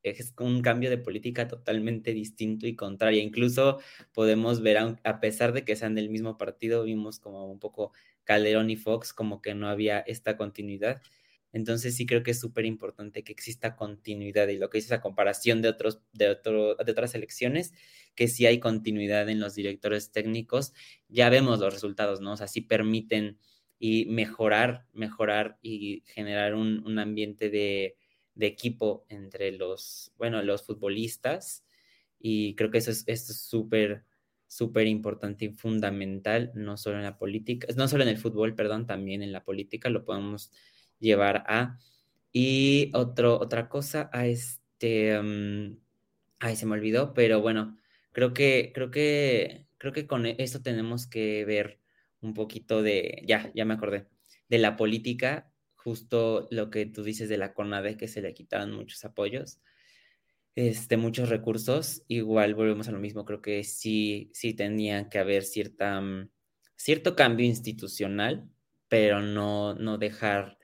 es 0.02 0.34
un 0.38 0.62
cambio 0.62 0.90
de 0.90 0.98
política 0.98 1.48
totalmente 1.48 2.12
distinto 2.12 2.66
y 2.66 2.74
contraria. 2.76 3.22
Incluso 3.22 3.78
podemos 4.12 4.62
ver, 4.62 4.78
a 4.78 5.20
pesar 5.20 5.52
de 5.52 5.64
que 5.64 5.76
sean 5.76 5.94
del 5.94 6.10
mismo 6.10 6.38
partido, 6.38 6.84
vimos 6.84 7.18
como 7.20 7.50
un 7.50 7.58
poco 7.58 7.92
Calderón 8.24 8.70
y 8.70 8.76
Fox, 8.76 9.12
como 9.12 9.42
que 9.42 9.54
no 9.54 9.68
había 9.68 10.00
esta 10.00 10.36
continuidad. 10.36 11.00
Entonces 11.52 11.94
sí 11.96 12.06
creo 12.06 12.22
que 12.22 12.30
es 12.30 12.40
súper 12.40 12.64
importante 12.64 13.22
que 13.24 13.32
exista 13.32 13.76
continuidad 13.76 14.48
y 14.48 14.56
lo 14.56 14.70
que 14.70 14.78
dice 14.78 14.94
la 14.94 15.02
comparación 15.02 15.60
de, 15.60 15.68
otros, 15.68 16.00
de, 16.12 16.30
otro, 16.30 16.76
de 16.76 16.92
otras 16.92 17.14
elecciones, 17.14 17.72
que 18.14 18.28
sí 18.28 18.46
hay 18.46 18.58
continuidad 18.58 19.28
en 19.28 19.38
los 19.38 19.54
directores 19.54 20.12
técnicos, 20.12 20.72
ya 21.08 21.28
vemos 21.28 21.60
los 21.60 21.72
resultados, 21.72 22.20
¿no? 22.20 22.32
O 22.32 22.36
sea, 22.36 22.48
sí 22.48 22.62
permiten 22.62 23.38
y 23.78 24.06
mejorar, 24.06 24.86
mejorar 24.92 25.58
y 25.60 26.02
generar 26.06 26.54
un, 26.54 26.82
un 26.86 26.98
ambiente 26.98 27.50
de, 27.50 27.96
de 28.34 28.46
equipo 28.46 29.04
entre 29.08 29.52
los, 29.52 30.12
bueno, 30.16 30.42
los 30.42 30.64
futbolistas. 30.64 31.64
Y 32.18 32.54
creo 32.54 32.70
que 32.70 32.78
eso 32.78 32.90
es 32.90 33.26
súper, 33.26 34.04
súper 34.46 34.86
importante 34.86 35.46
y 35.46 35.50
fundamental, 35.50 36.52
no 36.54 36.76
solo 36.76 36.98
en 36.98 37.04
la 37.04 37.18
política, 37.18 37.66
no 37.76 37.88
solo 37.88 38.02
en 38.02 38.10
el 38.10 38.18
fútbol, 38.18 38.54
perdón, 38.54 38.86
también 38.86 39.22
en 39.22 39.32
la 39.32 39.44
política 39.44 39.88
lo 39.88 40.04
podemos 40.04 40.52
llevar 40.98 41.44
a. 41.46 41.78
Y 42.32 42.90
otro, 42.94 43.38
otra 43.40 43.68
cosa, 43.68 44.10
a 44.12 44.26
este, 44.26 45.18
um, 45.18 45.78
ay, 46.38 46.56
se 46.56 46.66
me 46.66 46.74
olvidó, 46.74 47.14
pero 47.14 47.40
bueno, 47.40 47.78
creo 48.12 48.32
que, 48.34 48.72
creo 48.74 48.90
que, 48.90 49.66
creo 49.78 49.92
que 49.92 50.06
con 50.06 50.26
esto 50.26 50.62
tenemos 50.62 51.06
que 51.06 51.44
ver 51.44 51.80
un 52.20 52.34
poquito 52.34 52.82
de, 52.82 53.22
ya, 53.26 53.50
ya 53.54 53.64
me 53.64 53.74
acordé, 53.74 54.06
de 54.48 54.58
la 54.58 54.76
política 54.76 55.51
justo 55.84 56.48
lo 56.50 56.70
que 56.70 56.86
tú 56.86 57.02
dices 57.02 57.28
de 57.28 57.38
la 57.38 57.54
CONADE, 57.54 57.96
que 57.96 58.08
se 58.08 58.22
le 58.22 58.34
quitaron 58.34 58.72
muchos 58.72 59.04
apoyos, 59.04 59.60
este, 60.54 60.96
muchos 60.96 61.28
recursos, 61.30 62.02
igual 62.08 62.54
volvemos 62.54 62.88
a 62.88 62.92
lo 62.92 62.98
mismo, 62.98 63.24
creo 63.24 63.40
que 63.40 63.64
sí, 63.64 64.30
sí 64.34 64.54
tenía 64.54 65.08
que 65.08 65.18
haber 65.18 65.44
cierta, 65.44 66.00
mm, 66.00 66.30
cierto 66.76 67.16
cambio 67.16 67.46
institucional, 67.46 68.50
pero 68.88 69.22
no, 69.22 69.74
no 69.74 69.96
dejar 69.98 70.58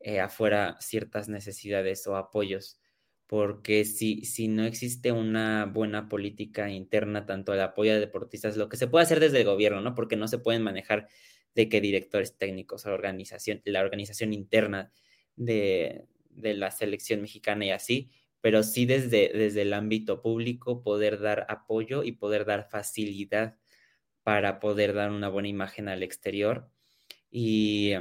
eh, 0.00 0.20
afuera 0.20 0.76
ciertas 0.80 1.28
necesidades 1.28 2.06
o 2.06 2.16
apoyos, 2.16 2.78
porque 3.26 3.84
si, 3.86 4.24
si 4.26 4.48
no 4.48 4.64
existe 4.64 5.12
una 5.12 5.64
buena 5.66 6.08
política 6.08 6.70
interna, 6.70 7.24
tanto 7.26 7.54
el 7.54 7.60
apoyo 7.62 7.92
a 7.92 7.96
deportistas, 7.96 8.56
lo 8.58 8.68
que 8.68 8.76
se 8.76 8.88
puede 8.88 9.04
hacer 9.04 9.20
desde 9.20 9.40
el 9.40 9.46
gobierno, 9.46 9.80
¿no? 9.80 9.94
Porque 9.94 10.16
no 10.16 10.28
se 10.28 10.38
pueden 10.38 10.62
manejar 10.62 11.08
de 11.54 11.68
que 11.68 11.80
directores 11.80 12.36
técnicos, 12.36 12.84
la 12.84 12.92
organización, 12.92 13.60
la 13.64 13.80
organización 13.80 14.32
interna 14.32 14.90
de, 15.36 16.06
de 16.30 16.54
la 16.54 16.70
selección 16.70 17.20
mexicana 17.22 17.66
y 17.66 17.70
así, 17.70 18.10
pero 18.40 18.62
sí 18.62 18.86
desde, 18.86 19.30
desde 19.32 19.62
el 19.62 19.72
ámbito 19.72 20.20
público 20.20 20.82
poder 20.82 21.20
dar 21.20 21.46
apoyo 21.48 22.02
y 22.02 22.12
poder 22.12 22.44
dar 22.44 22.68
facilidad 22.68 23.56
para 24.22 24.60
poder 24.60 24.94
dar 24.94 25.10
una 25.10 25.28
buena 25.28 25.48
imagen 25.48 25.88
al 25.88 26.02
exterior. 26.02 26.68
Y 27.30 27.92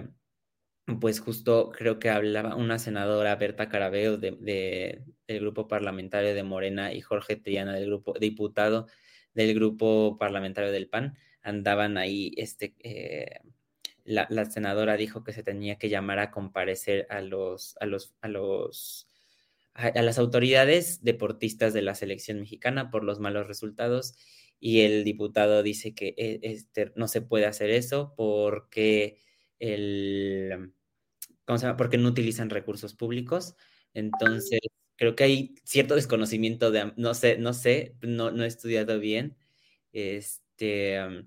pues 1.00 1.20
justo 1.20 1.72
creo 1.72 2.00
que 2.00 2.10
hablaba 2.10 2.56
una 2.56 2.80
senadora, 2.80 3.36
Berta 3.36 3.70
Carabeo, 3.70 4.18
de, 4.18 5.04
del 5.28 5.40
grupo 5.40 5.68
parlamentario 5.68 6.34
de 6.34 6.44
Morena 6.44 6.94
y 6.94 7.02
Jorge 7.02 7.36
Triana, 7.36 7.74
del 7.74 7.86
grupo 7.86 8.14
diputado 8.20 8.88
del 9.34 9.54
grupo 9.54 10.18
parlamentario 10.20 10.72
del 10.72 10.90
PAN, 10.90 11.18
andaban 11.42 11.98
ahí, 11.98 12.32
este, 12.38 12.76
eh, 12.80 13.40
la, 14.04 14.28
la, 14.30 14.46
senadora 14.46 14.98
dijo 14.98 15.24
que 15.24 15.34
se 15.34 15.44
tenía 15.44 15.78
que 15.78 15.90
llamar 15.90 16.20
a 16.20 16.32
comparecer 16.32 17.08
a 17.10 17.22
los, 17.22 17.76
a 17.80 17.86
los, 17.86 18.16
a 18.22 18.28
los, 18.28 19.08
a, 19.74 20.02
las 20.02 20.18
autoridades 20.20 21.04
deportistas 21.04 21.74
de 21.74 21.82
la 21.82 21.96
selección 21.96 22.40
mexicana 22.40 22.90
por 22.92 23.04
los 23.04 23.20
malos 23.20 23.48
resultados 23.48 24.16
y 24.60 24.82
el 24.82 25.04
diputado 25.04 25.64
dice 25.64 25.96
que 25.96 26.14
eh, 26.18 26.40
este, 26.44 26.92
no 26.96 27.08
se 27.08 27.22
puede 27.22 27.46
hacer 27.46 27.70
eso 27.72 28.14
porque 28.16 29.18
el, 29.60 30.74
¿cómo 31.46 31.58
se? 31.58 31.74
Porque 31.76 31.98
no 31.98 32.10
utilizan 32.10 32.50
recursos 32.50 32.94
públicos. 32.94 33.56
Entonces, 33.94 34.60
creo 34.96 35.16
que 35.16 35.24
hay 35.24 35.56
cierto 35.64 35.96
desconocimiento 35.96 36.72
de, 36.72 36.94
no 36.96 37.14
sé, 37.14 37.38
no 37.38 37.54
sé, 37.54 37.96
no, 38.02 38.32
no 38.32 38.44
he 38.44 38.48
estudiado 38.48 39.00
bien, 39.00 39.38
este, 39.94 41.26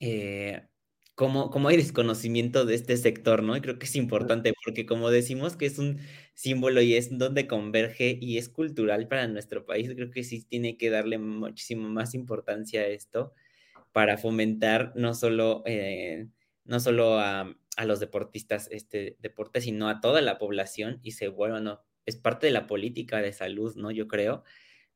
eh, 0.00 0.66
cómo, 1.14 1.68
hay 1.68 1.76
desconocimiento 1.76 2.64
de 2.64 2.74
este 2.74 2.96
sector, 2.96 3.42
¿no? 3.42 3.60
Creo 3.60 3.78
que 3.78 3.86
es 3.86 3.96
importante 3.96 4.52
porque 4.64 4.86
como 4.86 5.10
decimos 5.10 5.56
que 5.56 5.66
es 5.66 5.78
un 5.78 6.00
símbolo 6.34 6.80
y 6.82 6.94
es 6.94 7.16
donde 7.16 7.46
converge 7.46 8.18
y 8.20 8.38
es 8.38 8.48
cultural 8.48 9.08
para 9.08 9.28
nuestro 9.28 9.64
país, 9.66 9.90
creo 9.94 10.10
que 10.10 10.24
sí 10.24 10.44
tiene 10.44 10.76
que 10.76 10.90
darle 10.90 11.18
muchísimo 11.18 11.88
más 11.88 12.14
importancia 12.14 12.82
a 12.82 12.86
esto 12.86 13.32
para 13.92 14.18
fomentar 14.18 14.92
no 14.96 15.14
solo, 15.14 15.62
eh, 15.66 16.28
no 16.64 16.80
solo 16.80 17.18
a, 17.20 17.56
a, 17.76 17.84
los 17.86 18.00
deportistas 18.00 18.68
este 18.72 19.16
deporte, 19.20 19.60
sino 19.60 19.88
a 19.88 20.00
toda 20.00 20.20
la 20.20 20.38
población 20.38 20.98
y 21.02 21.12
se 21.12 21.28
vuelva, 21.28 21.60
no, 21.60 21.80
es 22.06 22.16
parte 22.16 22.46
de 22.48 22.52
la 22.52 22.66
política 22.66 23.22
de 23.22 23.32
salud, 23.32 23.74
¿no? 23.76 23.90
Yo 23.92 24.08
creo, 24.08 24.42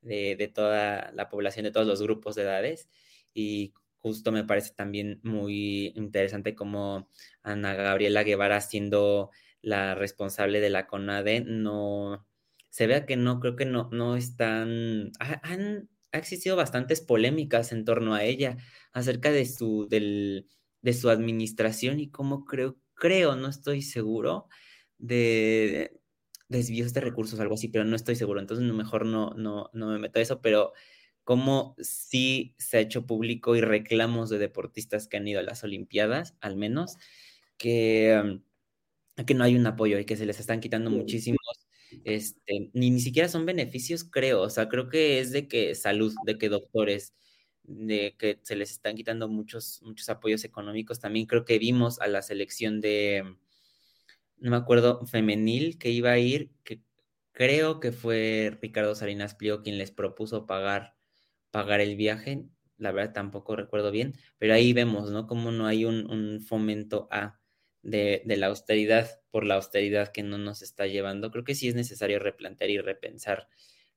de, 0.00 0.36
de 0.36 0.48
toda 0.48 1.12
la 1.12 1.28
población, 1.28 1.64
de 1.64 1.70
todos 1.70 1.86
los 1.86 2.02
grupos 2.02 2.34
de 2.34 2.42
edades 2.42 2.88
y 3.34 3.74
justo 4.00 4.32
me 4.32 4.44
parece 4.44 4.72
también 4.74 5.20
muy 5.22 5.92
interesante 5.96 6.54
como 6.54 7.08
Ana 7.42 7.74
Gabriela 7.74 8.22
Guevara 8.22 8.60
siendo 8.60 9.30
la 9.60 9.94
responsable 9.94 10.60
de 10.60 10.70
la 10.70 10.86
CONADE, 10.86 11.40
no, 11.40 12.26
se 12.70 12.86
vea 12.86 13.06
que 13.06 13.16
no, 13.16 13.40
creo 13.40 13.56
que 13.56 13.66
no, 13.66 13.88
no 13.92 14.16
están, 14.16 15.10
han, 15.18 15.88
ha 16.12 16.18
existido 16.18 16.56
bastantes 16.56 17.00
polémicas 17.00 17.72
en 17.72 17.84
torno 17.84 18.14
a 18.14 18.24
ella 18.24 18.56
acerca 18.92 19.30
de 19.32 19.46
su, 19.46 19.88
del, 19.88 20.46
de 20.82 20.92
su 20.92 21.10
administración 21.10 22.00
y 22.00 22.10
cómo 22.10 22.44
creo, 22.44 22.76
creo, 22.94 23.36
no 23.36 23.48
estoy 23.48 23.82
seguro, 23.82 24.48
de, 24.98 25.98
desvíos 26.48 26.92
de 26.92 27.00
recursos, 27.00 27.40
algo 27.40 27.54
así, 27.54 27.68
pero 27.68 27.84
no 27.84 27.96
estoy 27.96 28.16
seguro, 28.16 28.40
entonces 28.40 28.64
mejor 28.72 29.06
no, 29.06 29.30
no, 29.34 29.70
no 29.72 29.88
me 29.88 29.98
meto 29.98 30.18
a 30.18 30.22
eso, 30.22 30.40
pero 30.40 30.72
cómo 31.28 31.76
sí 31.78 32.54
se 32.56 32.78
ha 32.78 32.80
hecho 32.80 33.06
público 33.06 33.54
y 33.54 33.60
reclamos 33.60 34.30
de 34.30 34.38
deportistas 34.38 35.08
que 35.08 35.18
han 35.18 35.28
ido 35.28 35.40
a 35.40 35.42
las 35.42 35.62
Olimpiadas, 35.62 36.34
al 36.40 36.56
menos, 36.56 36.96
que, 37.58 38.40
que 39.26 39.34
no 39.34 39.44
hay 39.44 39.54
un 39.54 39.66
apoyo 39.66 39.98
y 39.98 40.06
que 40.06 40.16
se 40.16 40.24
les 40.24 40.40
están 40.40 40.60
quitando 40.60 40.90
muchísimos, 40.90 41.68
este, 42.04 42.70
ni, 42.72 42.88
ni 42.88 43.00
siquiera 43.00 43.28
son 43.28 43.44
beneficios, 43.44 44.04
creo, 44.04 44.40
o 44.40 44.48
sea, 44.48 44.70
creo 44.70 44.88
que 44.88 45.20
es 45.20 45.30
de 45.30 45.48
que 45.48 45.74
salud, 45.74 46.14
de 46.24 46.38
que 46.38 46.48
doctores, 46.48 47.12
de 47.62 48.16
que 48.18 48.40
se 48.42 48.56
les 48.56 48.70
están 48.70 48.96
quitando 48.96 49.28
muchos, 49.28 49.82
muchos 49.82 50.08
apoyos 50.08 50.44
económicos. 50.44 50.98
También 50.98 51.26
creo 51.26 51.44
que 51.44 51.58
vimos 51.58 52.00
a 52.00 52.06
la 52.06 52.22
selección 52.22 52.80
de, 52.80 53.36
no 54.38 54.50
me 54.50 54.56
acuerdo, 54.56 55.04
femenil 55.04 55.76
que 55.76 55.90
iba 55.90 56.10
a 56.10 56.18
ir, 56.18 56.52
que 56.64 56.80
creo 57.32 57.80
que 57.80 57.92
fue 57.92 58.56
Ricardo 58.62 58.94
Salinas 58.94 59.34
Pliego 59.34 59.60
quien 59.62 59.76
les 59.76 59.90
propuso 59.90 60.46
pagar 60.46 60.97
pagar 61.50 61.80
el 61.80 61.96
viaje, 61.96 62.44
la 62.78 62.92
verdad 62.92 63.12
tampoco 63.12 63.56
recuerdo 63.56 63.90
bien, 63.90 64.14
pero 64.38 64.54
ahí 64.54 64.72
vemos, 64.72 65.10
¿no? 65.10 65.26
Como 65.26 65.50
no 65.50 65.66
hay 65.66 65.84
un, 65.84 66.40
fomento 66.40 67.08
a 67.10 67.38
de, 67.82 68.22
de, 68.24 68.36
la 68.36 68.48
austeridad 68.48 69.20
por 69.30 69.44
la 69.44 69.54
austeridad 69.54 70.12
que 70.12 70.22
no 70.22 70.38
nos 70.38 70.62
está 70.62 70.86
llevando. 70.86 71.30
Creo 71.30 71.44
que 71.44 71.54
sí 71.54 71.68
es 71.68 71.74
necesario 71.74 72.18
replantear 72.18 72.70
y 72.70 72.78
repensar 72.78 73.48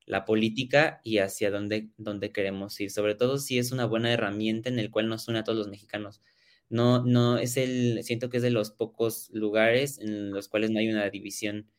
la 0.06 0.24
política 0.24 1.00
y 1.04 1.18
hacia 1.18 1.50
dónde, 1.50 1.90
dónde 1.96 2.32
queremos 2.32 2.78
ir, 2.80 2.90
sobre 2.90 3.14
todo 3.14 3.38
si 3.38 3.58
es 3.58 3.72
una 3.72 3.86
buena 3.86 4.12
herramienta 4.12 4.68
en 4.68 4.78
el 4.78 4.90
cual 4.90 5.08
nos 5.08 5.28
une 5.28 5.38
a 5.38 5.44
todos 5.44 5.58
los 5.58 5.68
mexicanos. 5.68 6.20
No, 6.68 7.04
no 7.04 7.38
es 7.38 7.56
el, 7.56 8.02
siento 8.02 8.30
que 8.30 8.38
es 8.38 8.42
de 8.42 8.50
los 8.50 8.70
pocos 8.70 9.30
lugares 9.32 9.98
en 9.98 10.30
los 10.30 10.48
cuales 10.48 10.70
no 10.70 10.78
hay 10.78 10.88
una 10.88 11.08
división 11.10 11.70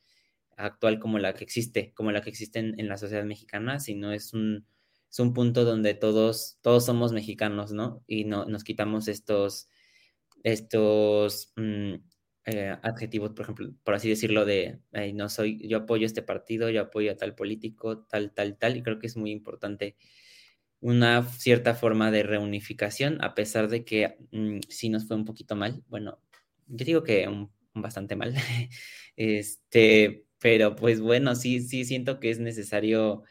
actual 0.56 1.00
como 1.00 1.20
la 1.20 1.34
que 1.34 1.44
existe, 1.44 1.94
como 1.96 2.12
la 2.12 2.22
que 2.22 2.30
existe 2.30 2.60
en, 2.60 2.80
en 2.80 2.88
la 2.88 2.98
sociedad 2.98 3.26
mexicana, 3.26 3.80
sino 3.80 4.14
es 4.14 4.34
un, 4.34 4.68
es 5.14 5.20
un 5.20 5.32
punto 5.36 5.64
donde 5.64 5.94
todos, 5.94 6.58
todos 6.64 6.86
somos 6.86 7.14
mexicanos, 7.14 7.72
¿no? 7.72 8.04
Y 8.08 8.26
no, 8.26 8.46
nos 8.46 8.64
quitamos 8.64 9.08
estos, 9.08 9.70
estos 10.42 11.54
mm, 11.56 11.94
eh, 12.46 12.76
adjetivos, 12.82 13.30
por 13.34 13.44
ejemplo, 13.44 13.70
por 13.84 13.94
así 13.94 14.10
decirlo, 14.10 14.44
de 14.44 14.80
no 15.14 15.30
soy, 15.30 15.60
yo 15.68 15.78
apoyo 15.78 16.08
este 16.08 16.24
partido, 16.24 16.72
yo 16.72 16.82
apoyo 16.82 17.12
a 17.12 17.16
tal 17.16 17.36
político, 17.36 18.00
tal, 18.06 18.34
tal, 18.34 18.58
tal, 18.58 18.76
y 18.76 18.82
creo 18.82 18.98
que 18.98 19.06
es 19.06 19.16
muy 19.16 19.30
importante 19.30 19.98
una 20.80 21.24
cierta 21.24 21.76
forma 21.76 22.10
de 22.10 22.24
reunificación, 22.24 23.24
a 23.24 23.36
pesar 23.36 23.70
de 23.70 23.86
que 23.86 24.18
mm, 24.32 24.62
sí 24.68 24.90
nos 24.90 25.06
fue 25.08 25.16
un 25.16 25.26
poquito 25.26 25.56
mal, 25.56 25.84
bueno, 25.90 26.20
yo 26.66 26.86
digo 26.86 27.04
que 27.04 27.28
un, 27.28 27.52
bastante 27.76 28.16
mal, 28.16 28.34
este, 29.16 30.26
pero 30.40 30.76
pues 30.76 31.02
bueno, 31.02 31.36
sí, 31.36 31.62
sí 31.62 31.86
siento 31.86 32.20
que 32.20 32.32
es 32.32 32.40
necesario 32.40 33.24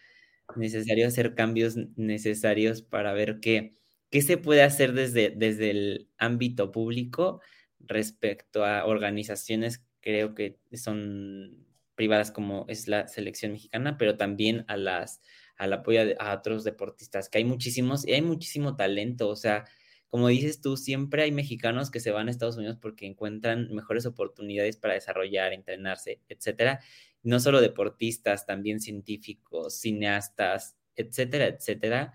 necesario 0.57 1.07
hacer 1.07 1.35
cambios 1.35 1.77
necesarios 1.97 2.83
para 2.83 3.13
ver 3.13 3.41
qué, 3.41 3.73
qué 4.11 4.23
se 4.23 4.37
puede 4.37 4.63
hacer 4.63 4.93
desde, 4.93 5.31
desde 5.31 5.71
el 5.71 6.09
ámbito 6.19 6.73
público 6.73 7.41
respecto 7.81 8.65
a 8.65 8.85
organizaciones, 8.85 9.85
creo 10.01 10.35
que 10.35 10.59
son 10.75 11.67
privadas 11.95 12.31
como 12.31 12.65
es 12.69 12.89
la 12.89 13.09
selección 13.09 13.53
mexicana, 13.53 13.97
pero 13.99 14.17
también 14.17 14.65
a 14.69 14.77
las 14.77 15.21
al 15.57 15.73
apoyo 15.73 16.01
a, 16.19 16.35
otros 16.35 16.65
deportistas, 16.65 17.29
que 17.29 17.39
hay 17.39 17.45
muchísimos 17.45 18.07
y 18.07 18.13
hay 18.13 18.23
muchísimo 18.23 18.75
talento, 18.75 19.29
o 19.29 19.37
sea, 19.37 19.65
como 20.09 20.29
dices 20.29 20.61
tú, 20.61 20.77
siempre 20.77 21.23
hay 21.23 21.33
mexicanos 21.33 21.91
que 21.91 22.01
se 22.01 22.11
van 22.11 22.29
a 22.29 22.31
Estados 22.31 22.57
Unidos 22.57 22.79
porque 22.81 23.07
encuentran 23.07 23.73
mejores 23.73 24.05
oportunidades 24.05 24.77
para 24.77 24.95
desarrollar, 24.95 25.53
entrenarse, 25.53 26.21
etcétera 26.29 26.81
no 27.23 27.41
solo 27.41 27.61
deportistas, 27.61 28.47
también 28.47 28.81
científicos, 28.81 29.79
cineastas, 29.81 30.77
etcétera, 30.97 31.47
etcétera. 31.47 32.15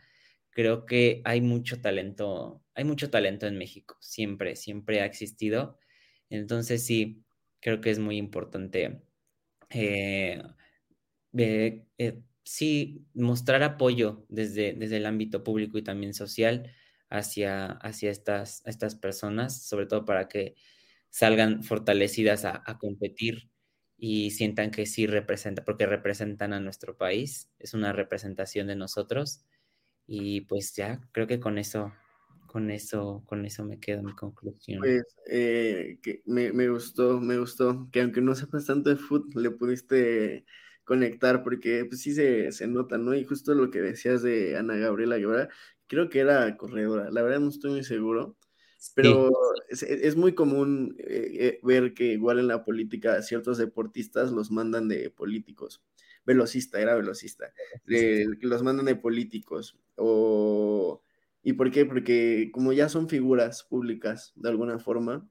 Creo 0.51 0.85
que 0.85 1.21
hay 1.25 1.41
mucho 1.41 1.81
talento, 1.81 2.63
hay 2.75 2.83
mucho 2.85 3.09
talento 3.11 3.47
en 3.47 3.57
México, 3.57 3.97
siempre, 4.01 4.55
siempre 4.55 5.01
ha 5.01 5.05
existido. 5.05 5.77
Entonces 6.29 6.85
sí, 6.85 7.23
creo 7.61 7.81
que 7.81 7.91
es 7.91 7.99
muy 7.99 8.17
importante, 8.17 9.01
eh, 9.71 10.41
eh, 11.37 11.85
eh, 11.97 12.21
sí, 12.43 13.05
mostrar 13.13 13.63
apoyo 13.63 14.25
desde, 14.29 14.73
desde 14.73 14.97
el 14.97 15.05
ámbito 15.05 15.43
público 15.43 15.77
y 15.77 15.83
también 15.83 16.13
social 16.13 16.71
hacia, 17.09 17.67
hacia 17.67 18.11
estas, 18.11 18.63
estas 18.65 18.95
personas, 18.95 19.63
sobre 19.67 19.85
todo 19.87 20.05
para 20.05 20.27
que 20.27 20.55
salgan 21.09 21.63
fortalecidas 21.63 22.45
a, 22.45 22.63
a 22.65 22.77
competir 22.79 23.49
y 23.97 24.31
sientan 24.31 24.69
que 24.69 24.85
sí 24.85 25.07
representa, 25.07 25.65
porque 25.65 25.87
representan 25.87 26.53
a 26.53 26.59
nuestro 26.59 26.95
país, 26.95 27.49
es 27.59 27.73
una 27.73 27.93
representación 27.93 28.67
de 28.67 28.75
nosotros. 28.75 29.43
Y 30.05 30.41
pues 30.41 30.73
ya, 30.75 31.01
creo 31.11 31.27
que 31.27 31.39
con 31.39 31.57
eso, 31.57 31.91
con 32.45 32.69
eso, 32.69 33.23
con 33.25 33.45
eso 33.45 33.65
me 33.65 33.79
quedo 33.79 34.03
mi 34.03 34.13
conclusión. 34.13 34.79
Pues 34.79 35.03
eh, 35.29 35.97
que 36.01 36.21
me, 36.25 36.53
me, 36.53 36.69
gustó, 36.69 37.19
me 37.19 37.37
gustó, 37.39 37.89
que 37.91 38.01
aunque 38.01 38.21
no 38.21 38.35
sepas 38.35 38.67
tanto 38.67 38.91
de 38.91 38.97
fútbol, 38.97 39.43
le 39.43 39.51
pudiste 39.51 40.45
conectar, 40.83 41.43
porque 41.43 41.83
pues 41.85 42.01
sí 42.01 42.13
se, 42.13 42.51
se, 42.51 42.67
nota, 42.67 42.97
¿no? 42.97 43.13
Y 43.15 43.25
justo 43.25 43.53
lo 43.53 43.69
que 43.71 43.81
decías 43.81 44.21
de 44.21 44.55
Ana 44.55 44.77
Gabriela 44.77 45.17
Guevara, 45.17 45.49
creo 45.87 46.07
que 46.07 46.19
era 46.19 46.55
corredora, 46.55 47.09
la 47.11 47.21
verdad 47.23 47.39
no 47.39 47.49
estoy 47.49 47.71
muy 47.71 47.83
seguro, 47.83 48.36
pero 48.95 49.31
es, 49.69 49.83
es, 49.83 50.15
muy 50.15 50.33
común 50.33 50.95
eh, 50.99 51.37
eh, 51.39 51.59
ver 51.63 51.93
que 51.93 52.13
igual 52.13 52.39
en 52.39 52.47
la 52.47 52.63
política 52.63 53.21
ciertos 53.21 53.57
deportistas 53.57 54.31
los 54.31 54.51
mandan 54.51 54.87
de 54.87 55.09
políticos. 55.09 55.83
Velocista, 56.25 56.79
era 56.79 56.95
velocista. 56.95 57.51
De, 57.85 58.27
los 58.41 58.63
mandan 58.63 58.85
de 58.85 58.95
políticos. 58.95 59.77
O, 59.95 61.01
¿Y 61.41 61.53
por 61.53 61.71
qué? 61.71 61.85
Porque 61.85 62.49
como 62.53 62.73
ya 62.73 62.89
son 62.89 63.07
figuras 63.07 63.63
públicas 63.63 64.33
de 64.35 64.49
alguna 64.49 64.79
forma, 64.79 65.27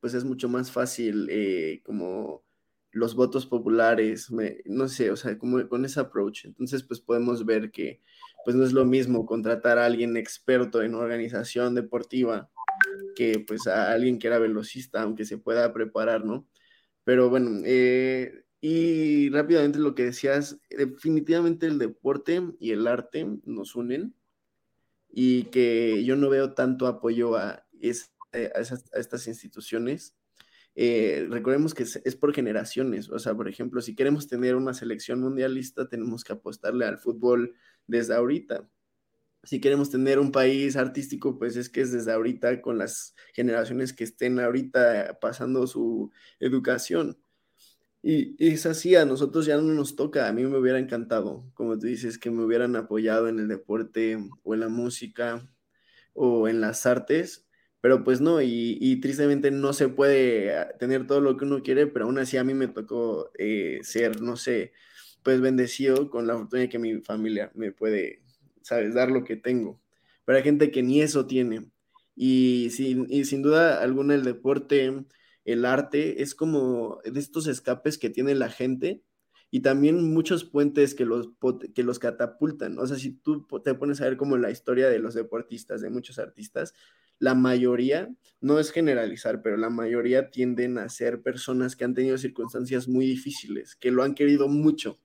pues 0.00 0.14
es 0.14 0.24
mucho 0.24 0.48
más 0.48 0.72
fácil 0.72 1.28
eh, 1.30 1.82
como 1.84 2.42
los 2.90 3.14
votos 3.14 3.46
populares, 3.46 4.30
me, 4.30 4.62
no 4.64 4.88
sé, 4.88 5.10
o 5.10 5.16
sea, 5.16 5.38
como 5.38 5.68
con 5.68 5.84
ese 5.84 6.00
approach. 6.00 6.46
Entonces, 6.46 6.82
pues 6.82 7.00
podemos 7.00 7.44
ver 7.44 7.70
que 7.70 8.00
pues 8.44 8.56
no 8.56 8.64
es 8.64 8.72
lo 8.72 8.84
mismo 8.86 9.26
contratar 9.26 9.78
a 9.78 9.84
alguien 9.84 10.16
experto 10.16 10.82
en 10.82 10.94
organización 10.94 11.74
deportiva 11.74 12.50
que 13.18 13.40
pues 13.40 13.66
a 13.66 13.90
alguien 13.90 14.20
que 14.20 14.28
era 14.28 14.38
velocista, 14.38 15.02
aunque 15.02 15.24
se 15.24 15.38
pueda 15.38 15.72
preparar, 15.72 16.24
¿no? 16.24 16.46
Pero 17.02 17.28
bueno, 17.28 17.62
eh, 17.64 18.44
y 18.60 19.28
rápidamente 19.30 19.80
lo 19.80 19.96
que 19.96 20.04
decías, 20.04 20.60
definitivamente 20.70 21.66
el 21.66 21.80
deporte 21.80 22.40
y 22.60 22.70
el 22.70 22.86
arte 22.86 23.26
nos 23.44 23.74
unen 23.74 24.14
y 25.10 25.44
que 25.46 26.04
yo 26.04 26.14
no 26.14 26.30
veo 26.30 26.54
tanto 26.54 26.86
apoyo 26.86 27.36
a, 27.36 27.50
a, 27.50 27.66
esas, 27.80 28.84
a 28.94 29.00
estas 29.00 29.26
instituciones. 29.26 30.14
Eh, 30.76 31.26
recordemos 31.28 31.74
que 31.74 31.82
es, 31.82 32.00
es, 32.04 32.14
por 32.14 32.32
generaciones, 32.32 33.10
o 33.10 33.18
sea, 33.18 33.34
por 33.34 33.48
ejemplo, 33.48 33.80
si 33.80 33.96
queremos 33.96 34.28
tener 34.28 34.54
una 34.54 34.74
selección 34.74 35.20
mundialista, 35.20 35.88
tenemos 35.88 36.22
que 36.22 36.34
apostarle 36.34 36.84
al 36.84 36.98
fútbol 36.98 37.56
desde 37.88 38.14
ahorita 38.14 38.68
si 39.48 39.62
queremos 39.62 39.88
tener 39.88 40.18
un 40.18 40.30
país 40.30 40.76
artístico, 40.76 41.38
pues 41.38 41.56
es 41.56 41.70
que 41.70 41.80
es 41.80 41.90
desde 41.90 42.12
ahorita 42.12 42.60
con 42.60 42.76
las 42.76 43.14
generaciones 43.32 43.94
que 43.94 44.04
estén 44.04 44.38
ahorita 44.40 45.18
pasando 45.22 45.66
su 45.66 46.12
educación. 46.38 47.18
Y, 48.02 48.36
es 48.38 48.66
así, 48.66 48.94
a 48.94 49.06
nosotros 49.06 49.46
ya 49.46 49.56
no 49.56 49.62
nos 49.62 49.96
toca, 49.96 50.28
a 50.28 50.32
mí 50.34 50.44
me 50.44 50.58
hubiera 50.58 50.78
encantado, 50.78 51.50
como 51.54 51.78
tú 51.78 51.86
dices, 51.86 52.18
que 52.18 52.30
me 52.30 52.44
hubieran 52.44 52.76
apoyado 52.76 53.26
en 53.26 53.38
el 53.38 53.48
deporte 53.48 54.18
o 54.42 54.52
en 54.52 54.60
la 54.60 54.68
música 54.68 55.50
o 56.12 56.46
en 56.46 56.60
las 56.60 56.84
artes, 56.84 57.46
pero 57.80 58.04
pues 58.04 58.20
no, 58.20 58.42
y, 58.42 59.00
tristemente 59.00 59.50
no 59.50 59.72
se 59.72 59.88
puede 59.88 60.58
ah, 60.58 60.76
tener 60.78 61.06
todo 61.06 61.22
lo 61.22 61.38
que 61.38 61.46
uno 61.46 61.62
quiere, 61.62 61.86
pero 61.86 62.04
aún 62.04 62.18
así 62.18 62.36
a 62.36 62.44
mí 62.44 62.52
me 62.52 62.68
tocó 62.68 63.30
eh, 63.38 63.78
ser, 63.82 64.20
no 64.20 64.36
sé, 64.36 64.72
pues 65.22 65.40
bendecido 65.40 66.10
con 66.10 66.26
la 66.26 66.36
fortuna 66.36 66.68
que 66.68 66.78
mi 66.78 67.00
familia 67.00 67.50
me 67.54 67.72
puede 67.72 68.27
¿sabes? 68.68 68.94
Dar 68.94 69.10
lo 69.10 69.24
que 69.24 69.36
tengo. 69.36 69.80
Pero 70.24 70.38
hay 70.38 70.44
gente 70.44 70.70
que 70.70 70.82
ni 70.82 71.00
eso 71.00 71.26
tiene. 71.26 71.70
Y 72.14 72.70
sin, 72.70 73.06
y 73.08 73.24
sin 73.24 73.42
duda 73.42 73.82
alguna 73.82 74.14
el 74.14 74.24
deporte, 74.24 75.04
el 75.44 75.64
arte, 75.64 76.22
es 76.22 76.34
como 76.34 77.00
de 77.04 77.18
estos 77.18 77.46
escapes 77.46 77.98
que 77.98 78.10
tiene 78.10 78.34
la 78.34 78.50
gente 78.50 79.02
y 79.50 79.60
también 79.60 80.12
muchos 80.12 80.44
puentes 80.44 80.94
que 80.94 81.06
los, 81.06 81.30
que 81.74 81.82
los 81.82 81.98
catapultan. 81.98 82.78
O 82.78 82.86
sea, 82.86 82.98
si 82.98 83.12
tú 83.12 83.46
te 83.64 83.74
pones 83.74 84.00
a 84.00 84.04
ver 84.04 84.16
como 84.16 84.36
la 84.36 84.50
historia 84.50 84.88
de 84.88 84.98
los 84.98 85.14
deportistas, 85.14 85.80
de 85.80 85.90
muchos 85.90 86.18
artistas, 86.18 86.74
la 87.18 87.34
mayoría, 87.34 88.10
no 88.40 88.58
es 88.58 88.70
generalizar, 88.70 89.42
pero 89.42 89.56
la 89.56 89.70
mayoría 89.70 90.30
tienden 90.30 90.78
a 90.78 90.88
ser 90.88 91.22
personas 91.22 91.74
que 91.76 91.84
han 91.84 91.94
tenido 91.94 92.18
circunstancias 92.18 92.86
muy 92.86 93.06
difíciles, 93.06 93.74
que 93.74 93.90
lo 93.90 94.02
han 94.02 94.14
querido 94.14 94.48
mucho, 94.48 95.00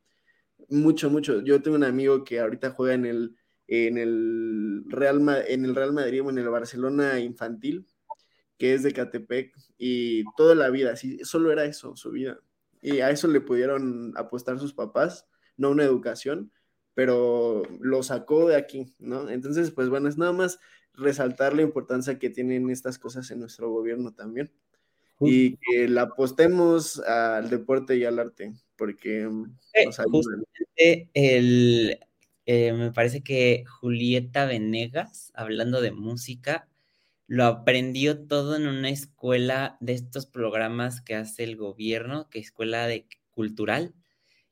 mucho, 0.69 1.09
mucho. 1.09 1.41
Yo 1.41 1.61
tengo 1.61 1.77
un 1.77 1.83
amigo 1.83 2.23
que 2.23 2.39
ahorita 2.39 2.71
juega 2.71 2.95
en 2.95 3.05
el 3.05 3.35
en 3.67 3.97
el 3.97 4.83
Real, 4.87 5.45
en 5.47 5.65
el 5.65 5.75
Real 5.75 5.93
Madrid 5.93 6.21
o 6.23 6.29
en 6.29 6.37
el 6.37 6.49
Barcelona 6.49 7.19
infantil, 7.19 7.87
que 8.57 8.73
es 8.73 8.83
de 8.83 8.93
Catepec, 8.93 9.53
y 9.77 10.23
toda 10.37 10.55
la 10.55 10.69
vida, 10.69 10.95
sí, 10.95 11.19
solo 11.23 11.51
era 11.51 11.65
eso, 11.65 11.95
su 11.95 12.11
vida. 12.11 12.39
Y 12.81 12.99
a 12.99 13.09
eso 13.09 13.27
le 13.27 13.41
pudieron 13.41 14.13
apostar 14.17 14.59
sus 14.59 14.73
papás, 14.73 15.27
no 15.57 15.71
una 15.71 15.83
educación, 15.83 16.51
pero 16.93 17.63
lo 17.79 18.03
sacó 18.03 18.47
de 18.47 18.55
aquí, 18.55 18.93
¿no? 18.99 19.29
Entonces, 19.29 19.71
pues 19.71 19.89
bueno, 19.89 20.09
es 20.09 20.17
nada 20.17 20.33
más 20.33 20.59
resaltar 20.93 21.55
la 21.55 21.61
importancia 21.63 22.19
que 22.19 22.29
tienen 22.29 22.69
estas 22.69 22.99
cosas 22.99 23.31
en 23.31 23.39
nuestro 23.39 23.69
gobierno 23.71 24.13
también. 24.13 24.51
Y 25.19 25.57
que 25.57 25.87
la 25.87 26.01
apostemos 26.03 26.99
al 26.99 27.49
deporte 27.49 27.95
y 27.95 28.03
al 28.03 28.19
arte, 28.19 28.53
porque 28.75 29.21
eh, 29.73 29.85
Justamente 29.85 31.09
el, 31.13 31.97
eh, 32.45 32.73
me 32.73 32.91
parece 32.91 33.23
que 33.23 33.63
Julieta 33.65 34.45
Venegas, 34.45 35.31
hablando 35.35 35.81
de 35.81 35.91
música, 35.91 36.67
lo 37.27 37.45
aprendió 37.45 38.27
todo 38.27 38.55
en 38.55 38.67
una 38.67 38.89
escuela 38.89 39.77
de 39.81 39.93
estos 39.93 40.25
programas 40.25 41.01
que 41.01 41.15
hace 41.15 41.43
el 41.43 41.55
gobierno, 41.57 42.29
que 42.29 42.39
es 42.39 42.47
escuela 42.47 42.87
de 42.87 43.07
cultural. 43.31 43.95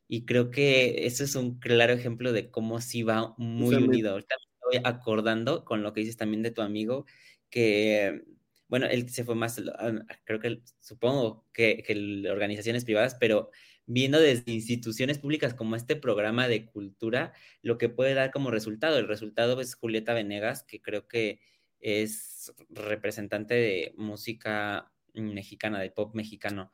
Y 0.07 0.25
creo 0.25 0.51
que 0.51 1.05
eso 1.07 1.23
es 1.23 1.35
un 1.35 1.59
claro 1.59 1.93
ejemplo 1.93 2.33
de 2.33 2.51
cómo 2.51 2.81
sí 2.81 3.03
va 3.03 3.33
muy 3.37 3.81
unido. 3.81 4.11
Ahorita 4.11 4.35
me 4.71 4.77
estoy 4.79 4.91
acordando 4.91 5.65
con 5.65 5.83
lo 5.83 5.93
que 5.93 6.01
dices 6.01 6.17
también 6.17 6.43
de 6.43 6.51
tu 6.51 6.61
amigo, 6.61 7.05
que, 7.49 8.23
bueno, 8.67 8.87
él 8.87 9.09
se 9.09 9.23
fue 9.25 9.35
más, 9.35 9.61
ah, 9.79 9.93
creo 10.25 10.39
que 10.39 10.61
supongo 10.79 11.47
que, 11.53 11.83
que 11.83 12.29
organizaciones 12.29 12.85
privadas, 12.85 13.15
pero 13.19 13.51
viendo 13.93 14.21
desde 14.21 14.53
instituciones 14.53 15.19
públicas 15.19 15.53
como 15.53 15.75
este 15.75 15.97
programa 15.97 16.47
de 16.47 16.65
cultura, 16.65 17.33
lo 17.61 17.77
que 17.77 17.89
puede 17.89 18.13
dar 18.13 18.31
como 18.31 18.49
resultado. 18.49 18.97
El 18.97 19.07
resultado 19.09 19.59
es 19.59 19.75
Julieta 19.75 20.13
Venegas, 20.13 20.63
que 20.63 20.81
creo 20.81 21.09
que 21.09 21.41
es 21.79 22.53
representante 22.69 23.53
de 23.53 23.93
música 23.97 24.93
mexicana, 25.13 25.81
de 25.81 25.91
pop 25.91 26.15
mexicano. 26.15 26.71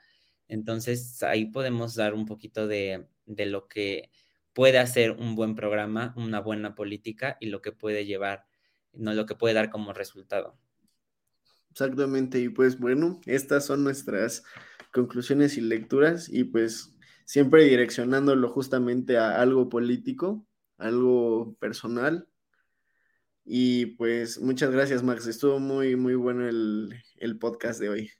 Entonces 0.47 1.23
ahí 1.23 1.45
podemos 1.45 1.95
dar 1.95 2.13
un 2.13 2.27
poquito 2.27 2.67
de, 2.67 3.07
de 3.25 3.45
lo 3.47 3.67
que 3.67 4.11
puede 4.53 4.77
hacer 4.77 5.11
un 5.11 5.35
buen 5.35 5.55
programa, 5.55 6.13
una 6.17 6.39
buena 6.39 6.75
política 6.75 7.37
y 7.39 7.47
lo 7.47 7.63
que 7.63 7.71
puede 7.71 8.05
llevar, 8.05 8.45
no 8.93 9.15
lo 9.15 9.25
que 9.25 9.33
puede 9.33 9.55
dar 9.55 9.71
como 9.71 9.91
resultado. 9.91 10.55
Exactamente, 11.71 12.39
y 12.39 12.49
pues 12.49 12.79
bueno, 12.79 13.21
estas 13.25 13.65
son 13.65 13.83
nuestras 13.83 14.43
conclusiones 14.91 15.57
y 15.57 15.61
lecturas 15.61 16.29
y 16.29 16.43
pues 16.43 16.96
siempre 17.27 17.65
direccionándolo 17.65 18.47
justamente 18.49 19.17
a 19.17 19.41
algo 19.41 19.67
político, 19.67 20.47
algo 20.77 21.55
personal. 21.59 22.25
Y 23.43 23.87
pues 23.97 24.39
muchas 24.39 24.71
gracias, 24.71 25.03
Max. 25.03 25.27
Estuvo 25.27 25.59
muy, 25.59 25.97
muy 25.97 26.15
bueno 26.15 26.47
el, 26.47 27.37
podcast 27.39 27.81
de 27.81 27.89
hoy. 27.89 28.11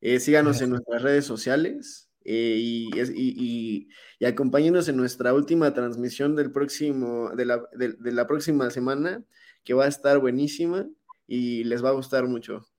Eh, 0.00 0.18
síganos 0.18 0.60
en 0.62 0.70
nuestras 0.70 1.00
redes 1.02 1.24
sociales 1.26 2.10
eh, 2.24 2.56
y, 2.58 2.90
y, 3.14 3.88
y, 4.18 4.24
acompáñenos 4.24 4.88
en 4.88 4.96
nuestra 4.96 5.32
última 5.32 5.72
transmisión 5.72 6.34
del 6.34 6.50
próximo, 6.50 7.30
de 7.30 7.44
la, 7.44 7.62
de 7.72 8.12
la 8.12 8.26
próxima 8.26 8.68
semana, 8.70 9.24
que 9.62 9.74
va 9.74 9.84
a 9.84 9.88
estar 9.88 10.18
buenísima 10.18 10.88
y 11.28 11.62
les 11.64 11.84
va 11.84 11.90
a 11.90 11.92
gustar 11.92 12.26
mucho. 12.26 12.69